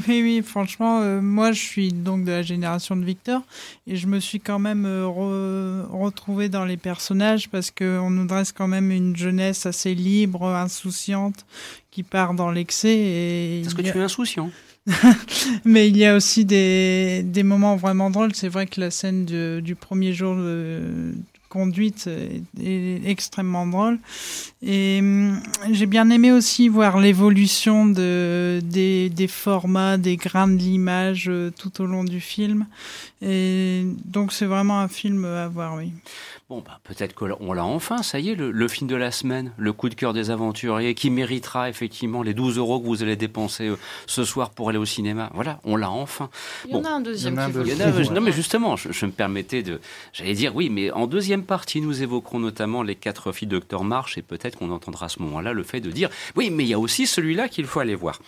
oui, 0.08 0.22
oui, 0.22 0.42
franchement, 0.46 1.02
euh, 1.02 1.22
moi 1.22 1.52
je 1.52 1.62
suis 1.62 1.94
donc 1.94 2.26
de 2.26 2.32
la 2.32 2.42
génération 2.42 2.96
de 2.96 3.06
Victor 3.06 3.42
et 3.88 3.96
je 3.96 4.08
me 4.08 4.20
suis 4.20 4.40
quand 4.40 4.60
même 4.60 4.86
euh, 4.86 5.06
re- 5.06 5.86
retrouvée 5.90 6.50
dans 6.50 6.66
les 6.66 6.78
personnages 6.78 7.50
parce 7.50 7.72
qu'on 7.72 8.10
nous 8.10 8.26
dresse 8.26 8.52
quand 8.52 8.68
même 8.68 8.92
une 8.92 9.16
jeunesse 9.16 9.66
assez 9.66 9.96
libre, 9.96 10.46
insouciante, 10.48 11.46
qui 11.92 12.04
part 12.04 12.34
dans 12.34 12.52
l'excès. 12.52 12.96
et 12.96 13.62
Est-ce 13.62 13.76
que 13.76 13.82
a- 13.88 13.92
tu 13.92 13.98
es 13.98 14.02
insouciant 14.02 14.50
Mais 15.66 15.90
il 15.90 15.98
y 15.98 16.06
a 16.06 16.16
aussi 16.16 16.46
des, 16.46 17.22
des 17.24 17.44
moments 17.44 17.76
vraiment 17.76 18.10
drôles. 18.10 18.34
C'est 18.34 18.48
vrai 18.48 18.68
que 18.68 18.80
la 18.80 18.90
scène 18.92 19.26
de- 19.26 19.60
du 19.64 19.76
premier 19.76 20.14
jour 20.14 20.36
de 20.36 21.14
conduite 21.50 22.08
est, 22.08 23.02
extrêmement 23.06 23.66
drôle. 23.68 24.00
Et 24.62 25.00
hum, 25.00 25.42
j'ai 25.72 25.86
bien 25.86 26.10
aimé 26.10 26.32
aussi 26.32 26.70
voir 26.70 27.00
l'évolution 27.00 27.86
de, 27.86 28.62
des, 28.64 29.10
des 29.10 29.28
formats, 29.28 29.98
des 29.98 30.18
grains 30.18 30.48
de 30.48 30.58
l'image 30.58 31.30
euh, 31.30 31.52
tout 31.52 31.82
au 31.82 31.86
long 31.86 32.04
du 32.04 32.20
film. 32.20 32.66
Et 33.22 33.86
donc 34.06 34.34
c'est 34.34 34.46
vraiment 34.46 34.80
un 34.80 34.88
film 34.88 35.26
à 35.26 35.48
voir, 35.48 35.76
oui. 35.76 35.92
Bon, 36.50 36.64
bah, 36.66 36.80
peut-être 36.86 37.14
qu'on 37.14 37.52
l'a 37.52 37.66
enfin, 37.66 38.02
ça 38.04 38.22
y 38.22 38.30
est, 38.30 38.36
le, 38.36 38.52
le 38.52 38.68
film 38.70 38.90
de 38.90 38.96
la 38.96 39.12
semaine, 39.12 39.52
le 39.58 39.74
coup 39.74 39.90
de 39.90 39.96
cœur 39.96 40.14
des 40.14 40.30
aventuriers, 40.32 40.96
qui 40.96 41.10
méritera 41.10 41.68
effectivement 41.68 42.24
les 42.24 42.34
12 42.34 42.58
euros 42.58 42.80
que 42.80 42.86
vous 42.86 43.04
allez 43.04 43.18
dépenser 43.18 43.68
euh, 43.68 43.76
ce 44.06 44.24
soir 44.24 44.52
pour 44.52 44.70
aller 44.70 44.78
au 44.78 44.86
cinéma. 44.86 45.30
Voilà, 45.34 45.60
on 45.66 45.76
l'a 45.76 45.92
enfin. 45.92 46.30
Il 46.66 46.72
y 46.72 46.76
en 46.76 46.86
a 46.86 46.90
un 46.90 47.02
deuxième 47.02 47.34
Il 47.34 47.38
y 47.38 47.40
en 47.40 47.42
a 47.82 47.88
un 47.90 48.02
a- 48.02 48.14
non, 48.14 48.22
mais 48.22 48.32
justement, 48.32 48.78
je, 48.78 48.94
je 48.94 49.06
me 49.06 49.12
permettais 49.12 49.62
de. 49.62 49.82
J'allais 50.14 50.36
dire 50.36 50.56
oui, 50.56 50.70
mais 50.70 50.90
en 50.92 51.06
deuxième 51.06 51.44
partie, 51.44 51.82
nous 51.82 52.02
évoquerons 52.02 52.40
notamment 52.40 52.82
les 52.82 52.96
quatre 52.96 53.34
filles 53.34 53.50
de 53.50 53.60
Dr. 53.60 53.84
March 53.84 54.18
et 54.18 54.22
peut-être 54.22 54.58
qu'on 54.58 54.72
entendra 54.72 55.08
à 55.08 55.10
ce 55.10 55.22
moment-là 55.24 55.52
le 55.52 55.64
fait 55.64 55.82
de 55.82 55.92
dire 55.92 56.10
oui, 56.38 56.50
mais 56.50 56.64
il 56.64 56.70
y 56.70 56.74
a 56.74 56.80
aussi 56.80 57.08
celui-là 57.08 57.50
qu'il 57.50 57.66
faut 57.66 57.82
aller 57.82 57.96
voir. 57.96 58.22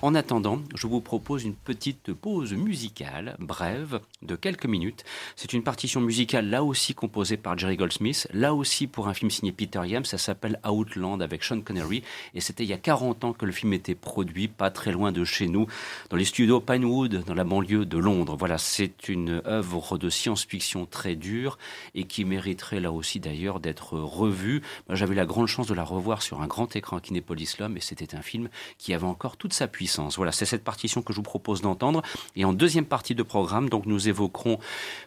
En 0.00 0.14
attendant, 0.14 0.60
je 0.76 0.86
vous 0.86 1.00
propose 1.00 1.42
une 1.42 1.54
petite 1.56 2.12
pause 2.12 2.52
musicale, 2.52 3.34
brève, 3.40 3.98
de 4.22 4.36
quelques 4.36 4.66
minutes. 4.66 5.02
C'est 5.34 5.52
une 5.54 5.64
partition 5.64 6.00
musicale 6.00 6.48
là 6.50 6.62
aussi 6.62 6.94
composée 6.94 7.36
par 7.36 7.56
Jerry 7.64 7.76
Goldsmith, 7.76 8.28
là 8.32 8.54
aussi 8.54 8.86
pour 8.86 9.08
un 9.08 9.14
film 9.14 9.30
signé 9.30 9.52
Peter 9.52 9.80
Yam, 9.84 10.04
ça 10.04 10.18
s'appelle 10.18 10.60
Outland 10.68 11.22
avec 11.22 11.44
Sean 11.44 11.60
Connery 11.60 12.02
et 12.34 12.40
c'était 12.40 12.64
il 12.64 12.70
y 12.70 12.72
a 12.72 12.78
40 12.78 12.94
40 12.94 13.24
ans 13.24 13.32
que 13.32 13.44
le 13.44 13.50
film 13.50 13.72
était 13.72 13.96
produit, 13.96 14.46
pas 14.46 14.70
très 14.70 14.92
loin 14.92 15.10
de 15.10 15.24
chez 15.24 15.48
nous, 15.48 15.66
dans 16.10 16.16
les 16.16 16.24
studios 16.24 16.60
Pinewood, 16.60 17.24
dans 17.26 17.34
la 17.34 17.42
banlieue 17.42 17.84
de 17.84 17.98
Londres. 17.98 18.36
Voilà, 18.38 18.56
c'est 18.56 19.08
une 19.08 19.42
œuvre 19.46 19.98
de 19.98 20.08
science-fiction 20.08 20.86
très 20.86 21.16
dure 21.16 21.58
et 21.96 22.04
qui 22.04 22.24
mériterait 22.24 22.78
là 22.78 22.92
aussi 22.92 23.18
d'ailleurs 23.18 23.58
d'être 23.58 23.98
revue. 23.98 24.62
J'avais 24.88 25.16
la 25.16 25.26
grande 25.26 25.48
chance 25.48 25.66
de 25.66 25.74
la 25.74 25.82
revoir 25.82 26.22
sur 26.22 26.40
un 26.40 26.46
grand 26.46 26.76
écran 26.76 26.98
à 26.98 27.00
Kinépolis 27.00 27.58
Lom 27.58 27.76
et 27.76 27.80
c'était 27.80 28.14
un 28.14 28.22
film 28.22 28.48
qui 28.78 28.94
avait 28.94 29.04
encore 29.04 29.36
toute 29.36 29.52
sa 29.52 29.66
puissance. 29.66 30.16
Voilà, 30.16 30.30
c'est 30.30 30.46
cette 30.46 30.64
partition 30.64 31.02
que 31.02 31.12
je 31.12 31.16
vous 31.16 31.22
propose 31.22 31.62
d'entendre. 31.62 32.00
Et 32.36 32.44
en 32.44 32.52
deuxième 32.52 32.86
partie 32.86 33.16
de 33.16 33.24
programme, 33.24 33.68
donc 33.68 33.86
nous 33.86 34.08
évoquerons 34.08 34.60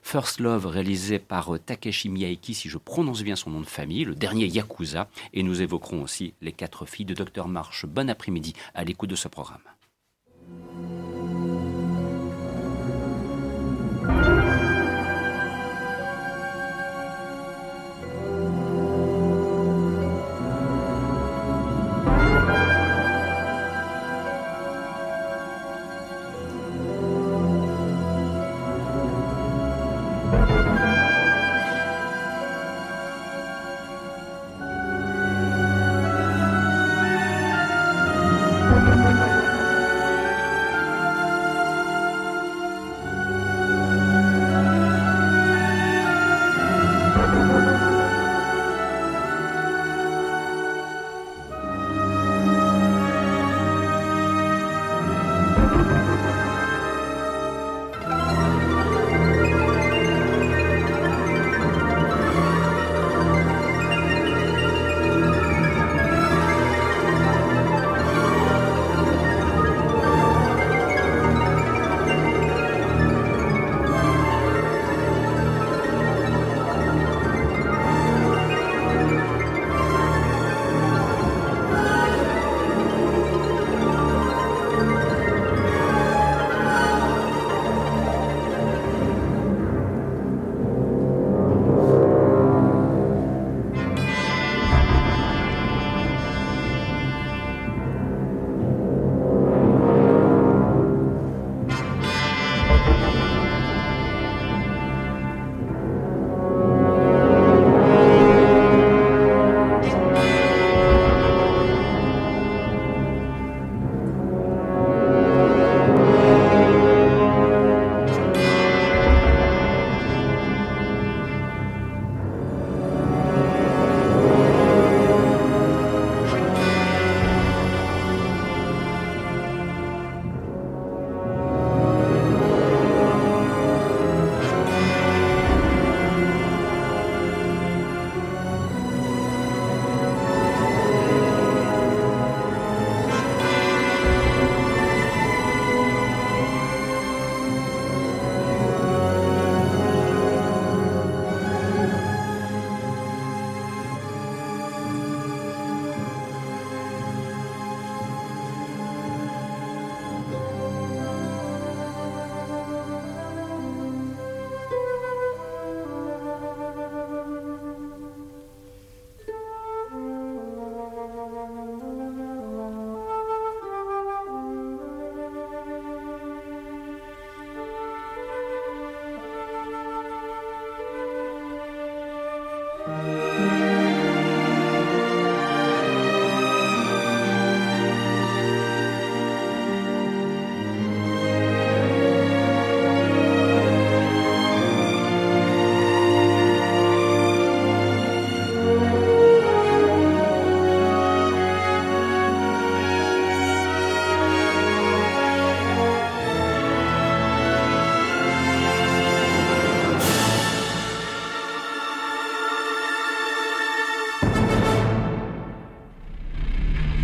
First 0.03 0.41
Love 0.41 0.65
réalisé 0.65 1.19
par 1.19 1.51
Takeshi 1.65 2.09
Si 2.53 2.69
je 2.69 2.77
prononce 2.77 3.23
bien 3.23 3.35
son 3.35 3.49
nom 3.49 3.61
de 3.61 3.65
famille, 3.65 4.05
le 4.05 4.15
dernier 4.15 4.47
Yakuza. 4.47 5.09
Et 5.33 5.43
nous 5.43 5.61
évoquerons 5.61 6.03
aussi 6.03 6.33
Les 6.41 6.51
quatre 6.51 6.85
filles 6.85 7.05
de 7.05 7.13
Dr 7.13 7.47
March. 7.47 7.85
Bon 7.85 8.09
après-midi 8.09 8.53
à 8.73 8.83
l'écoute 8.83 9.09
de 9.09 9.15
ce 9.15 9.27
programme.– 9.27 9.61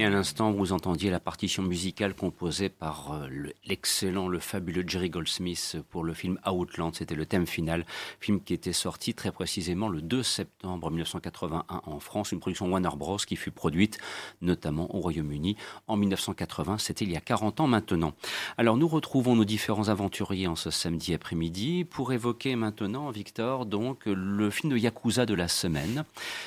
Et 0.00 0.04
à 0.06 0.08
l'instant, 0.08 0.50
vous 0.50 0.72
entendiez 0.72 1.10
la 1.10 1.20
partition 1.20 1.62
musicale 1.62 2.14
composée 2.14 2.70
par 2.70 3.12
euh, 3.12 3.28
l'excellent, 3.66 4.28
le, 4.28 4.38
fabuleux 4.38 4.82
Jerry 4.86 5.10
Goldsmith 5.10 5.76
pour 5.90 6.04
le 6.04 6.14
film 6.14 6.38
Outland. 6.50 6.94
C'était 6.94 7.14
le 7.14 7.26
thème 7.26 7.46
final, 7.46 7.84
film 8.18 8.40
qui 8.40 8.54
était 8.54 8.72
sorti 8.72 9.12
très 9.12 9.30
précisément 9.30 9.90
le 9.90 10.00
2 10.00 10.22
septembre 10.22 10.88
1981 10.88 11.82
en 11.84 12.00
France, 12.00 12.32
une 12.32 12.40
production 12.40 12.70
Warner 12.70 12.96
Bros. 12.96 13.18
qui 13.18 13.36
fut 13.36 13.50
produite 13.50 13.98
notamment 14.40 14.94
au 14.96 15.00
Royaume-Uni 15.00 15.58
en 15.86 15.98
1980. 15.98 16.78
C'était 16.78 17.04
il 17.04 17.12
y 17.12 17.16
a 17.18 17.20
40 17.20 17.60
ans 17.60 17.66
maintenant. 17.66 18.14
Alors 18.56 18.78
nous 18.78 18.88
retrouvons 18.88 19.36
nos 19.36 19.44
différents 19.44 19.90
aventuriers 19.90 20.46
en 20.46 20.56
ce 20.56 20.70
samedi 20.70 21.12
après-midi 21.12 21.84
pour 21.84 22.14
évoquer 22.14 22.56
maintenant, 22.56 23.10
Victor, 23.10 23.66
donc 23.66 24.06
le 24.06 24.48
film 24.48 24.72
de 24.72 24.78
Yakuza 24.78 25.26
de 25.26 25.34
la 25.34 25.48
semaine. 25.48 26.06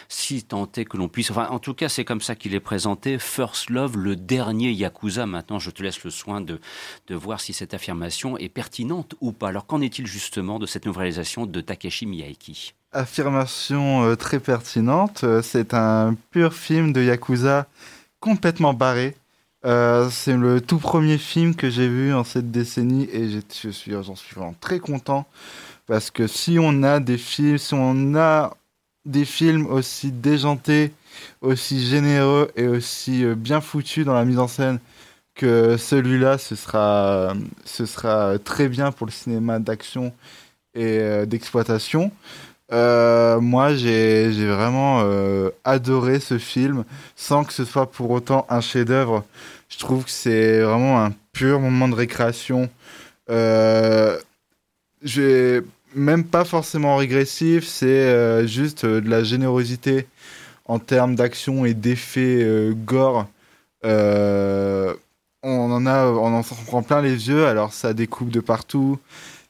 Si 0.10 0.42
tant 0.42 0.68
est 0.76 0.86
que 0.86 0.98
l'on 0.98 1.08
puisse, 1.08 1.30
enfin 1.30 1.50
en 1.52 1.60
tout 1.60 1.76
cas 1.76 1.88
c'est 1.88 2.04
comme 2.04 2.22
ça 2.22 2.34
qu'il 2.34 2.56
est 2.56 2.60
présenté. 2.60 3.20
First 3.46 3.72
Love, 3.72 3.98
le 3.98 4.16
dernier 4.16 4.72
Yakuza. 4.72 5.26
Maintenant, 5.26 5.60
je 5.60 5.70
te 5.70 5.84
laisse 5.84 6.02
le 6.06 6.12
soin 6.12 6.40
de, 6.40 6.62
de 7.08 7.16
voir 7.16 7.42
si 7.42 7.52
cette 7.52 7.74
affirmation 7.74 8.38
est 8.38 8.48
pertinente 8.48 9.16
ou 9.20 9.34
pas. 9.34 9.50
Alors, 9.50 9.66
qu'en 9.66 9.82
est-il 9.82 10.08
justement 10.08 10.60
de 10.60 10.66
cette 10.66 10.86
nouvelle 10.86 11.02
réalisation 11.02 11.46
de 11.46 11.60
Takeshi 11.60 12.06
Miyaiki 12.06 12.74
affirmation 12.94 14.04
euh, 14.04 14.16
très 14.16 14.40
pertinente. 14.40 15.26
Euh, 15.26 15.42
c'est 15.42 15.74
un 15.74 16.16
pur 16.32 16.54
film 16.54 16.94
de 16.94 17.02
Yakuza 17.02 17.68
complètement 18.22 18.74
barré. 18.74 19.18
Euh, 19.66 20.10
c'est 20.10 20.38
le 20.38 20.62
tout 20.62 20.78
premier 20.78 21.18
film 21.18 21.54
que 21.54 21.70
j'ai 21.70 21.90
vu 21.90 22.14
en 22.14 22.24
cette 22.24 22.50
décennie 22.50 23.10
et 23.12 23.30
je 23.30 23.40
suis, 23.50 23.74
suis 23.74 23.92
vraiment 24.36 24.56
très 24.62 24.80
content 24.80 25.26
parce 25.88 26.12
que 26.12 26.28
si 26.28 26.60
on 26.62 26.84
a 26.84 27.02
des 27.02 27.18
films, 27.18 27.58
si 27.58 27.74
on 27.74 28.16
a 28.16 28.56
des 29.06 29.26
films 29.26 29.66
aussi 29.66 30.12
déjantés, 30.12 30.94
aussi 31.42 31.86
généreux 31.86 32.50
et 32.56 32.68
aussi 32.68 33.26
euh, 33.26 33.36
bien 33.36 33.62
foutus 33.62 34.06
dans 34.06 34.14
la 34.14 34.26
mise 34.26 34.40
en 34.40 34.48
scène 34.48 34.80
que 35.36 35.78
celui-là, 35.78 36.38
ce 36.38 36.56
sera, 36.56 37.34
ce 37.66 37.86
sera 37.86 38.38
très 38.38 38.68
bien 38.70 38.92
pour 38.92 39.08
le 39.08 39.12
cinéma 39.12 39.60
d'action 39.60 40.14
et 40.76 41.00
euh, 41.00 41.26
d'exploitation. 41.26 42.12
Euh, 42.72 43.40
moi, 43.40 43.74
j'ai 43.76 44.30
vraiment 44.48 45.04
adoré 45.64 46.20
ce 46.20 46.38
film, 46.38 46.86
sans 47.16 47.44
que 47.44 47.54
ce 47.54 47.66
soit 47.66 47.92
pour 47.92 48.12
autant 48.12 48.46
un 48.50 48.62
chef-d'œuvre. 48.62 49.26
Je 49.70 49.78
trouve 49.80 50.06
que 50.06 50.12
c'est 50.12 50.62
vraiment 50.62 51.04
un 51.04 51.12
pur 51.34 51.60
moment 51.60 51.88
de 51.88 51.96
récréation. 51.96 52.70
J'ai 55.02 55.62
même 55.96 56.24
pas 56.24 56.46
forcément 56.46 56.96
régressif, 56.96 57.68
c'est 57.68 58.48
juste 58.48 58.86
de 58.86 59.10
la 59.10 59.24
générosité 59.24 60.08
en 60.66 60.80
termes 60.80 61.16
d'action 61.16 61.66
et 61.66 61.74
d'effets 61.74 62.40
euh, 62.44 62.74
gore. 62.74 63.28
Euh, 63.86 64.94
on 65.42 65.72
en 65.72 65.86
a, 65.86 66.06
on 66.06 66.34
en 66.34 66.42
prend 66.42 66.84
plein 66.84 67.02
les 67.02 67.28
yeux. 67.30 67.46
Alors 67.48 67.74
ça 67.74 67.94
découpe 67.94 68.30
de 68.30 68.40
partout, 68.40 68.98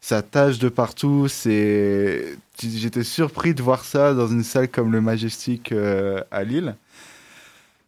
ça 0.02 0.22
tâche 0.22 0.58
de 0.60 0.70
partout. 0.70 1.28
C'est, 1.28 2.36
j'étais 2.62 3.04
surpris 3.04 3.54
de 3.54 3.62
voir 3.62 3.86
ça 3.86 4.14
dans 4.14 4.28
une 4.28 4.44
salle 4.44 4.70
comme 4.70 4.92
le 4.92 5.02
Majestic 5.02 5.72
euh, 5.72 6.22
à 6.32 6.44
Lille. 6.44 6.76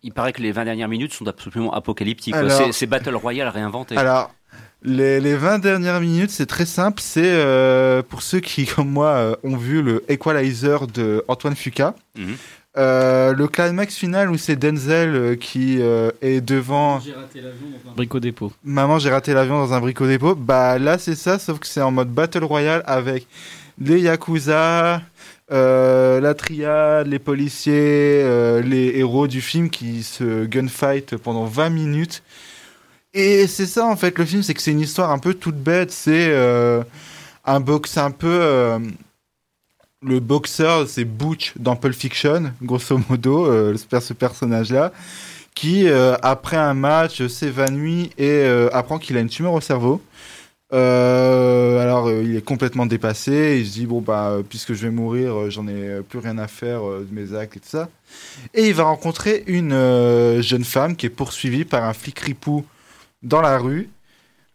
Il 0.04 0.12
paraît 0.14 0.34
que 0.34 0.42
les 0.44 0.52
20 0.52 0.66
dernières 0.66 0.88
minutes 0.88 1.14
sont 1.14 1.26
absolument 1.28 1.74
apocalyptiques. 1.74 2.36
C'est- 2.72 2.86
Battle 2.86 3.16
Royale 3.16 3.48
réinventé. 3.48 3.98
Alors, 3.98 4.36
les, 4.84 5.20
les 5.20 5.36
20 5.36 5.58
dernières 5.58 6.00
minutes, 6.00 6.30
c'est 6.30 6.46
très 6.46 6.68
simple. 6.68 7.02
C'est 7.02 7.24
euh, 7.26 8.04
pour 8.04 8.22
ceux 8.22 8.40
qui, 8.40 8.68
comme 8.68 8.90
moi, 8.92 9.08
euh, 9.16 9.36
ont 9.44 9.58
vu 9.58 9.82
le 9.82 10.04
Equalizer 10.08 10.86
de 10.86 11.26
Antoine 11.28 11.56
Fuqua. 11.56 11.96
Mhm. 12.16 12.36
Euh, 12.78 13.34
le 13.34 13.48
climax 13.48 13.96
final 13.96 14.30
où 14.30 14.38
c'est 14.38 14.58
Denzel 14.58 15.16
euh, 15.16 15.36
qui 15.36 15.78
euh, 15.80 16.12
est 16.22 16.42
devant. 16.42 17.00
J'ai 17.00 17.14
raté 17.14 17.42
l'avion 17.42 17.68
dans 17.70 17.90
un 17.90 17.94
brico 17.94 18.20
dépôt. 18.20 18.52
Maman, 18.66 19.00
j'ai 19.00 19.10
raté 19.10 19.34
l'avion 19.34 19.58
dans 19.60 19.74
un 19.74 19.80
brico 19.80 20.06
dépôt. 20.06 20.36
Bah 20.36 20.78
là, 20.78 20.98
c'est 20.98 21.16
ça, 21.16 21.40
sauf 21.40 21.60
que 21.60 21.68
c'est 21.68 21.82
en 21.82 21.92
mode 21.92 22.10
Battle 22.10 22.44
Royale 22.44 22.84
avec 22.86 23.28
les 23.80 24.02
Yakuza, 24.02 25.02
euh, 25.52 26.20
la 26.20 26.34
triade, 26.34 27.08
les 27.08 27.20
policiers, 27.20 28.22
euh, 28.24 28.62
les 28.62 28.98
héros 28.98 29.28
du 29.28 29.42
film 29.42 29.70
qui 29.70 30.04
se 30.04 30.46
gunfight 30.46 31.18
pendant 31.18 31.46
20 31.46 31.70
minutes. 31.70 32.24
Et 33.14 33.48
c'est 33.48 33.66
ça, 33.66 33.86
en 33.86 33.96
fait, 33.96 34.18
le 34.18 34.26
film, 34.26 34.44
c'est 34.44 34.54
que 34.54 34.62
c'est 34.62 34.72
une 34.72 34.82
histoire 34.82 35.12
un 35.12 35.20
peu 35.20 35.34
toute 35.34 35.56
bête. 35.56 35.92
C'est 35.92 36.30
euh, 36.30 36.84
un 37.46 37.60
box 37.60 37.98
un 37.98 38.12
peu. 38.12 38.80
Le 40.06 40.20
boxeur, 40.20 40.88
c'est 40.88 41.06
Butch 41.06 41.54
dans 41.58 41.76
Pulp 41.76 41.96
Fiction, 41.96 42.52
grosso 42.62 43.00
modo, 43.10 43.46
euh, 43.46 43.76
ce, 43.76 44.14
personnage-là, 44.14 44.92
qui, 45.56 45.88
euh, 45.88 46.16
après 46.22 46.58
un 46.58 46.74
match, 46.74 47.26
s'évanouit 47.28 48.12
et 48.18 48.30
euh, 48.30 48.70
apprend 48.74 49.00
qu'il 49.00 49.18
a 49.18 49.22
une 49.22 49.30
tumeur 49.30 49.54
au 49.54 49.62
cerveau. 49.62 50.02
Euh, 50.74 51.80
alors, 51.80 52.12
il 52.12 52.36
est 52.36 52.42
complètement 52.44 52.86
dépassé. 52.86 53.60
Il 53.60 53.68
se 53.68 53.74
dit 53.74 53.86
bon 53.86 54.02
bah, 54.02 54.38
puisque 54.48 54.74
je 54.74 54.86
vais 54.86 54.92
mourir, 54.92 55.50
j'en 55.50 55.68
ai 55.68 56.02
plus 56.08 56.20
rien 56.20 56.38
à 56.38 56.48
faire 56.48 56.82
de 56.82 57.08
mes 57.12 57.34
actes 57.36 57.58
et 57.58 57.60
tout 57.60 57.70
ça. 57.70 57.90
Et 58.54 58.68
il 58.68 58.74
va 58.74 58.84
rencontrer 58.84 59.44
une 59.48 60.42
jeune 60.42 60.66
femme 60.66 60.96
qui 60.96 61.06
est 61.06 61.10
poursuivie 61.10 61.66
par 61.66 61.84
un 61.84 61.94
flic 61.94 62.20
ripou 62.20 62.66
dans 63.24 63.42
la 63.42 63.58
rue. 63.58 63.90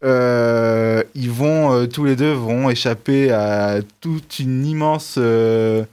Euh, 0.02 1.02
ils 1.14 1.30
vont 1.30 1.72
euh, 1.74 1.86
tous 1.86 2.04
les 2.04 2.16
deux 2.16 2.32
vont 2.32 2.70
échapper 2.70 3.30
à 3.32 3.80
toute 4.00 4.38
une 4.38 4.64
immense 4.64 5.16
euh, 5.18 5.84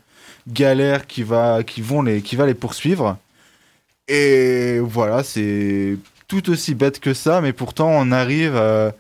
galère 0.48 1.08
qui 1.08 1.24
va 1.24 1.64
qui 1.64 1.82
vont 1.82 2.02
les 2.02 2.22
qui 2.22 2.36
va 2.38 2.46
les 2.46 2.54
poursuivre. 2.54 3.18
Et 4.08 4.80
voilà, 4.80 5.24
c'est 5.24 5.98
tout 6.28 6.50
aussi 6.50 6.76
bête 6.76 7.00
que 7.02 7.14
ça, 7.14 7.42
mais 7.42 7.52
pourtant 7.54 7.90
on 7.90 8.12
arrive 8.12 8.56
à, 8.56 8.94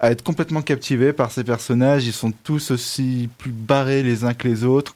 à 0.00 0.10
être 0.10 0.22
complètement 0.22 0.62
captivé 0.62 1.12
par 1.12 1.30
ces 1.30 1.44
personnages. 1.44 2.06
Ils 2.06 2.12
sont 2.14 2.32
tous 2.32 2.70
aussi 2.70 3.28
plus 3.38 3.52
barrés 3.52 4.02
les 4.02 4.24
uns 4.24 4.34
que 4.34 4.48
les 4.48 4.64
autres. 4.64 4.94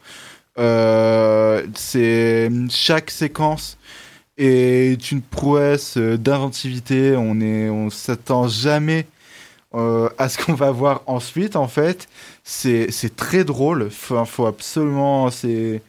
C'est 1.74 2.50
chaque 2.70 3.10
séquence 3.10 3.78
est 4.38 5.12
une 5.12 5.22
prouesse 5.22 5.98
d'inventivité. 5.98 7.14
On 7.16 7.40
est, 7.40 7.68
on 7.68 7.90
s'attend 7.90 8.48
jamais 8.48 9.06
euh, 9.74 10.08
à 10.16 10.30
ce 10.30 10.38
qu'on 10.38 10.54
va 10.54 10.70
voir 10.70 11.02
ensuite. 11.06 11.54
En 11.56 11.68
fait, 11.68 12.08
c'est 12.42 13.16
très 13.16 13.44
drôle. 13.44 13.90
Faut, 13.90 14.24
faut 14.24 14.46
absolument, 14.46 15.30
c'est 15.30 15.82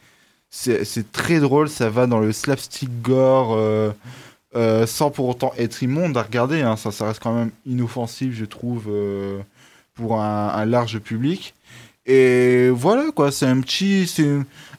très 1.12 1.40
drôle. 1.40 1.68
Ça 1.68 1.88
va 1.90 2.06
dans 2.06 2.20
le 2.20 2.32
slapstick 2.32 2.90
gore. 3.02 3.54
euh, 3.54 3.92
euh, 4.56 4.84
sans 4.84 5.10
pour 5.12 5.28
autant 5.28 5.52
être 5.58 5.80
immonde 5.84 6.16
à 6.16 6.22
regarder, 6.22 6.62
hein. 6.62 6.76
ça, 6.76 6.90
reste 7.06 7.22
quand 7.22 7.32
même 7.32 7.52
inoffensif, 7.66 8.34
je 8.34 8.44
trouve, 8.44 8.90
pour 9.94 10.20
un, 10.20 10.64
large 10.66 10.98
public. 10.98 11.54
Et 12.04 12.68
voilà, 12.70 13.12
quoi, 13.12 13.30
c'est 13.30 13.46
un 13.46 13.60
petit, 13.60 14.12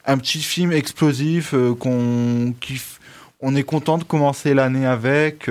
un 0.04 0.18
petit 0.18 0.40
film 0.40 0.72
explosif 0.72 1.54
qu'on, 1.80 2.54
qui, 2.60 2.82
on 3.40 3.56
est 3.56 3.62
content 3.62 3.96
de 3.96 4.04
commencer 4.04 4.52
l'année 4.52 4.84
avec. 4.86 5.48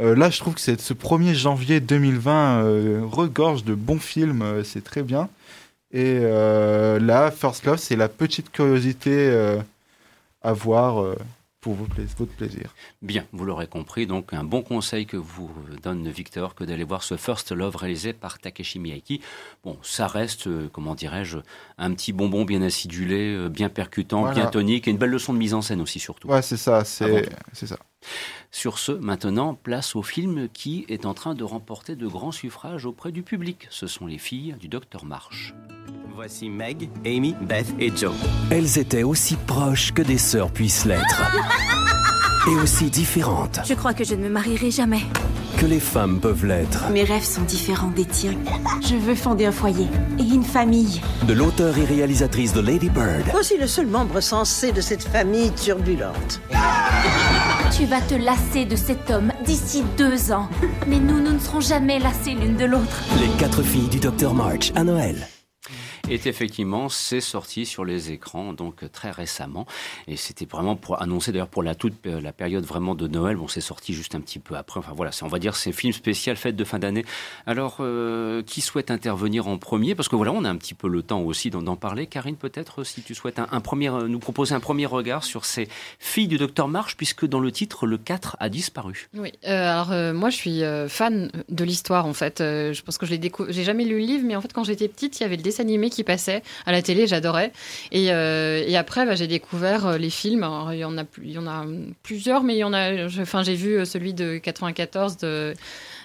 Euh, 0.00 0.14
là, 0.14 0.30
je 0.30 0.38
trouve 0.38 0.54
que 0.54 0.60
c'est 0.60 0.80
ce 0.80 0.92
1er 0.94 1.34
janvier 1.34 1.80
2020 1.80 2.62
euh, 2.64 3.00
regorge 3.04 3.64
de 3.64 3.74
bons 3.74 3.98
films, 4.00 4.42
euh, 4.42 4.62
c'est 4.64 4.82
très 4.84 5.02
bien. 5.02 5.28
Et 5.92 6.18
là, 6.20 7.30
First 7.30 7.64
Love, 7.64 7.78
c'est 7.78 7.96
la 7.96 8.08
petite 8.08 8.50
curiosité 8.50 9.30
à 10.42 10.52
voir 10.52 11.14
pour 11.60 11.76
pla- 11.76 12.04
votre 12.18 12.32
plaisir. 12.32 12.74
Bien, 13.00 13.24
vous 13.32 13.44
l'aurez 13.46 13.66
compris, 13.68 14.06
donc 14.06 14.34
un 14.34 14.44
bon 14.44 14.62
conseil 14.62 15.06
que 15.06 15.16
vous 15.16 15.50
donne 15.82 16.06
Victor 16.10 16.54
que 16.54 16.64
d'aller 16.64 16.84
voir 16.84 17.02
ce 17.02 17.16
First 17.16 17.52
Love 17.52 17.76
réalisé 17.76 18.12
par 18.12 18.38
Takeshi 18.40 18.78
Miyake. 18.78 19.20
Bon, 19.64 19.78
ça 19.82 20.06
reste, 20.06 20.48
comment 20.72 20.94
dirais-je, 20.94 21.38
un 21.78 21.94
petit 21.94 22.12
bonbon 22.12 22.44
bien 22.44 22.60
acidulé, 22.62 23.48
bien 23.48 23.68
percutant, 23.70 24.22
Voilà. 24.22 24.34
bien 24.34 24.46
tonique 24.50 24.88
et 24.88 24.90
une 24.90 24.98
belle 24.98 25.10
leçon 25.10 25.32
de 25.32 25.38
mise 25.38 25.54
en 25.54 25.62
scène 25.62 25.80
aussi 25.80 25.98
surtout. 26.00 26.28
Ouais, 26.28 26.42
c'est 26.42 26.58
ça, 26.58 26.84
c'est 26.84 27.66
ça. 27.66 27.78
Sur 28.50 28.78
ce, 28.78 28.92
maintenant, 28.92 29.54
place 29.54 29.96
au 29.96 30.02
film 30.02 30.48
qui 30.52 30.86
est 30.88 31.04
en 31.06 31.14
train 31.14 31.34
de 31.34 31.44
remporter 31.44 31.96
de 31.96 32.06
grands 32.06 32.32
suffrages 32.32 32.86
auprès 32.86 33.12
du 33.12 33.22
public. 33.22 33.66
Ce 33.70 33.86
sont 33.86 34.06
les 34.06 34.18
filles 34.18 34.54
du 34.60 34.68
Docteur 34.68 35.04
March. 35.04 35.54
Voici 36.14 36.48
Meg, 36.48 36.88
Amy, 37.04 37.34
Beth 37.42 37.74
et 37.78 37.92
Joe. 37.94 38.14
Elles 38.50 38.78
étaient 38.78 39.02
aussi 39.02 39.36
proches 39.36 39.92
que 39.92 40.00
des 40.02 40.16
sœurs 40.18 40.50
puissent 40.50 40.86
l'être. 40.86 41.22
Et 42.48 42.54
aussi 42.62 42.90
différentes 42.90 43.58
Je 43.66 43.74
crois 43.74 43.92
que 43.92 44.04
je 44.04 44.14
ne 44.14 44.22
me 44.22 44.28
marierai 44.28 44.70
jamais. 44.70 45.00
que 45.58 45.66
les 45.66 45.80
femmes 45.80 46.20
peuvent 46.20 46.46
l'être. 46.46 46.88
Mes 46.90 47.02
rêves 47.02 47.24
sont 47.24 47.42
différents 47.42 47.90
des 47.90 48.04
tiens. 48.04 48.36
Je 48.82 48.94
veux 48.94 49.16
fonder 49.16 49.46
un 49.46 49.52
foyer 49.52 49.88
et 50.16 50.22
une 50.22 50.44
famille. 50.44 51.00
De 51.26 51.32
l'auteur 51.32 51.76
et 51.76 51.84
réalisatrice 51.84 52.52
de 52.52 52.60
Lady 52.60 52.88
Bird 52.88 53.24
Voici 53.32 53.56
le 53.58 53.66
seul 53.66 53.88
membre 53.88 54.20
sensé 54.20 54.70
de 54.70 54.80
cette 54.80 55.02
famille 55.02 55.50
turbulente. 55.54 56.40
Tu 57.72 57.84
vas 57.84 58.00
te 58.00 58.14
lasser 58.14 58.64
de 58.64 58.76
cet 58.76 59.10
homme 59.10 59.32
d'ici 59.44 59.82
deux 59.98 60.32
ans. 60.32 60.48
Mais 60.86 60.98
nous, 60.98 61.20
nous 61.20 61.32
ne 61.32 61.38
serons 61.38 61.60
jamais 61.60 61.98
lassés 61.98 62.34
l'une 62.34 62.56
de 62.56 62.64
l'autre. 62.64 63.02
Les 63.20 63.28
quatre 63.38 63.62
filles 63.62 63.88
du 63.88 63.98
Docteur 63.98 64.34
March 64.34 64.72
à 64.74 64.84
Noël. 64.84 65.26
Et 66.08 66.14
effectivement, 66.24 66.88
c'est 66.88 67.20
sorti 67.20 67.66
sur 67.66 67.84
les 67.84 68.12
écrans 68.12 68.52
donc 68.52 68.84
euh, 68.84 68.88
très 68.88 69.10
récemment. 69.10 69.66
Et 70.06 70.16
c'était 70.16 70.44
vraiment 70.44 70.76
pour 70.76 71.02
annoncer 71.02 71.32
d'ailleurs 71.32 71.48
pour 71.48 71.64
la 71.64 71.74
toute 71.74 71.94
euh, 72.06 72.20
la 72.20 72.32
période 72.32 72.64
vraiment 72.64 72.94
de 72.94 73.08
Noël. 73.08 73.36
Bon, 73.36 73.48
c'est 73.48 73.60
sorti 73.60 73.92
juste 73.92 74.14
un 74.14 74.20
petit 74.20 74.38
peu 74.38 74.54
après. 74.56 74.78
Enfin 74.78 74.92
voilà, 74.94 75.10
on 75.22 75.26
va 75.26 75.40
dire 75.40 75.56
c'est 75.56 75.72
film 75.72 75.92
spécial 75.92 76.36
fête 76.36 76.54
de 76.54 76.62
fin 76.62 76.78
d'année. 76.78 77.04
Alors, 77.44 77.78
euh, 77.80 78.42
qui 78.44 78.60
souhaite 78.60 78.92
intervenir 78.92 79.48
en 79.48 79.58
premier? 79.58 79.96
Parce 79.96 80.08
que 80.08 80.14
voilà, 80.14 80.30
on 80.30 80.44
a 80.44 80.48
un 80.48 80.54
petit 80.56 80.74
peu 80.74 80.86
le 80.88 81.02
temps 81.02 81.22
aussi 81.22 81.50
d'en 81.50 81.74
parler. 81.74 82.06
Karine, 82.06 82.36
peut-être 82.36 82.84
si 82.84 83.02
tu 83.02 83.14
souhaites 83.16 83.40
un, 83.40 83.60
premier, 83.60 83.90
nous 83.90 84.18
proposer 84.20 84.54
un 84.54 84.60
premier 84.60 84.86
regard 84.86 85.24
sur 85.24 85.44
ces 85.44 85.68
filles 85.98 86.28
du 86.28 86.38
docteur 86.38 86.68
March, 86.68 86.96
puisque 86.96 87.26
dans 87.26 87.40
le 87.40 87.50
titre, 87.50 87.86
le 87.86 87.98
4 87.98 88.36
a 88.38 88.48
disparu. 88.48 89.08
Oui, 89.14 89.32
alors 89.42 89.88
moi 90.14 90.30
je 90.30 90.36
suis 90.36 90.60
fan 90.88 91.32
de 91.48 91.64
l'histoire 91.64 92.06
en 92.06 92.12
fait. 92.14 92.38
Je 92.38 92.80
pense 92.82 92.96
que 92.98 93.06
je 93.06 93.10
l'ai 93.10 93.18
décou- 93.18 93.46
j'ai 93.48 93.64
jamais 93.64 93.84
lu 93.84 93.98
le 93.98 94.04
livre, 94.06 94.24
mais 94.24 94.36
en 94.36 94.40
fait 94.40 94.52
quand 94.52 94.64
j'étais 94.64 94.88
petite, 94.88 95.18
il 95.18 95.22
y 95.22 95.26
avait 95.26 95.36
le 95.36 95.42
dessin 95.42 95.62
animé 95.62 95.90
qui 95.90 95.95
qui 95.96 96.04
passaient 96.04 96.42
à 96.66 96.72
la 96.72 96.82
télé, 96.82 97.06
j'adorais. 97.06 97.52
Et, 97.90 98.12
euh, 98.12 98.62
et 98.66 98.76
après, 98.76 99.06
bah, 99.06 99.14
j'ai 99.14 99.26
découvert 99.26 99.86
euh, 99.86 99.98
les 99.98 100.10
films. 100.10 100.42
Alors, 100.44 100.72
il 100.72 100.78
y 100.78 100.84
en 100.84 100.96
a, 100.98 101.04
plus- 101.04 101.22
il 101.26 101.32
y 101.32 101.38
en 101.38 101.46
a 101.46 101.64
plusieurs, 102.02 102.42
mais 102.42 102.54
il 102.54 102.58
y 102.58 102.64
en 102.64 102.72
a. 102.74 103.06
Enfin, 103.20 103.42
j'ai 103.42 103.54
vu 103.54 103.78
euh, 103.78 103.84
celui 103.84 104.14
de 104.14 104.38
94 104.38 105.16
de. 105.18 105.54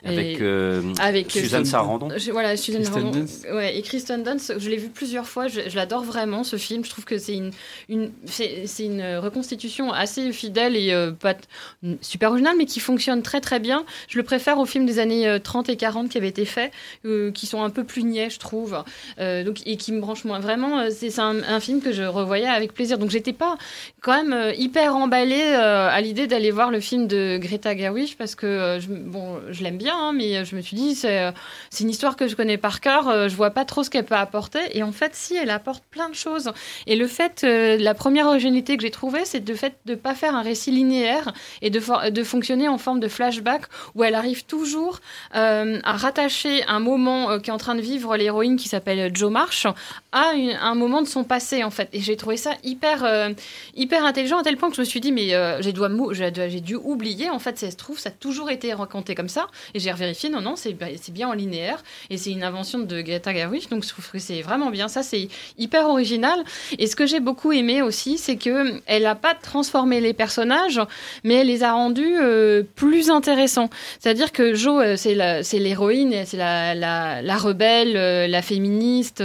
Avec, 0.03 0.41
euh, 0.41 0.81
Suzanne 1.29 1.63
Sarandon. 1.65 2.09
Je- 2.17 2.31
Voilà, 2.31 2.57
Suzanne 2.57 2.81
Kristen 2.81 3.01
Sarandon. 3.01 3.19
Dunst. 3.19 3.45
Ouais, 3.53 3.77
et 3.77 3.81
Kristen 3.83 4.23
Dunst, 4.23 4.57
je 4.57 4.69
l'ai 4.69 4.77
vu 4.77 4.89
plusieurs 4.89 5.27
fois. 5.27 5.47
Je, 5.47 5.61
je 5.67 5.75
l'adore 5.75 6.03
vraiment 6.03 6.43
ce 6.43 6.55
film. 6.55 6.83
Je 6.83 6.89
trouve 6.89 7.05
que 7.05 7.19
c'est 7.19 7.35
une, 7.35 7.51
une, 7.87 8.11
c'est 8.25 8.63
c'est 8.65 8.85
une 8.85 9.17
reconstitution 9.17 9.91
assez 9.93 10.31
fidèle 10.33 10.75
et 10.75 10.91
euh, 10.91 11.11
pas 11.11 11.35
t- 11.35 11.43
super 12.01 12.29
originale, 12.31 12.55
mais 12.57 12.65
qui 12.65 12.79
fonctionne 12.79 13.21
très 13.21 13.41
très 13.41 13.59
bien. 13.59 13.85
Je 14.07 14.17
le 14.17 14.23
préfère 14.23 14.57
aux 14.57 14.65
films 14.65 14.87
des 14.87 14.97
années 14.97 15.27
euh, 15.27 15.37
30 15.37 15.69
et 15.69 15.75
40 15.77 16.09
qui 16.09 16.17
avaient 16.17 16.29
été 16.29 16.45
faits, 16.45 16.71
euh, 17.05 17.31
qui 17.31 17.45
sont 17.45 17.61
un 17.61 17.69
peu 17.69 17.83
plus 17.83 18.03
niais, 18.03 18.31
je 18.31 18.39
trouve, 18.39 18.83
euh, 19.19 19.43
donc, 19.43 19.61
et 19.67 19.77
qui 19.81 19.91
me 19.91 19.99
branchent 19.99 20.23
moins. 20.23 20.39
Vraiment, 20.39 20.79
euh, 20.79 20.89
c'est 20.91 21.19
un, 21.19 21.59
film 21.59 21.81
que 21.81 21.91
je 21.91 22.03
revoyais 22.03 22.47
avec 22.47 22.73
plaisir. 22.73 22.97
Donc 22.97 23.09
j'étais 23.09 23.33
pas 23.33 23.57
quand 24.01 24.13
même 24.13 24.33
euh, 24.33 24.53
hyper 24.53 24.95
emballée 24.95 25.41
euh, 25.41 25.89
à 25.89 25.99
l'idée 26.01 26.27
d'aller 26.27 26.51
voir 26.51 26.71
le 26.71 26.79
film 26.79 27.07
de 27.07 27.37
Greta 27.37 27.75
Gerwig 27.75 28.15
parce 28.17 28.35
que 28.35 28.79
je, 28.79 28.87
bon, 28.87 29.39
je 29.49 29.63
l'aime 29.63 29.77
bien, 29.77 29.95
hein, 29.95 30.13
mais 30.13 30.45
je 30.45 30.55
me 30.55 30.61
suis 30.61 30.77
dit 30.77 30.95
c'est 30.95 31.33
une 31.79 31.89
histoire 31.89 32.15
que 32.15 32.27
je 32.27 32.35
connais 32.35 32.57
par 32.57 32.79
cœur. 32.79 33.29
je 33.29 33.35
vois 33.35 33.51
pas 33.51 33.65
trop 33.65 33.83
ce 33.83 33.89
qu'elle 33.89 34.05
peut 34.05 34.15
apporter. 34.15 34.59
Et 34.73 34.83
en 34.83 34.91
fait, 34.91 35.15
si 35.15 35.35
elle 35.35 35.49
apporte 35.49 35.83
plein 35.89 36.09
de 36.09 36.15
choses. 36.15 36.51
Et 36.87 36.95
le 36.95 37.07
fait, 37.07 37.43
la 37.43 37.93
première 37.93 38.27
originalité 38.27 38.77
que 38.77 38.83
j'ai 38.83 38.91
trouvée, 38.91 39.25
c'est 39.25 39.47
le 39.47 39.55
fait 39.55 39.75
de 39.85 39.95
pas 39.95 40.15
faire 40.15 40.35
un 40.35 40.41
récit 40.41 40.71
linéaire 40.71 41.33
et 41.61 41.69
de, 41.69 42.09
de 42.09 42.23
fonctionner 42.23 42.67
en 42.67 42.77
forme 42.77 42.99
de 42.99 43.07
flashback 43.07 43.63
où 43.95 44.03
elle 44.03 44.15
arrive 44.15 44.45
toujours 44.45 44.99
à 45.31 45.97
rattacher 45.97 46.63
un 46.67 46.79
moment 46.79 47.31
euh, 47.31 47.39
qu'est 47.39 47.51
en 47.51 47.57
train 47.57 47.75
de 47.75 47.81
vivre 47.81 48.15
l'héroïne 48.17 48.57
qui 48.57 48.67
s'appelle 48.67 49.11
Joe 49.15 49.31
Marsh 49.31 49.67
à 50.11 50.31
un 50.61 50.75
moment 50.75 51.01
de 51.01 51.07
son 51.07 51.23
passé 51.23 51.63
en 51.63 51.69
fait. 51.69 51.89
Et 51.93 52.01
j'ai 52.01 52.17
trouvé 52.17 52.37
ça 52.37 52.51
hyper 52.63 53.03
euh, 53.03 53.29
hyper 53.75 54.05
intelligent 54.05 54.39
à 54.39 54.43
tel 54.43 54.57
point 54.57 54.69
que 54.69 54.75
je 54.75 54.81
me 54.81 54.85
suis 54.85 54.99
dit 54.99 55.11
mais 55.11 55.33
euh, 55.33 55.61
j'ai, 55.61 55.71
dû 56.61 56.75
oublier 56.75 57.29
en 57.29 57.39
fait 57.39 57.57
ça 57.57 57.71
se 57.71 57.77
trouve 57.77 57.97
ça 57.97 58.09
a 58.09 58.11
toujours 58.11 58.49
été 58.49 58.73
raconté 58.73 59.15
comme 59.15 59.29
ça. 59.29 59.47
Et 59.73 59.79
j'ai 59.79 59.91
revérifié 59.91 60.29
non 60.29 60.41
non 60.41 60.55
c'est, 60.55 60.75
c'est 61.01 61.13
bien 61.13 61.29
en 61.29 61.33
linéaire. 61.33 61.83
Et 62.09 62.17
c'est 62.17 62.31
une 62.31 62.43
invention 62.43 62.79
de 62.79 63.01
Greta 63.01 63.33
Gerwig 63.33 63.69
donc 63.69 63.83
je 63.83 63.89
trouve 63.89 64.09
que 64.09 64.19
c'est 64.19 64.41
vraiment 64.41 64.69
bien. 64.69 64.87
Ça 64.87 65.03
c'est 65.03 65.29
hyper 65.57 65.87
original. 65.87 66.43
Et 66.77 66.87
ce 66.87 66.95
que 66.95 67.05
j'ai 67.05 67.19
beaucoup 67.19 67.51
aimé 67.51 67.81
aussi 67.81 68.17
c'est 68.17 68.35
que 68.35 68.81
elle 68.85 69.05
a 69.05 69.15
pas 69.15 69.33
transformé 69.33 70.01
les 70.01 70.13
personnages 70.13 70.81
mais 71.23 71.35
elle 71.35 71.47
les 71.47 71.63
a 71.63 71.73
rendus 71.73 72.17
euh, 72.19 72.63
plus 72.75 73.09
intéressants. 73.09 73.69
C'est-à-dire 73.99 74.31
que 74.31 74.53
Jo 74.53 74.81
c'est, 74.97 75.15
l'héroïne 75.59 76.23
c'est 76.25 76.37
la, 76.37 76.75
la, 76.75 77.37
rebelle 77.37 78.29
la 78.29 78.41
féministe 78.41 79.23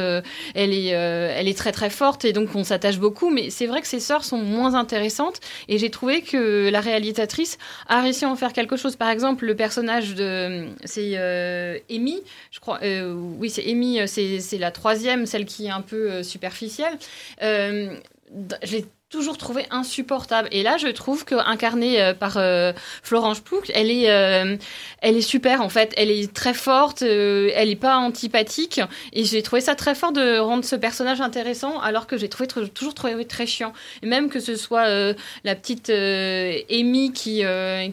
elle 0.55 0.73
est 0.73 0.95
euh, 0.95 1.33
elle 1.35 1.49
est 1.49 1.57
très 1.57 1.73
très 1.73 1.91
forte 1.91 2.25
et 2.25 2.33
donc 2.33 2.55
on 2.55 2.65
s'attache 2.65 2.99
beaucoup. 2.99 3.31
Mais 3.31 3.51
c'est 3.51 3.67
vrai 3.67 3.81
que 3.81 3.87
ses 3.87 4.01
sœurs 4.01 4.25
sont 4.25 4.39
moins 4.39 4.75
intéressantes 4.75 5.41
et 5.69 5.79
j'ai 5.79 5.91
trouvé 5.91 6.23
que 6.23 6.69
la 6.71 6.81
réalisatrice 6.81 7.59
a 7.89 8.01
réussi 8.01 8.25
à 8.25 8.31
en 8.31 8.37
faire 8.37 8.53
quelque 8.53 8.77
chose. 8.77 8.97
Par 8.97 9.11
exemple 9.11 9.47
le 9.47 9.55
personnage 9.55 10.15
de 10.15 10.67
c'est 10.85 11.13
euh, 11.15 11.79
Amy 11.91 12.23
je 12.51 12.61
crois 12.61 12.81
euh, 12.83 13.15
oui 13.39 13.51
c'est 13.51 13.69
Amy 13.71 14.01
c'est 14.07 14.59
la 14.59 14.71
troisième 14.71 15.27
celle 15.27 15.45
qui 15.45 15.67
est 15.67 15.71
un 15.71 15.83
peu 15.83 16.23
superficielle. 16.23 16.99
Je 17.41 18.73
l'ai 18.73 18.85
toujours 19.09 19.39
trouvé 19.39 19.67
insupportable. 19.71 20.49
Et 20.51 20.65
là 20.65 20.79
je 20.79 20.89
trouve 20.89 21.25
que 21.25 21.37
incarnée 21.37 22.03
euh, 22.03 22.13
par 22.13 22.39
euh, 22.39 22.73
Florence 23.05 23.39
Pugh 23.39 23.71
elle 23.73 23.89
est 23.89 24.11
euh, 24.11 24.57
elle 25.01 25.17
est 25.17 25.21
super 25.21 25.61
en 25.61 25.69
fait. 25.69 25.95
Elle 25.97 26.11
est 26.11 26.33
très 26.33 26.55
forte 26.55 27.03
elle 27.03 27.71
est 27.71 27.81
pas 27.81 27.99
antipathique. 27.99 28.81
Et 29.13 29.25
j'ai 29.25 29.43
trouvé 29.43 29.61
ça 29.61 29.77
très 29.77 29.95
fort 29.95 30.11
de 30.11 30.39
rendre 30.39 30.65
ce 30.65 30.75
personnage 30.75 31.21
intéressant 31.21 31.79
alors 31.79 32.09
que 32.09 32.17
j'ai 32.17 32.29
toujours 32.29 32.95
trouvé 32.95 33.25
très 33.25 33.47
chiant. 33.47 33.73
Et 34.03 34.07
même 34.07 34.29
que 34.29 34.41
ce 34.41 34.57
soit 34.57 34.89
la 34.89 35.55
petite 35.55 35.89
Amy 35.89 37.13
qui 37.13 37.45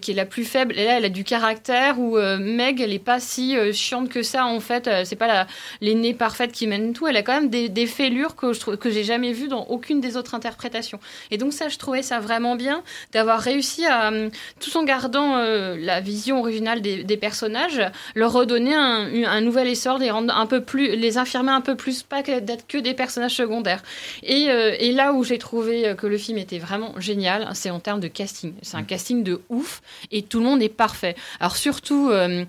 qui 0.02 0.12
est 0.12 0.16
la 0.16 0.26
plus 0.26 0.46
faible 0.46 0.74
elle 0.78 1.06
a 1.06 1.10
du 1.10 1.24
caractère 1.24 2.00
ou 2.00 2.18
Meg 2.18 2.82
elle 2.82 2.94
est 2.94 2.98
pas 2.98 3.20
si 3.20 3.56
chiante 3.72 4.10
que 4.10 4.24
ça 4.24 4.46
en 4.48 4.60
fait. 4.60 4.90
C'est 5.06 5.16
pas 5.16 5.28
la 5.28 5.48
l'aînée 5.80 6.16
parfaite 6.16 6.52
qui 6.52 6.66
mène 6.66 6.94
tout. 6.94 7.08
Elle 7.08 7.18
a 7.18 7.22
quand 7.22 7.34
même 7.34 7.50
des, 7.50 7.70
des 7.70 7.86
fêlures 7.86 8.36
que 8.36 8.52
je 8.52 8.60
trouve 8.60 8.78
que 8.78 8.90
j'ai 8.90 9.04
jamais 9.04 9.32
vues 9.32 9.48
dans 9.48 9.66
aucune 9.66 10.02
des 10.02 10.18
autres 10.18 10.34
interprétations 10.34 11.00
et 11.32 11.38
donc 11.38 11.54
ça 11.54 11.70
je 11.70 11.78
trouvais 11.78 12.02
ça 12.02 12.20
vraiment 12.20 12.56
bien 12.56 12.84
d'avoir 13.12 13.40
réussi 13.40 13.86
à 13.86 14.12
euh, 14.12 14.30
tout 14.60 14.76
en 14.78 14.84
gardant 14.84 15.38
euh, 15.38 15.76
la 15.80 16.00
vision 16.00 16.40
originale 16.40 16.82
des, 16.82 17.04
des 17.04 17.18
personnages 17.18 17.82
leur 18.16 18.32
redonner 18.32 18.74
un, 18.76 19.42
nouvel 19.42 19.68
essor 19.68 19.98
les 19.98 20.12
rendre 20.12 20.36
un 20.36 20.46
peu 20.46 20.62
plus 20.62 20.96
les 20.96 21.18
infirmer 21.18 21.52
un 21.52 21.62
peu 21.62 21.76
plus 21.76 22.04
pas 22.04 22.22
d'être 22.22 22.68
que 22.68 22.78
des 22.78 22.94
personnages 22.94 23.36
secondaires. 23.36 23.84
Et, 24.24 24.50
euh, 24.50 24.76
et 24.80 24.92
là 24.92 25.14
où 25.14 25.24
j'ai 25.24 25.38
trouvé 25.38 25.94
que 25.98 26.08
le 26.08 26.18
film 26.18 26.38
était 26.38 26.60
vraiment 26.60 26.94
génial 27.00 27.50
c'est 27.54 27.70
en 27.70 27.80
termes 27.80 28.00
de 28.00 28.08
casting. 28.08 28.54
C'est 28.62 28.78
un 28.78 28.84
casting 28.84 29.24
de 29.24 29.42
ouf 29.50 29.82
et 30.12 30.22
tout 30.22 30.40
le 30.40 30.46
monde 30.46 30.62
est 30.62 30.70
parfait. 30.70 31.16
Alors 31.40 31.56
surtout 31.56 32.10
euh, 32.12 32.46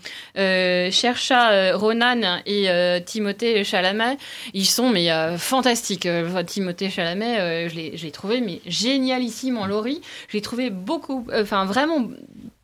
Chercha 0.90 1.76
Ronan 1.76 2.40
et 2.46 2.68
Timothée 3.04 3.64
Chalamet 3.64 4.16
ils 4.52 4.66
sont 4.66 4.88
mais 4.88 5.08
fantastiques. 5.38 6.08
Timothée 6.46 6.90
Chalamet 6.90 7.68
je 7.68 7.74
l'ai 7.74 8.10
trouvé 8.10 8.40
mais 8.44 8.60
génialissime 8.66 9.58
en 9.58 9.66
Laurie 9.66 10.00
je 10.28 10.34
l'ai 10.34 10.42
trouvé 10.42 10.70
beaucoup 10.70 11.26
euh, 11.30 11.42
enfin 11.42 11.64
vraiment 11.64 12.08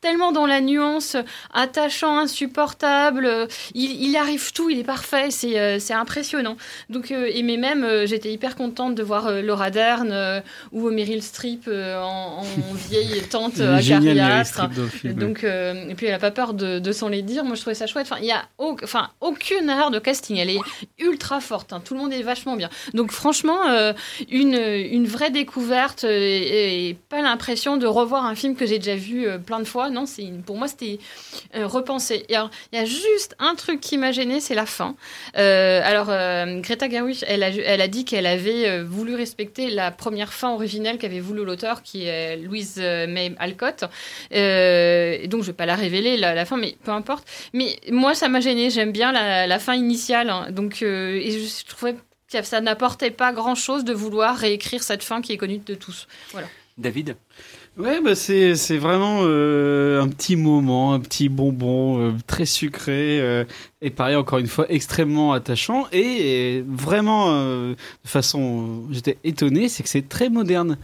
tellement 0.00 0.32
dans 0.32 0.46
la 0.46 0.60
nuance, 0.60 1.16
attachant, 1.52 2.18
insupportable. 2.18 3.26
euh, 3.26 3.46
Il, 3.74 4.02
il 4.08 4.16
arrive 4.16 4.52
tout, 4.52 4.70
il 4.70 4.78
est 4.78 4.84
parfait, 4.84 5.30
c'est 5.30 5.58
euh, 5.58 5.78
impressionnant. 5.90 6.56
Donc, 6.88 7.10
euh, 7.10 7.28
et 7.32 7.42
mais 7.42 7.56
même, 7.56 7.84
euh, 7.84 8.06
j'étais 8.06 8.32
hyper 8.32 8.56
contente 8.56 8.94
de 8.94 9.02
voir 9.02 9.30
Laura 9.42 9.70
Dern 9.70 10.42
ou 10.72 10.90
Meryl 10.90 11.22
Streep 11.22 11.68
en, 11.68 12.42
en 12.42 12.74
vieille 12.88 13.22
tante 13.30 13.58
Meryl 13.58 14.18
acariâtre. 14.18 14.60
Donc, 15.14 15.44
et 15.44 15.94
puis 15.96 16.06
elle 16.06 16.14
a 16.14 16.18
pas 16.18 16.30
peur 16.30 16.54
de, 16.54 16.78
de 16.78 16.92
s'en 16.92 17.08
les 17.08 17.22
dire. 17.22 17.44
Moi, 17.44 17.54
je 17.56 17.60
trouvais 17.60 17.74
ça 17.74 17.86
chouette. 17.86 18.06
Enfin, 18.10 18.20
il 18.20 18.26
y 18.26 18.32
a 18.32 18.44
au- 18.58 18.76
enfin, 18.82 19.10
aucune 19.20 19.68
erreur 19.68 19.90
de 19.90 19.98
casting. 19.98 20.36
Elle 20.38 20.50
est 20.50 20.60
ultra 20.98 21.40
forte. 21.40 21.72
hein. 21.72 21.82
Tout 21.84 21.94
le 21.94 22.00
monde 22.00 22.12
est 22.12 22.22
vachement 22.22 22.56
bien. 22.56 22.70
Donc, 22.94 23.12
franchement, 23.12 23.58
une, 24.30 24.54
une 24.54 25.06
vraie 25.06 25.30
découverte 25.30 26.04
et, 26.04 26.88
et 26.88 26.94
pas 26.94 27.20
l'impression 27.22 27.76
de 27.76 27.86
revoir 27.86 28.24
un 28.24 28.34
film 28.34 28.56
que 28.56 28.66
j'ai 28.66 28.78
déjà 28.78 28.96
vu 28.96 29.26
plein 29.44 29.58
de 29.60 29.64
fois. 29.64 29.89
Non, 29.90 30.06
c'est 30.06 30.26
pour 30.44 30.56
moi, 30.56 30.68
c'était 30.68 30.98
euh, 31.54 31.68
alors, 32.30 32.50
il 32.72 32.78
y 32.78 32.82
a 32.82 32.84
juste 32.84 33.36
un 33.38 33.54
truc 33.54 33.80
qui 33.80 33.98
m'a 33.98 34.12
gêné, 34.12 34.40
c'est 34.40 34.54
la 34.54 34.66
fin. 34.66 34.96
Euh, 35.36 35.80
alors, 35.84 36.08
euh, 36.10 36.60
Greta 36.60 36.88
Gerwig, 36.88 37.24
elle 37.26 37.42
a, 37.42 37.88
dit 37.88 38.04
qu'elle 38.04 38.26
avait 38.26 38.68
euh, 38.68 38.84
voulu 38.84 39.14
respecter 39.14 39.70
la 39.70 39.90
première 39.90 40.32
fin 40.32 40.50
originelle 40.52 40.98
qu'avait 40.98 41.20
voulu 41.20 41.44
l'auteur, 41.44 41.82
qui 41.82 42.04
est 42.04 42.36
Louise 42.36 42.76
May 42.78 43.34
Alcott. 43.38 43.84
Et 44.30 45.26
donc, 45.28 45.42
je 45.42 45.48
vais 45.48 45.52
pas 45.56 45.66
la 45.66 45.76
révéler, 45.76 46.16
la, 46.16 46.44
fin, 46.44 46.56
mais 46.56 46.76
peu 46.84 46.90
importe. 46.90 47.26
Mais 47.52 47.76
moi, 47.90 48.14
ça 48.14 48.28
m'a 48.28 48.40
gêné. 48.40 48.70
J'aime 48.70 48.92
bien 48.92 49.12
la, 49.12 49.58
fin 49.58 49.74
initiale. 49.74 50.30
hein. 50.30 50.50
Donc, 50.50 50.82
et 50.82 51.30
je 51.30 51.66
trouvais 51.66 51.94
que 51.94 52.42
ça 52.42 52.60
n'apportait 52.60 53.10
pas 53.10 53.32
grand-chose 53.32 53.84
de 53.84 53.92
vouloir 53.92 54.36
réécrire 54.36 54.82
cette 54.82 55.02
fin 55.02 55.20
qui 55.20 55.32
est 55.32 55.36
connue 55.36 55.58
de 55.58 55.74
tous. 55.74 56.06
Voilà. 56.32 56.48
David? 56.78 57.16
Ouais, 57.80 58.02
bah 58.02 58.14
c'est 58.14 58.56
c'est 58.56 58.76
vraiment 58.76 59.20
euh, 59.22 60.02
un 60.02 60.08
petit 60.08 60.36
moment, 60.36 60.92
un 60.92 61.00
petit 61.00 61.30
bonbon 61.30 61.98
euh, 61.98 62.12
très 62.26 62.44
sucré 62.44 63.20
euh, 63.22 63.44
et 63.80 63.88
pareil 63.88 64.16
encore 64.16 64.38
une 64.38 64.48
fois 64.48 64.66
extrêmement 64.68 65.32
attachant 65.32 65.86
et, 65.90 66.56
et 66.58 66.64
vraiment 66.68 67.28
euh, 67.30 67.72
de 68.04 68.08
façon 68.08 68.82
j'étais 68.90 69.16
étonné, 69.24 69.70
c'est 69.70 69.82
que 69.82 69.88
c'est 69.88 70.06
très 70.08 70.28
moderne. 70.28 70.76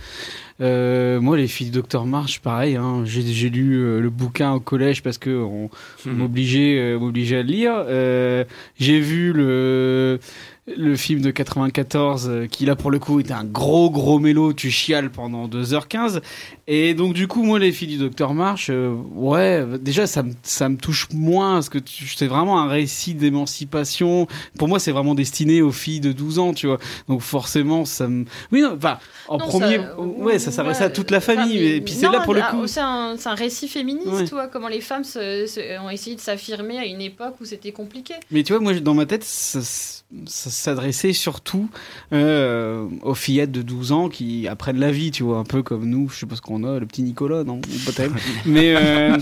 Euh, 0.63 1.21
moi, 1.21 1.37
les 1.37 1.49
filles 1.49 1.67
du 1.67 1.73
Docteur 1.73 2.07
March, 2.07 2.41
pareil. 2.41 2.77
Hein, 2.77 3.03
j'ai 3.05 3.21
j'ai 3.21 3.51
lu 3.51 3.75
euh, 3.75 4.01
le 4.01 4.09
bouquin 4.09 4.53
au 4.55 4.61
collège 4.61 5.03
parce 5.03 5.19
que 5.19 5.29
on, 5.29 5.69
on 6.07 6.11
m'obligeait 6.11 6.79
euh, 6.79 6.99
m'obligeait 6.99 7.37
à 7.39 7.43
le 7.43 7.49
lire. 7.49 7.75
Euh, 7.77 8.45
j'ai 8.79 9.01
vu 9.01 9.35
le 9.35 10.19
le 10.67 10.97
film 10.97 11.21
de 11.21 11.31
94 11.31 12.29
euh, 12.29 12.47
qui 12.47 12.67
là 12.67 12.75
pour 12.75 12.91
le 12.91 12.99
coup 12.99 13.21
était 13.21 13.33
un 13.33 13.45
gros 13.45 13.89
gros 13.89 14.19
mélo 14.19 14.53
tu 14.53 14.71
chiales 14.73 15.11
pendant 15.11 15.47
2h15 15.47 16.21
et 16.67 16.95
donc 16.95 17.15
du 17.15 17.29
coup 17.29 17.45
moi 17.45 17.61
les 17.61 17.71
filles 17.71 17.87
du 17.87 17.99
docteur 17.99 18.35
March 18.35 18.69
euh, 18.71 18.93
ouais 19.15 19.65
déjà 19.81 20.09
ça 20.09 20.25
me 20.25 20.33
ça 20.43 20.69
me 20.69 20.77
touche 20.77 21.09
moins 21.15 21.55
parce 21.55 21.69
que 21.69 21.79
c'est 22.17 22.27
vraiment 22.27 22.61
un 22.61 22.67
récit 22.69 23.15
d'émancipation 23.15 24.27
pour 24.59 24.67
moi 24.69 24.81
c'est 24.81 24.91
vraiment 24.93 25.15
destiné 25.15 25.63
aux 25.63 25.71
filles 25.73 26.01
de 26.01 26.11
12 26.13 26.39
ans 26.41 26.53
tu 26.53 26.67
vois 26.67 26.79
donc 27.09 27.21
forcément 27.21 27.85
ça 27.85 28.09
me 28.09 28.25
oui 28.51 28.61
non 28.63 28.75
enfin 28.77 28.99
en 29.29 29.39
Non, 29.39 29.47
premier 29.47 29.77
ça- 29.77 30.01
ouais 30.01 30.39
ça 30.41 30.51
s'adressait 30.51 30.81
ouais, 30.81 30.87
à 30.87 30.91
toute 30.91 31.11
la 31.13 31.21
famille 31.21 31.57
et 31.59 31.81
puis 31.81 31.95
c'est 31.95 32.09
là 32.11 32.21
pour 32.21 32.35
le 32.35 32.41
ah, 32.43 32.51
coup 32.51 32.67
C'est 32.67 32.81
un, 32.81 33.17
récit 33.35 33.69
féministe, 33.69 34.07
Ouais. 34.07 34.25
tu 34.25 34.31
vois, 34.35 34.47
comment 34.47 34.69
les 34.69 34.81
femmes 34.81 35.05
se- 35.05 35.47
se- 35.47 35.79
ont 35.81 35.91
essayé 35.91 36.17
de 36.17 36.21
s'affirmer 36.21 36.79
à 36.79 36.85
une 36.87 37.01
époque 37.01 37.35
où 37.41 37.45
c'était 37.45 37.73
compliqué. 37.73 38.15
Mais 38.31 38.43
tu 38.45 38.53
vois, 38.53 38.63
moi, 38.63 38.73
dans 38.75 38.95
ma 38.95 39.05
tête, 39.05 39.25
ça, 39.25 39.61
ça, 39.63 40.51
s'adressait 40.61 41.13
surtout 41.13 41.69
euh, 42.13 42.87
aux 43.03 43.15
fillettes 43.15 43.53
de 43.53 43.63
12 43.63 43.93
ans 43.93 44.09
qui 44.09 44.49
apprennent 44.49 44.79
la 44.79 44.91
vie, 44.91 45.11
tu 45.11 45.23
vois, 45.23 45.39
un 45.39 45.45
peu 45.45 45.63
comme 45.63 45.89
nous, 45.89 46.09
je 46.09 46.21
sais 46.21 46.27
pas 46.27 46.37
ce 46.37 46.41
qu'on 46.41 46.65
a, 46.65 46.79
le 46.79 46.87
petit 46.87 47.03
Nicolas, 47.03 47.45
non? 47.45 47.61
Peut-être. 47.87 48.15
mais, 48.47 48.75
euh, 48.77 49.17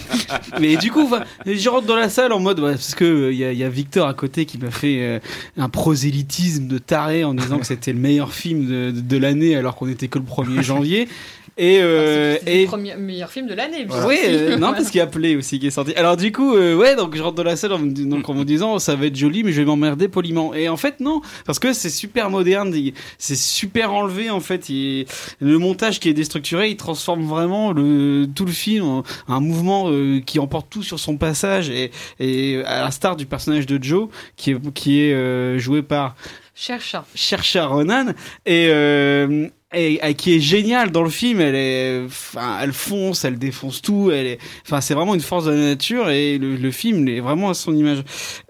mais 0.60 0.76
du 0.76 0.90
coup, 0.90 1.08
je 1.46 1.68
rentre 1.68 1.86
dans 1.86 1.96
la 1.96 2.08
salle 2.08 2.32
en 2.32 2.40
mode, 2.40 2.60
parce 2.60 2.94
que 2.94 3.30
il 3.32 3.38
y, 3.38 3.44
a, 3.44 3.52
y, 3.52 3.64
a 3.64 3.68
Victor 3.68 4.08
à 4.08 4.14
côté 4.14 4.46
qui 4.46 4.58
m'a 4.58 4.70
fait 4.70 4.98
euh, 5.00 5.18
un 5.56 5.68
prosélytisme 5.68 6.66
de 6.66 6.78
taré 6.78 7.24
en 7.24 7.34
disant 7.34 7.58
que 7.58 7.66
c'était 7.66 7.92
le 7.92 7.98
meilleur 7.98 8.32
film 8.32 8.66
de, 8.66 8.90
de, 8.90 9.00
de 9.00 9.16
l'année 9.16 9.56
alors 9.56 9.76
qu'on 9.76 9.88
était 9.88 10.08
que 10.08 10.18
le 10.18 10.24
1er 10.24 10.62
janvier. 10.62 11.08
Et, 11.56 11.78
euh, 11.80 12.36
et 12.46 12.62
le 12.62 12.66
premier 12.66 12.96
meilleur 12.96 13.30
film 13.30 13.46
de 13.46 13.54
l'année. 13.54 13.86
Oui, 14.06 14.18
euh, 14.26 14.56
non, 14.56 14.72
parce 14.72 14.90
qu'il 14.90 14.98
y 14.98 15.00
a 15.00 15.06
Play 15.06 15.36
aussi 15.36 15.60
qui 15.60 15.68
est 15.68 15.70
sorti. 15.70 15.94
Alors 15.94 16.16
du 16.16 16.32
coup, 16.32 16.56
euh, 16.56 16.74
ouais, 16.74 16.96
donc 16.96 17.14
je 17.14 17.22
rentre 17.22 17.36
dans 17.36 17.44
la 17.44 17.54
salle 17.54 17.72
en 17.72 17.78
me, 17.78 17.92
donc, 17.92 18.28
en 18.28 18.34
me 18.34 18.44
disant 18.44 18.80
ça 18.80 18.96
va 18.96 19.06
être 19.06 19.14
joli, 19.14 19.44
mais 19.44 19.52
je 19.52 19.60
vais 19.60 19.64
m'emmerder 19.64 20.08
poliment. 20.08 20.52
Et 20.52 20.68
en 20.68 20.76
fait, 20.76 20.98
non, 20.98 21.20
parce 21.46 21.58
que 21.58 21.72
c'est 21.72 21.90
super 21.90 22.30
moderne, 22.30 22.74
c'est 23.18 23.36
super 23.36 23.92
enlevé 23.92 24.30
en 24.30 24.40
fait. 24.40 24.68
Le 24.68 25.58
montage 25.58 26.00
qui 26.00 26.08
est 26.08 26.14
déstructuré, 26.14 26.70
il 26.70 26.76
transforme 26.76 27.24
vraiment 27.24 27.72
le, 27.72 28.26
tout 28.34 28.44
le 28.44 28.52
film 28.52 28.84
en 28.84 29.02
un 29.28 29.40
mouvement 29.40 29.90
euh, 29.90 30.20
qui 30.20 30.38
emporte 30.38 30.68
tout 30.70 30.82
sur 30.82 30.98
son 30.98 31.16
passage. 31.16 31.70
Et, 31.70 31.90
et 32.18 32.62
à 32.64 32.82
la 32.82 32.90
star 32.90 33.16
du 33.16 33.26
personnage 33.26 33.66
de 33.66 33.82
Joe, 33.82 34.08
qui 34.36 34.52
est, 34.52 34.72
qui 34.72 35.00
est 35.00 35.14
euh, 35.14 35.58
joué 35.58 35.82
par 35.82 36.14
Chercha. 36.54 37.04
Chercha 37.14 37.66
Ronan. 37.66 38.14
Et, 38.46 38.68
euh, 38.68 39.48
et, 39.74 40.14
qui 40.14 40.34
est 40.34 40.40
géniale 40.40 40.90
dans 40.90 41.02
le 41.02 41.10
film. 41.10 41.40
Elle 41.40 41.54
est, 41.54 42.04
enfin, 42.04 42.58
elle 42.60 42.72
fonce, 42.72 43.24
elle 43.24 43.38
défonce 43.38 43.82
tout. 43.82 44.10
Elle 44.12 44.26
est, 44.26 44.38
enfin, 44.64 44.80
c'est 44.80 44.94
vraiment 44.94 45.14
une 45.14 45.20
force 45.20 45.44
de 45.46 45.50
la 45.50 45.56
nature 45.58 46.10
et 46.10 46.38
le, 46.38 46.56
le 46.56 46.70
film 46.70 47.08
est 47.08 47.20
vraiment 47.20 47.50
à 47.50 47.54
son 47.54 47.74
image. 47.74 48.02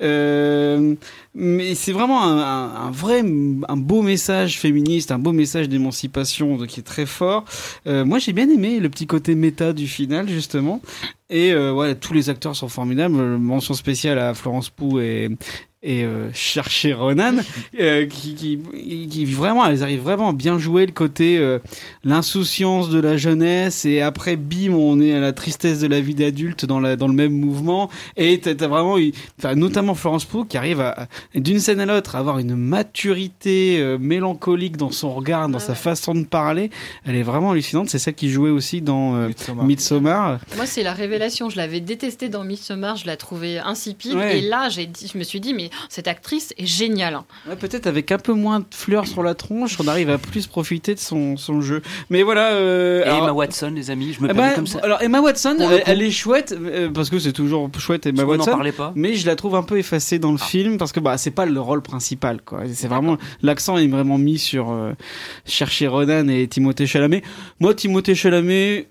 Euh, 0.02 0.94
mais 1.34 1.74
c'est 1.74 1.92
vraiment 1.92 2.22
un, 2.22 2.38
un, 2.38 2.86
un, 2.86 2.90
vrai, 2.90 3.22
un 3.68 3.76
beau 3.76 4.02
message 4.02 4.58
féministe, 4.58 5.10
un 5.10 5.18
beau 5.18 5.32
message 5.32 5.68
d'émancipation 5.68 6.58
qui 6.66 6.80
est 6.80 6.84
très 6.84 7.06
fort. 7.06 7.44
Euh, 7.86 8.04
moi, 8.04 8.18
j'ai 8.18 8.32
bien 8.32 8.48
aimé 8.48 8.78
le 8.80 8.88
petit 8.88 9.06
côté 9.06 9.34
méta 9.34 9.72
du 9.72 9.88
final 9.88 10.28
justement. 10.28 10.80
Et 11.30 11.52
euh, 11.52 11.72
ouais, 11.72 11.94
tous 11.94 12.12
les 12.12 12.30
acteurs 12.30 12.54
sont 12.54 12.68
formidables. 12.68 13.14
Mention 13.14 13.74
spéciale 13.74 14.18
à 14.18 14.34
Florence 14.34 14.70
Pou 14.70 15.00
et 15.00 15.30
et 15.84 16.02
euh, 16.02 16.32
chercher 16.32 16.94
Ronan, 16.94 17.36
euh, 17.80 18.06
qui, 18.06 18.34
qui, 18.34 18.58
qui, 19.08 19.24
vraiment, 19.26 19.66
elles 19.66 19.82
arrivent 19.82 20.02
vraiment 20.02 20.30
à 20.30 20.32
bien 20.32 20.58
jouer 20.58 20.86
le 20.86 20.92
côté 20.92 21.36
euh, 21.38 21.58
l'insouciance 22.04 22.88
de 22.88 22.98
la 22.98 23.16
jeunesse 23.16 23.84
et 23.84 24.00
après 24.00 24.36
bim, 24.36 24.72
on 24.72 25.00
est 25.00 25.12
à 25.12 25.20
la 25.20 25.32
tristesse 25.32 25.80
de 25.80 25.86
la 25.86 26.00
vie 26.00 26.14
d'adulte 26.14 26.64
dans 26.64 26.80
la 26.80 26.96
dans 26.96 27.08
le 27.08 27.14
même 27.14 27.32
mouvement 27.32 27.90
et 28.16 28.40
t'as 28.40 28.52
as 28.64 28.68
vraiment, 28.68 28.96
enfin, 29.38 29.54
notamment 29.54 29.94
Florence 29.94 30.24
Pugh 30.24 30.46
qui 30.48 30.56
arrive 30.56 30.80
à, 30.80 31.06
d'une 31.34 31.60
scène 31.60 31.80
à 31.80 31.86
l'autre 31.86 32.16
à 32.16 32.18
avoir 32.18 32.38
une 32.38 32.56
maturité 32.56 33.78
euh, 33.78 33.98
mélancolique 33.98 34.76
dans 34.76 34.90
son 34.90 35.12
regard, 35.12 35.48
dans 35.48 35.58
sa 35.58 35.74
façon 35.74 36.14
de 36.14 36.24
parler. 36.24 36.70
Elle 37.04 37.16
est 37.16 37.22
vraiment 37.22 37.50
hallucinante. 37.50 37.90
C'est 37.90 37.98
celle 37.98 38.14
qui 38.14 38.30
jouait 38.30 38.50
aussi 38.50 38.80
dans 38.80 39.16
euh, 39.16 39.28
Midsommar. 39.28 39.64
Midsommar. 39.66 40.40
Moi, 40.56 40.66
c'est 40.66 40.82
la 40.82 40.92
révélation. 40.92 41.50
Je 41.50 41.56
l'avais 41.56 41.80
détestée 41.80 42.28
dans 42.28 42.44
Midsommar. 42.44 42.96
Je 42.96 43.06
la 43.06 43.16
trouvais 43.16 43.58
insipide 43.58 44.14
ouais. 44.14 44.38
et 44.38 44.40
là, 44.42 44.68
j'ai 44.68 44.86
dit, 44.86 45.10
je 45.12 45.18
me 45.18 45.24
suis 45.24 45.40
dit 45.40 45.54
mais 45.54 45.70
cette 45.88 46.08
actrice 46.08 46.54
est 46.58 46.66
géniale. 46.66 47.20
Ouais, 47.48 47.56
Peut-être 47.56 47.86
avec 47.86 48.10
un 48.12 48.18
peu 48.18 48.32
moins 48.32 48.60
de 48.60 48.66
fleurs 48.70 49.06
sur 49.06 49.22
la 49.22 49.34
tronche, 49.34 49.76
on 49.80 49.88
arrive 49.88 50.10
à 50.10 50.18
plus 50.18 50.46
profiter 50.46 50.94
de 50.94 51.00
son, 51.00 51.36
son 51.36 51.60
jeu. 51.60 51.82
Mais 52.10 52.22
voilà. 52.22 52.52
Euh, 52.52 53.00
Et 53.00 53.04
alors, 53.04 53.24
Emma 53.24 53.32
Watson, 53.32 53.72
les 53.74 53.90
amis, 53.90 54.12
je 54.12 54.22
me 54.22 54.28
bah, 54.28 54.34
permets 54.34 54.54
comme 54.54 54.66
ça. 54.66 54.80
Alors 54.82 55.02
Emma 55.02 55.20
Watson, 55.20 55.56
elle, 55.60 55.82
elle, 55.86 56.02
est 56.02 56.10
chouette 56.10 56.54
euh, 56.58 56.90
parce 56.90 57.10
que 57.10 57.18
c'est 57.18 57.32
toujours 57.32 57.70
chouette 57.78 58.06
Emma 58.06 58.22
parce 58.24 58.38
Watson. 58.38 58.50
On 58.50 58.54
parlait 58.54 58.72
pas. 58.72 58.92
Mais 58.94 59.14
je 59.14 59.26
la 59.26 59.36
trouve 59.36 59.54
un 59.54 59.62
peu 59.62 59.78
effacée 59.78 60.18
dans 60.18 60.32
le 60.32 60.38
ah. 60.40 60.44
film 60.44 60.78
parce 60.78 60.92
que 60.92 61.00
bah 61.00 61.18
c'est 61.18 61.30
pas 61.30 61.46
le 61.46 61.60
rôle 61.60 61.82
principal 61.82 62.40
quoi. 62.42 62.62
C'est 62.72 62.88
vraiment 62.88 63.16
l'accent 63.42 63.76
est 63.78 63.88
vraiment 63.88 64.18
mis 64.18 64.38
sur 64.38 64.70
euh, 64.70 64.92
chercher 65.44 65.86
Ronan 65.86 66.28
et 66.28 66.46
Timothée 66.48 66.86
Chalamet. 66.86 67.22
Moi, 67.60 67.74
Timothée 67.74 68.14
Chalamet. 68.14 68.88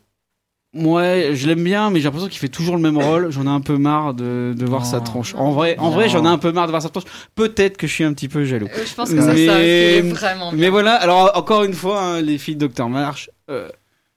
Ouais, 0.74 1.32
je 1.34 1.48
l'aime 1.48 1.64
bien, 1.64 1.92
mais 1.92 2.00
j'ai 2.00 2.06
l'impression 2.06 2.28
qu'il 2.28 2.40
fait 2.40 2.48
toujours 2.50 2.76
le 2.76 2.82
même 2.82 2.98
rôle. 2.98 3.30
J'en 3.32 3.46
ai 3.46 3.50
un 3.50 3.62
peu 3.62 3.78
marre 3.78 4.16
de, 4.16 4.56
de 4.58 4.66
voir 4.66 4.86
sa 4.88 5.02
tronche. 5.02 5.36
En 5.36 5.52
vrai, 5.52 5.76
en 5.78 5.92
vrai, 5.92 6.10
j'en 6.10 6.26
ai 6.26 6.28
un 6.28 6.40
peu 6.40 6.52
marre 6.52 6.66
de 6.66 6.72
voir 6.72 6.82
sa 6.82 6.90
tronche. 6.90 7.04
Peut-être 7.36 7.78
que 7.78 7.86
je 7.86 7.94
suis 7.94 8.04
un 8.04 8.14
petit 8.14 8.28
peu 8.28 8.44
jaloux. 8.44 8.68
Euh, 8.76 8.84
je 8.86 8.94
pense 8.96 9.12
que 9.12 9.22
c'est 9.22 9.46
ça. 9.46 9.60
est 9.60 10.02
vraiment 10.02 10.50
bien. 10.52 10.60
mais 10.60 10.70
voilà. 10.70 10.96
Alors 10.96 11.32
encore 11.36 11.64
une 11.64 11.74
fois, 11.74 12.02
hein, 12.02 12.22
les 12.22 12.40
filles 12.40 12.56
de 12.56 12.66
Dr 12.66 12.90
March. 12.90 13.30
Euh, 13.52 13.70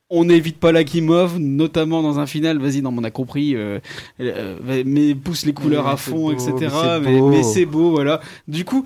on 0.08 0.24
n'évite 0.24 0.58
pas 0.58 0.70
la 0.70 0.84
Kimov, 0.84 1.38
notamment 1.38 2.00
dans 2.00 2.20
un 2.20 2.26
final. 2.26 2.58
Vas-y, 2.58 2.80
non, 2.80 2.94
on 2.96 3.02
a 3.04 3.10
compris. 3.10 3.56
Euh, 3.56 3.80
euh, 4.20 4.56
mais 4.86 5.14
pousse 5.16 5.44
les 5.44 5.52
couleurs 5.52 5.84
Mais 5.86 5.90
à 5.90 5.96
fond, 5.96 6.30
beau, 6.30 6.32
etc. 6.32 6.52
mais 6.60 6.68
c'est 6.70 7.00
Mais, 7.00 7.18
beau. 7.18 7.28
mais 7.30 7.42
c'est 7.42 7.66
beau, 7.66 7.90
voilà. 7.90 8.20
Du 8.46 8.64
coup, 8.64 8.84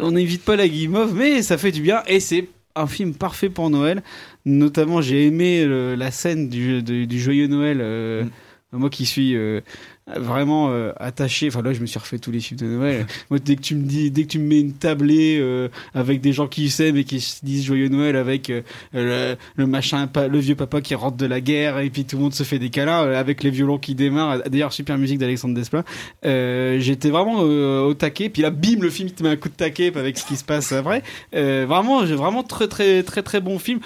on 0.00 0.12
n'évite 0.12 0.44
pas 0.44 0.54
la 0.56 0.68
Kimov, 0.68 1.14
mais 1.14 1.42
ça 1.42 1.58
fait 1.58 1.72
du 1.72 1.82
bien 1.82 2.02
et 2.06 2.20
c'est 2.20 2.48
un 2.74 2.86
film 2.86 3.14
parfait 3.14 3.48
pour 3.50 3.70
Noël. 3.70 4.02
Notamment, 4.44 5.00
j'ai 5.00 5.26
aimé 5.26 5.64
le- 5.64 5.94
la 5.94 6.10
scène 6.10 6.48
du, 6.48 6.82
du, 6.82 7.06
du 7.06 7.20
joyeux 7.20 7.46
Noël. 7.46 7.78
euh, 7.80 8.24
Moi 8.72 8.88
qui 8.90 9.04
suis 9.06 9.36
euh, 9.36 9.60
vraiment 10.06 10.70
euh, 10.70 10.92
attaché, 10.98 11.48
enfin 11.48 11.62
là 11.62 11.72
je 11.72 11.80
me 11.80 11.86
suis 11.86 11.98
refait 11.98 12.18
tous 12.18 12.32
les 12.32 12.40
films 12.40 12.60
de 12.60 12.66
Noël. 12.66 13.06
Moi 13.30 13.38
dès 13.38 13.56
que 13.56 13.60
tu 13.60 13.74
me 13.76 13.84
dis, 13.84 14.10
dès 14.10 14.24
que 14.24 14.28
tu 14.28 14.38
me 14.38 14.48
mets 14.48 14.60
une 14.60 14.72
tablée 14.72 15.38
euh, 15.40 15.68
avec 15.94 16.20
des 16.20 16.32
gens 16.32 16.48
qui 16.48 16.70
s'aiment 16.70 16.96
et 16.96 17.04
qui 17.04 17.20
se 17.20 17.44
disent 17.44 17.64
joyeux 17.64 17.88
Noël 17.88 18.16
avec 18.16 18.50
euh, 18.50 19.36
le, 19.56 19.66
machin, 19.66 20.08
le 20.16 20.38
vieux 20.38 20.56
papa 20.56 20.80
qui 20.80 20.94
rentre 20.94 21.16
de 21.16 21.26
la 21.26 21.40
guerre 21.40 21.78
et 21.78 21.90
puis 21.90 22.04
tout 22.04 22.16
le 22.16 22.22
monde 22.22 22.34
se 22.34 22.42
fait 22.42 22.58
des 22.58 22.70
câlins 22.70 23.04
euh, 23.04 23.20
avec 23.20 23.42
les 23.42 23.50
violons 23.50 23.78
qui 23.78 23.94
démarrent. 23.94 24.42
D'ailleurs 24.48 24.72
super 24.72 24.98
musique 24.98 25.18
d'Alexandre 25.18 25.54
Desplat. 25.54 25.84
Euh, 26.24 26.80
J'étais 26.80 27.10
vraiment 27.10 27.40
euh, 27.42 27.82
au 27.82 27.94
taquet. 27.94 28.28
Puis 28.28 28.42
là 28.42 28.50
bim 28.50 28.80
le 28.80 28.90
film 28.90 29.08
il 29.08 29.14
te 29.14 29.22
met 29.22 29.30
un 29.30 29.36
coup 29.36 29.48
de 29.48 29.54
taquet 29.54 29.96
avec 29.96 30.18
ce 30.18 30.26
qui 30.26 30.36
se 30.36 30.44
passe 30.44 30.72
après. 30.72 31.02
Vraiment 31.32 32.06
j'ai 32.06 32.16
vraiment 32.16 32.42
très 32.42 32.66
très 32.66 33.02
très 33.02 33.22
très 33.22 33.40
bon 33.40 33.58
film. 33.58 33.80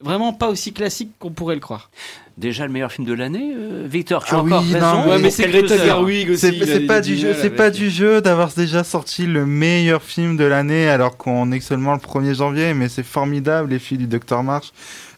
Vraiment 0.00 0.34
pas 0.34 0.48
aussi 0.48 0.72
classique 0.72 1.12
qu'on 1.18 1.30
pourrait 1.30 1.54
le 1.54 1.60
croire. 1.60 1.90
Déjà 2.36 2.66
le 2.66 2.72
meilleur 2.72 2.92
film 2.92 3.06
de 3.06 3.14
l'année, 3.14 3.54
euh, 3.56 3.86
Victor, 3.88 4.22
tu 4.22 4.34
Ah 4.34 4.40
as 4.40 4.42
oui, 4.42 4.52
encore 4.52 4.64
non, 4.66 4.72
raison. 5.02 5.08
Ouais, 5.10 5.18
mais 5.18 5.30
c'est 5.30 5.48
Greta. 5.48 5.78
Gerwig 5.78 6.30
aussi. 6.32 6.62
C'est 6.66 6.80
pas 6.86 7.00
du 7.00 7.16
jeu, 7.16 7.28
mal 7.28 7.34
c'est 7.36 7.40
avec- 7.46 7.56
pas 7.56 7.70
du 7.70 7.88
jeu 7.88 8.20
d'avoir 8.20 8.50
déjà 8.52 8.84
sorti 8.84 9.24
le 9.26 9.46
meilleur 9.46 10.02
film 10.02 10.36
de 10.36 10.44
l'année 10.44 10.86
alors 10.88 11.16
qu'on 11.16 11.50
est 11.50 11.60
seulement 11.60 11.94
le 11.94 11.98
1er 11.98 12.34
janvier, 12.34 12.74
mais 12.74 12.90
c'est 12.90 13.02
formidable 13.06 13.70
les 13.70 13.78
filles 13.78 13.96
du 13.96 14.06
Dr 14.06 14.42
March. 14.42 14.66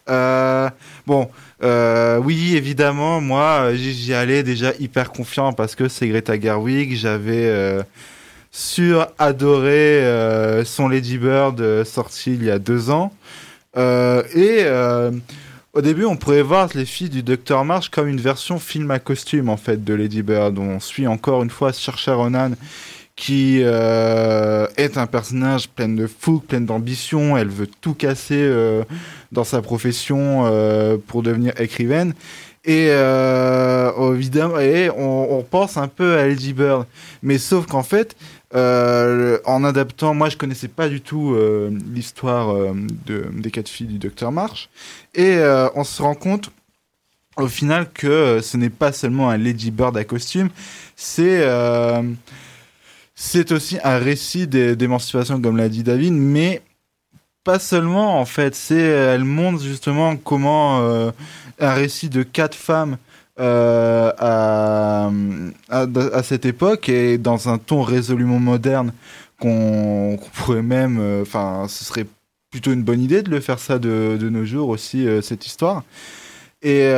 Euh, 0.09 0.69
bon, 1.05 1.29
euh, 1.61 2.17
oui, 2.19 2.55
évidemment, 2.55 3.19
moi 3.19 3.75
j'y 3.75 4.13
allais 4.13 4.41
déjà 4.41 4.71
hyper 4.79 5.11
confiant 5.11 5.51
parce 5.51 5.75
que 5.75 5.89
c'est 5.89 6.07
Greta 6.07 6.39
Gerwig. 6.39 6.95
J'avais 6.95 7.47
euh, 7.47 7.83
sur-adoré 8.49 10.03
euh, 10.03 10.63
son 10.63 10.87
Lady 10.87 11.17
Bird 11.17 11.83
sorti 11.83 12.33
il 12.33 12.45
y 12.45 12.49
a 12.51 12.59
deux 12.59 12.89
ans. 12.89 13.11
Euh, 13.77 14.23
et 14.33 14.59
euh, 14.61 15.11
au 15.73 15.81
début, 15.81 16.05
on 16.05 16.15
pourrait 16.15 16.41
voir 16.41 16.69
les 16.73 16.85
filles 16.85 17.09
du 17.09 17.23
Dr 17.23 17.63
March 17.63 17.89
comme 17.89 18.07
une 18.07 18.19
version 18.19 18.59
film 18.59 18.89
à 18.91 18.99
costume 18.99 19.49
en 19.49 19.57
fait 19.57 19.83
de 19.83 19.93
Lady 19.93 20.23
Bird. 20.23 20.57
On 20.57 20.79
suit 20.79 21.07
encore 21.07 21.43
une 21.43 21.49
fois 21.49 21.73
Saoirse 21.73 22.09
Ronan 22.09 22.51
qui 23.15 23.59
euh, 23.63 24.65
est 24.77 24.97
un 24.97 25.05
personnage 25.05 25.67
plein 25.67 25.89
de 25.89 26.07
fougue, 26.07 26.43
plein 26.43 26.61
d'ambition. 26.61 27.37
Elle 27.37 27.49
veut 27.49 27.67
tout 27.67 27.93
casser 27.93 28.41
euh, 28.41 28.83
dans 29.33 29.43
sa 29.43 29.61
profession 29.61 30.45
euh, 30.45 30.95
pour 31.05 31.21
devenir 31.21 31.59
écrivaine. 31.59 32.13
Et 32.65 32.87
évidemment, 32.87 34.55
on, 34.97 35.27
on 35.31 35.43
pense 35.43 35.77
un 35.77 35.87
peu 35.87 36.17
à 36.17 36.27
Lady 36.27 36.53
Bird, 36.53 36.85
mais 37.23 37.37
sauf 37.37 37.65
qu'en 37.65 37.83
fait, 37.83 38.15
en 38.53 39.63
adaptant, 39.63 40.13
moi 40.13 40.29
je 40.29 40.37
connaissais 40.37 40.67
pas 40.67 40.89
du 40.89 41.01
tout 41.01 41.33
euh, 41.33 41.69
l'histoire 41.93 42.49
euh, 42.49 42.73
de, 43.05 43.25
des 43.33 43.51
quatre 43.51 43.69
filles 43.69 43.87
du 43.87 43.99
Docteur 43.99 44.31
March, 44.31 44.69
et 45.13 45.35
euh, 45.37 45.69
on 45.75 45.83
se 45.83 46.01
rend 46.01 46.15
compte 46.15 46.49
au 47.37 47.47
final 47.47 47.91
que 47.93 48.07
euh, 48.07 48.41
ce 48.41 48.57
n'est 48.57 48.71
pas 48.71 48.91
seulement 48.91 49.29
un 49.29 49.37
Lady 49.37 49.71
Bird 49.71 49.95
à 49.97 50.03
costume, 50.03 50.49
c'est 50.95 51.41
euh, 51.43 52.01
aussi 53.51 53.77
un 53.83 53.97
récit 53.99 54.47
d'é- 54.47 54.75
d'émancipation 54.75 55.39
comme 55.39 55.57
l'a 55.57 55.69
dit 55.69 55.83
David, 55.83 56.13
mais 56.13 56.61
pas 57.43 57.59
seulement 57.59 58.19
en 58.19 58.25
fait, 58.25 58.55
elle 58.71 59.23
montre 59.23 59.63
justement 59.63 60.17
comment 60.17 60.81
euh, 60.81 61.11
un 61.59 61.73
récit 61.73 62.09
de 62.09 62.23
quatre 62.23 62.55
femmes 62.55 62.97
euh, 63.39 64.11
à, 64.19 65.11
cette 66.23 66.45
époque 66.45 66.89
et 66.89 67.17
dans 67.17 67.47
un 67.47 67.57
ton 67.57 67.81
résolument 67.81 68.39
moderne 68.39 68.91
qu'on 69.39 70.19
pourrait 70.33 70.61
même, 70.61 70.99
euh, 70.99 71.21
enfin, 71.21 71.67
ce 71.69 71.85
serait 71.85 72.05
plutôt 72.51 72.73
une 72.73 72.83
bonne 72.83 73.01
idée 73.01 73.21
de 73.21 73.29
le 73.29 73.39
faire 73.39 73.59
ça 73.59 73.79
de, 73.79 74.17
nos 74.21 74.43
jours 74.43 74.67
aussi 74.67 75.07
euh, 75.07 75.21
cette 75.21 75.45
histoire. 75.45 75.83
Et 76.61 76.91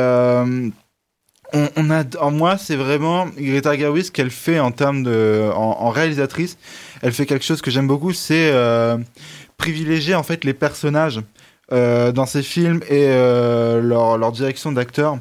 on, 1.54 1.90
a, 1.90 2.02
en 2.18 2.30
moi, 2.32 2.56
c'est 2.56 2.76
vraiment 2.76 3.26
Greta 3.38 3.78
Gerwig 3.78 4.10
qu'elle 4.10 4.30
fait 4.30 4.58
en 4.58 4.72
termes 4.72 5.04
de, 5.04 5.48
en, 5.54 5.90
réalisatrice. 5.90 6.58
Elle 7.02 7.12
fait 7.12 7.26
quelque 7.26 7.44
chose 7.44 7.62
que 7.62 7.70
j'aime 7.70 7.86
beaucoup, 7.86 8.12
c'est 8.12 8.52
privilégier 9.58 10.16
en 10.16 10.24
fait 10.24 10.42
les 10.44 10.54
personnages 10.54 11.20
dans 11.70 12.26
ses 12.26 12.42
films 12.42 12.80
et 12.88 13.06
leur, 13.06 14.18
leur 14.18 14.32
direction 14.32 14.72
d'acteur. 14.72 15.18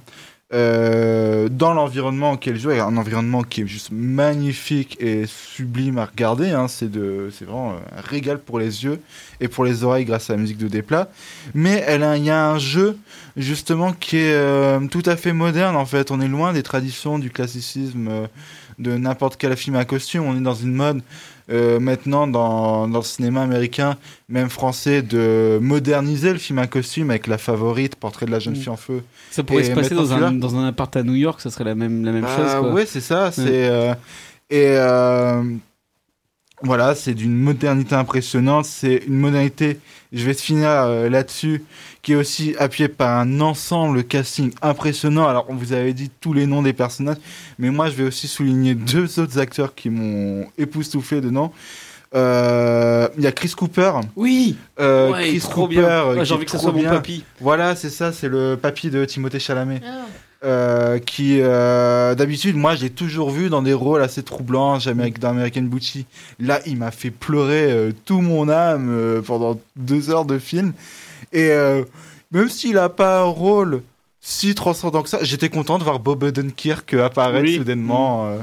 Euh, 0.53 1.47
dans 1.49 1.73
l'environnement 1.73 2.33
auquel 2.33 2.59
joue, 2.59 2.71
un 2.71 2.97
environnement 2.97 3.41
qui 3.41 3.61
est 3.61 3.67
juste 3.67 3.89
magnifique 3.91 4.97
et 4.99 5.25
sublime 5.25 5.97
à 5.97 6.05
regarder. 6.05 6.49
Hein, 6.49 6.67
c'est 6.67 6.93
vraiment 6.93 7.75
un 7.75 8.01
régal 8.01 8.37
pour 8.39 8.59
les 8.59 8.83
yeux 8.83 8.99
et 9.39 9.47
pour 9.47 9.63
les 9.63 9.83
oreilles 9.83 10.03
grâce 10.03 10.29
à 10.29 10.33
la 10.33 10.39
musique 10.39 10.57
de 10.57 10.67
Desplat. 10.67 11.09
Mais 11.53 11.83
elle 11.87 12.05
il 12.17 12.25
y 12.25 12.29
a 12.29 12.49
un 12.49 12.57
jeu 12.57 12.97
justement 13.37 13.93
qui 13.93 14.17
est 14.17 14.33
euh, 14.33 14.79
tout 14.87 15.03
à 15.05 15.15
fait 15.15 15.31
moderne 15.33 15.75
en 15.75 15.85
fait. 15.85 16.11
On 16.11 16.19
est 16.19 16.27
loin 16.27 16.51
des 16.51 16.63
traditions 16.63 17.17
du 17.17 17.29
classicisme 17.29 18.07
euh, 18.09 18.27
de 18.77 18.97
n'importe 18.97 19.37
quel 19.37 19.55
film 19.55 19.75
à 19.75 19.85
costume. 19.85 20.23
On 20.25 20.35
est 20.35 20.41
dans 20.41 20.55
une 20.55 20.73
mode 20.73 21.01
euh, 21.51 21.79
maintenant 21.79 22.27
dans, 22.27 22.87
dans, 22.87 22.99
le 22.99 23.03
cinéma 23.03 23.41
américain, 23.41 23.97
même 24.29 24.49
français, 24.49 25.01
de 25.01 25.59
moderniser 25.61 26.31
le 26.31 26.39
film 26.39 26.59
à 26.59 26.67
costume 26.67 27.09
avec 27.09 27.27
la 27.27 27.37
favorite, 27.37 27.95
Portrait 27.95 28.25
de 28.25 28.31
la 28.31 28.39
jeune 28.39 28.53
mm. 28.53 28.57
fille 28.57 28.69
en 28.69 28.77
feu. 28.77 29.03
Ça 29.31 29.43
pourrait 29.43 29.63
se 29.63 29.71
passer 29.71 29.95
dans 29.95 30.13
un, 30.13 30.31
dans 30.31 30.55
un, 30.55 30.67
appart 30.67 30.95
à 30.95 31.03
New 31.03 31.15
York, 31.15 31.41
ça 31.41 31.49
serait 31.49 31.65
la 31.65 31.75
même, 31.75 32.05
la 32.05 32.11
même 32.11 32.23
bah, 32.23 32.61
chose. 32.61 32.71
Oui, 32.73 32.83
c'est 32.85 33.01
ça. 33.01 33.31
C'est, 33.31 33.43
euh, 33.47 33.93
et 34.49 34.67
euh, 34.77 35.43
voilà, 36.63 36.95
c'est 36.95 37.13
d'une 37.13 37.35
modernité 37.35 37.95
impressionnante. 37.95 38.65
C'est 38.65 39.03
une 39.07 39.17
modernité, 39.17 39.79
je 40.13 40.25
vais 40.25 40.33
finir 40.33 40.69
là-dessus, 41.09 41.63
qui 42.01 42.13
est 42.13 42.15
aussi 42.15 42.55
appuyé 42.59 42.87
par 42.87 43.19
un 43.19 43.39
ensemble 43.41 44.03
casting 44.03 44.51
impressionnant. 44.61 45.27
Alors, 45.27 45.45
on 45.49 45.55
vous 45.55 45.73
avait 45.73 45.93
dit 45.93 46.11
tous 46.19 46.33
les 46.33 46.47
noms 46.47 46.61
des 46.61 46.73
personnages, 46.73 47.17
mais 47.59 47.69
moi, 47.69 47.89
je 47.89 47.95
vais 47.95 48.03
aussi 48.03 48.27
souligner 48.27 48.75
deux 48.75 49.19
autres 49.19 49.39
acteurs 49.39 49.75
qui 49.75 49.89
m'ont 49.89 50.45
époustouflé 50.57 51.21
dedans. 51.21 51.51
Euh, 52.13 53.07
il 53.17 53.23
y 53.23 53.27
a 53.27 53.31
Chris 53.31 53.53
Cooper. 53.55 53.91
Oui. 54.15 54.57
Euh, 54.79 55.11
Chris 55.13 55.43
Cooper. 55.53 56.03
Ouais, 56.09 56.25
J'ai 56.25 56.33
envie 56.33 56.45
que 56.45 56.51
ce 56.51 56.57
soit 56.57 56.71
mon 56.71 56.83
papy. 56.83 57.23
Voilà, 57.39 57.75
c'est 57.75 57.89
ça, 57.89 58.11
c'est 58.11 58.27
le 58.27 58.57
papy 58.61 58.89
de 58.89 59.05
Timothée 59.05 59.39
Chalamet. 59.39 59.81
Ah. 59.85 60.05
Euh, 60.43 60.97
qui 60.97 61.37
euh, 61.39 62.15
d'habitude 62.15 62.55
moi 62.55 62.73
j'ai 62.73 62.89
toujours 62.89 63.29
vu 63.29 63.51
dans 63.51 63.61
des 63.61 63.75
rôles 63.75 64.01
assez 64.01 64.23
troublants 64.23 64.79
jamais 64.79 65.11
dans 65.11 65.29
American 65.29 65.61
Beauty 65.61 66.07
là 66.39 66.61
il 66.65 66.77
m'a 66.77 66.89
fait 66.89 67.11
pleurer 67.11 67.71
euh, 67.71 67.91
tout 68.05 68.21
mon 68.21 68.49
âme 68.49 69.21
pendant 69.23 69.59
deux 69.75 70.09
heures 70.09 70.25
de 70.25 70.39
film 70.39 70.73
et 71.31 71.51
même 72.31 72.49
s'il 72.49 72.73
n'a 72.73 72.89
pas 72.89 73.19
un 73.19 73.25
rôle 73.25 73.83
si 74.21 74.53
transcendant 74.53 75.01
que 75.01 75.09
ça, 75.09 75.23
j'étais 75.23 75.49
content 75.49 75.79
de 75.79 75.83
voir 75.83 75.99
Bob 75.99 76.23
Odenkirk 76.23 76.93
apparaître 76.93 77.49
soudainement. 77.49 78.27
Euh. 78.27 78.37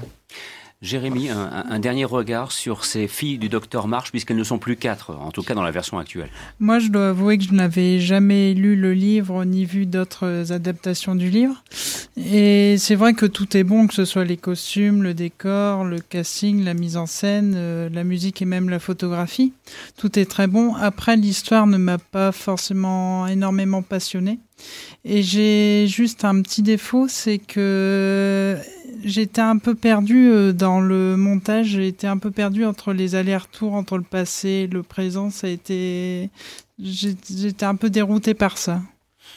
Jérémy, 0.80 1.28
un, 1.28 1.80
dernier 1.80 2.04
regard 2.04 2.52
sur 2.52 2.84
ces 2.84 3.08
filles 3.08 3.38
du 3.38 3.48
docteur 3.48 3.88
March, 3.88 4.12
puisqu'elles 4.12 4.36
ne 4.36 4.44
sont 4.44 4.58
plus 4.58 4.76
quatre, 4.76 5.12
en 5.12 5.32
tout 5.32 5.42
cas 5.42 5.54
dans 5.54 5.64
la 5.64 5.72
version 5.72 5.98
actuelle. 5.98 6.30
Moi, 6.60 6.78
je 6.78 6.86
dois 6.86 7.08
avouer 7.08 7.36
que 7.36 7.42
je 7.42 7.52
n'avais 7.52 7.98
jamais 7.98 8.54
lu 8.54 8.76
le 8.76 8.92
livre 8.92 9.44
ni 9.44 9.64
vu 9.64 9.86
d'autres 9.86 10.52
adaptations 10.52 11.16
du 11.16 11.30
livre. 11.30 11.64
Et 12.16 12.76
c'est 12.78 12.94
vrai 12.94 13.14
que 13.14 13.26
tout 13.26 13.56
est 13.56 13.64
bon, 13.64 13.88
que 13.88 13.94
ce 13.94 14.04
soit 14.04 14.24
les 14.24 14.36
costumes, 14.36 15.02
le 15.02 15.14
décor, 15.14 15.84
le 15.84 15.98
casting, 15.98 16.64
la 16.64 16.74
mise 16.74 16.96
en 16.96 17.06
scène, 17.06 17.54
euh, 17.56 17.88
la 17.92 18.04
musique 18.04 18.40
et 18.40 18.44
même 18.44 18.68
la 18.68 18.78
photographie. 18.78 19.52
Tout 19.96 20.16
est 20.16 20.30
très 20.30 20.46
bon. 20.46 20.74
Après, 20.76 21.16
l'histoire 21.16 21.66
ne 21.66 21.76
m'a 21.76 21.98
pas 21.98 22.30
forcément 22.30 23.26
énormément 23.26 23.82
passionné. 23.82 24.38
Et 25.04 25.22
j'ai 25.22 25.86
juste 25.88 26.24
un 26.24 26.40
petit 26.42 26.62
défaut, 26.62 27.06
c'est 27.08 27.38
que 27.38 28.56
j'étais 29.04 29.40
un 29.40 29.58
peu 29.58 29.74
perdu 29.74 30.30
euh, 30.30 30.52
dans 30.52 30.80
le 30.80 31.16
montage, 31.16 31.76
été 31.76 32.06
un 32.06 32.18
peu 32.18 32.30
perdu 32.30 32.64
entre 32.64 32.92
les 32.92 33.14
allers-retours 33.14 33.74
entre 33.74 33.96
le 33.96 34.04
passé 34.04 34.48
et 34.48 34.66
le 34.66 34.82
présent, 34.82 35.30
ça 35.30 35.46
a 35.46 35.50
été 35.50 36.30
j'étais 36.78 37.66
un 37.66 37.74
peu 37.74 37.90
dérouté 37.90 38.34
par 38.34 38.58
ça. 38.58 38.80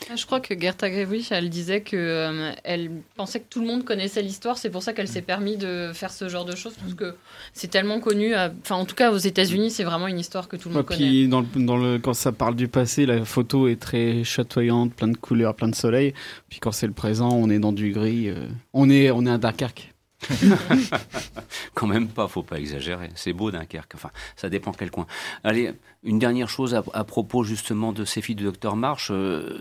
Ah, 0.09 0.15
je 0.15 0.25
crois 0.25 0.39
que 0.39 0.59
Gerta 0.59 0.89
Grevich, 0.89 1.31
elle 1.31 1.49
disait 1.49 1.81
que 1.81 1.95
euh, 1.95 2.51
elle 2.63 2.91
pensait 3.15 3.39
que 3.39 3.45
tout 3.49 3.61
le 3.61 3.67
monde 3.67 3.83
connaissait 3.83 4.21
l'histoire, 4.21 4.57
c'est 4.57 4.69
pour 4.69 4.83
ça 4.83 4.93
qu'elle 4.93 5.07
s'est 5.07 5.21
permis 5.21 5.57
de 5.57 5.91
faire 5.93 6.11
ce 6.11 6.27
genre 6.27 6.45
de 6.45 6.55
choses 6.55 6.73
parce 6.73 6.93
que 6.93 7.15
c'est 7.53 7.69
tellement 7.69 7.99
connu. 7.99 8.35
Enfin, 8.35 8.75
en 8.75 8.85
tout 8.85 8.95
cas, 8.95 9.11
aux 9.11 9.17
États-Unis, 9.17 9.71
c'est 9.71 9.83
vraiment 9.83 10.07
une 10.07 10.19
histoire 10.19 10.47
que 10.47 10.55
tout 10.57 10.69
le 10.69 10.75
monde 10.75 10.85
connaît. 10.85 11.27
Dans 11.27 11.41
le, 11.41 11.47
dans 11.55 11.77
le, 11.77 11.99
quand 11.99 12.13
ça 12.13 12.31
parle 12.31 12.55
du 12.55 12.67
passé, 12.67 13.05
la 13.05 13.23
photo 13.25 13.67
est 13.67 13.79
très 13.79 14.23
chatoyante, 14.23 14.93
plein 14.93 15.07
de 15.07 15.17
couleurs, 15.17 15.55
plein 15.55 15.69
de 15.69 15.75
soleil. 15.75 16.13
Puis 16.49 16.59
quand 16.59 16.71
c'est 16.71 16.87
le 16.87 16.93
présent, 16.93 17.29
on 17.29 17.49
est 17.49 17.59
dans 17.59 17.73
du 17.73 17.91
gris. 17.91 18.29
Euh, 18.29 18.47
on 18.73 18.89
est, 18.89 19.11
on 19.11 19.25
est 19.25 19.31
à 19.31 19.37
Dunkerque. 19.37 19.93
Quand 21.73 21.87
même 21.87 22.07
pas, 22.07 22.27
faut 22.27 22.43
pas 22.43 22.59
exagérer. 22.59 23.09
C'est 23.15 23.33
beau 23.33 23.51
Dunkerque. 23.51 23.93
Enfin, 23.95 24.11
ça 24.35 24.49
dépend 24.49 24.71
quel 24.71 24.91
coin. 24.91 25.07
Allez, 25.43 25.73
une 26.03 26.19
dernière 26.19 26.49
chose 26.49 26.75
à, 26.75 27.03
propos 27.03 27.43
justement 27.43 27.91
de 27.91 28.05
ces 28.05 28.21
filles 28.21 28.35
de 28.35 28.49
Dr 28.49 28.75
March. 28.75 29.09
Euh, 29.11 29.57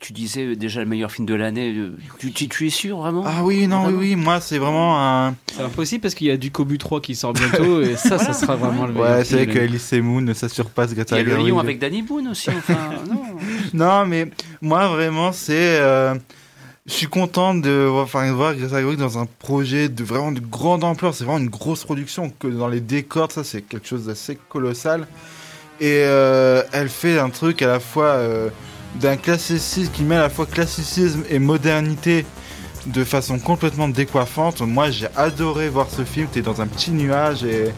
tu 0.00 0.12
disais 0.12 0.56
déjà 0.56 0.80
le 0.80 0.86
meilleur 0.86 1.10
film 1.10 1.26
de 1.26 1.34
l'année. 1.34 1.72
Euh, 1.76 1.96
tu, 2.18 2.32
tu, 2.32 2.66
es 2.66 2.70
sûr 2.70 2.98
vraiment? 2.98 3.24
Ah 3.26 3.44
oui, 3.44 3.66
non, 3.66 3.86
oui, 3.86 3.94
oui. 3.96 4.16
Moi, 4.16 4.40
c'est 4.40 4.58
vraiment 4.58 5.00
un. 5.00 5.34
C'est 5.52 5.62
impossible 5.62 6.02
parce 6.02 6.14
qu'il 6.14 6.26
y 6.26 6.30
a 6.30 6.36
du 6.36 6.50
Kobu 6.50 6.78
3 6.78 7.00
qui 7.00 7.14
sort 7.14 7.32
bientôt 7.32 7.80
et 7.80 7.96
ça, 7.96 8.18
ça 8.18 8.32
sera 8.32 8.56
vraiment 8.56 8.86
le 8.86 8.92
meilleur. 8.92 9.18
Ouais, 9.18 9.24
c'est 9.24 9.36
vrai 9.36 9.46
que 9.46 9.58
Alice 9.58 9.92
Moon, 9.92 10.34
ça 10.34 10.48
surpasse 10.48 10.94
Greta 10.94 11.20
Il 11.20 11.28
y 11.28 11.32
a 11.32 11.36
le 11.36 11.42
Lion 11.42 11.58
avec 11.58 11.78
Danny 11.78 12.02
Boone 12.02 12.28
aussi. 12.28 12.50
Enfin, 12.50 12.90
non. 13.08 13.22
non, 13.74 14.06
mais 14.06 14.30
moi 14.60 14.88
vraiment, 14.88 15.32
c'est. 15.32 15.78
Euh, 15.80 16.14
je 16.86 16.92
suis 16.92 17.06
content 17.06 17.54
de 17.54 17.70
voir, 17.70 18.54
Greta 18.54 18.80
Gerwig 18.80 18.98
dans 18.98 19.18
un 19.18 19.24
projet 19.24 19.88
de 19.88 20.04
vraiment 20.04 20.32
de 20.32 20.40
grande 20.40 20.84
ampleur. 20.84 21.14
C'est 21.14 21.24
vraiment 21.24 21.38
une 21.38 21.48
grosse 21.48 21.82
production 21.82 22.30
que 22.38 22.46
dans 22.46 22.68
les 22.68 22.80
décors, 22.80 23.32
ça 23.32 23.42
c'est 23.42 23.62
quelque 23.62 23.88
chose 23.88 24.04
d'assez 24.04 24.38
colossal. 24.50 25.06
Et 25.80 26.02
euh, 26.04 26.62
elle 26.72 26.90
fait 26.90 27.18
un 27.18 27.30
truc 27.30 27.62
à 27.62 27.68
la 27.68 27.80
fois 27.80 28.08
euh, 28.08 28.50
d'un 28.96 29.16
classicisme 29.16 29.90
qui 29.92 30.02
met 30.02 30.16
à 30.16 30.20
la 30.20 30.28
fois 30.28 30.44
classicisme 30.44 31.24
et 31.30 31.38
modernité 31.38 32.26
de 32.84 33.02
façon 33.02 33.38
complètement 33.38 33.88
décoiffante. 33.88 34.60
Moi 34.60 34.90
j'ai 34.90 35.08
adoré 35.16 35.70
voir 35.70 35.88
ce 35.88 36.04
film. 36.04 36.28
T'es 36.30 36.42
dans 36.42 36.60
un 36.60 36.66
petit 36.66 36.90
nuage 36.90 37.44
et 37.44 37.72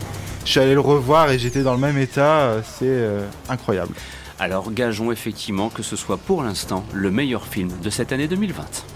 je 0.45 0.51
suis 0.51 0.59
allé 0.59 0.75
le 0.75 0.81
revoir 0.81 1.31
et 1.31 1.39
j'étais 1.39 1.63
dans 1.63 1.75
le 1.75 1.81
même 1.81 1.97
état. 1.97 2.57
C'est 2.65 2.87
euh, 2.87 3.25
incroyable. 3.49 3.95
Alors 4.41 4.73
gageons 4.73 5.13
effectivement 5.13 5.69
que 5.69 5.85
ce 5.85 5.95
soit 5.95 6.17
pour 6.17 6.43
l'instant 6.43 6.85
le 6.93 7.13
meilleur 7.13 7.47
film 7.47 7.71
de 7.83 7.89
cette 7.89 8.11
année 8.11 8.27
2020. 8.27 8.96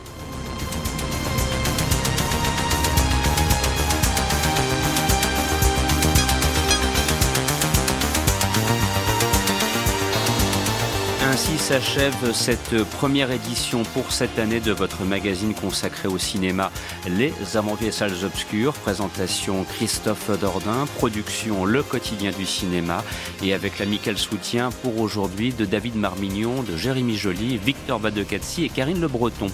Ainsi 11.41 11.57
s'achève 11.57 12.35
cette 12.35 12.85
première 12.85 13.31
édition 13.31 13.83
pour 13.95 14.13
cette 14.13 14.39
année 14.39 14.61
de 14.61 14.73
votre 14.73 15.05
magazine 15.05 15.55
consacré 15.55 16.07
au 16.07 16.19
cinéma 16.19 16.71
Les 17.09 17.33
Aventures 17.55 17.95
Salles 17.95 18.27
Obscures. 18.27 18.75
Présentation 18.75 19.65
Christophe 19.65 20.39
Dordain, 20.39 20.85
production 20.99 21.65
Le 21.65 21.83
Quotidien 21.83 22.31
du 22.33 22.45
Cinéma 22.45 23.03
et 23.43 23.55
avec 23.55 23.79
l'amical 23.79 24.19
soutien 24.19 24.69
pour 24.83 25.01
aujourd'hui 25.01 25.55
de 25.55 25.65
David 25.65 25.97
Marmignon, 25.97 26.63
de 26.63 26.77
Jérémy 26.77 27.17
Joly, 27.17 27.57
Victor 27.57 28.01
Badecatsi 28.01 28.65
et 28.65 28.69
Karine 28.69 29.01
Le 29.01 29.09
Breton. 29.09 29.47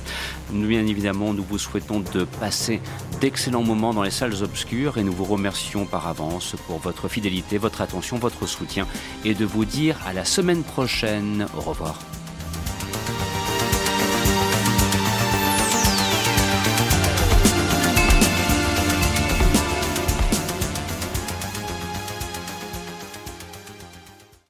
Nous, 0.51 0.67
bien 0.67 0.85
évidemment, 0.89 1.35
nous 1.35 1.45
vous 1.49 1.59
souhaitons 1.59 2.01
de 2.01 2.25
passer 2.25 2.81
d'excellents 3.21 3.63
moments 3.63 3.95
dans 3.95 4.03
les 4.03 4.11
salles 4.11 4.43
obscures 4.43 4.99
et 4.99 5.05
nous 5.05 5.13
vous 5.13 5.25
remercions 5.25 5.87
par 5.87 6.09
avance 6.09 6.57
pour 6.67 6.79
votre 6.79 7.07
fidélité, 7.07 7.59
votre 7.59 7.81
attention, 7.81 8.19
votre 8.19 8.49
soutien 8.49 8.89
et 9.25 9.35
de 9.35 9.45
vous 9.45 9.65
dire 9.65 9.97
à 10.05 10.13
la 10.13 10.25
semaine 10.25 10.65
prochaine 10.65 11.47
revoir. 11.77 11.97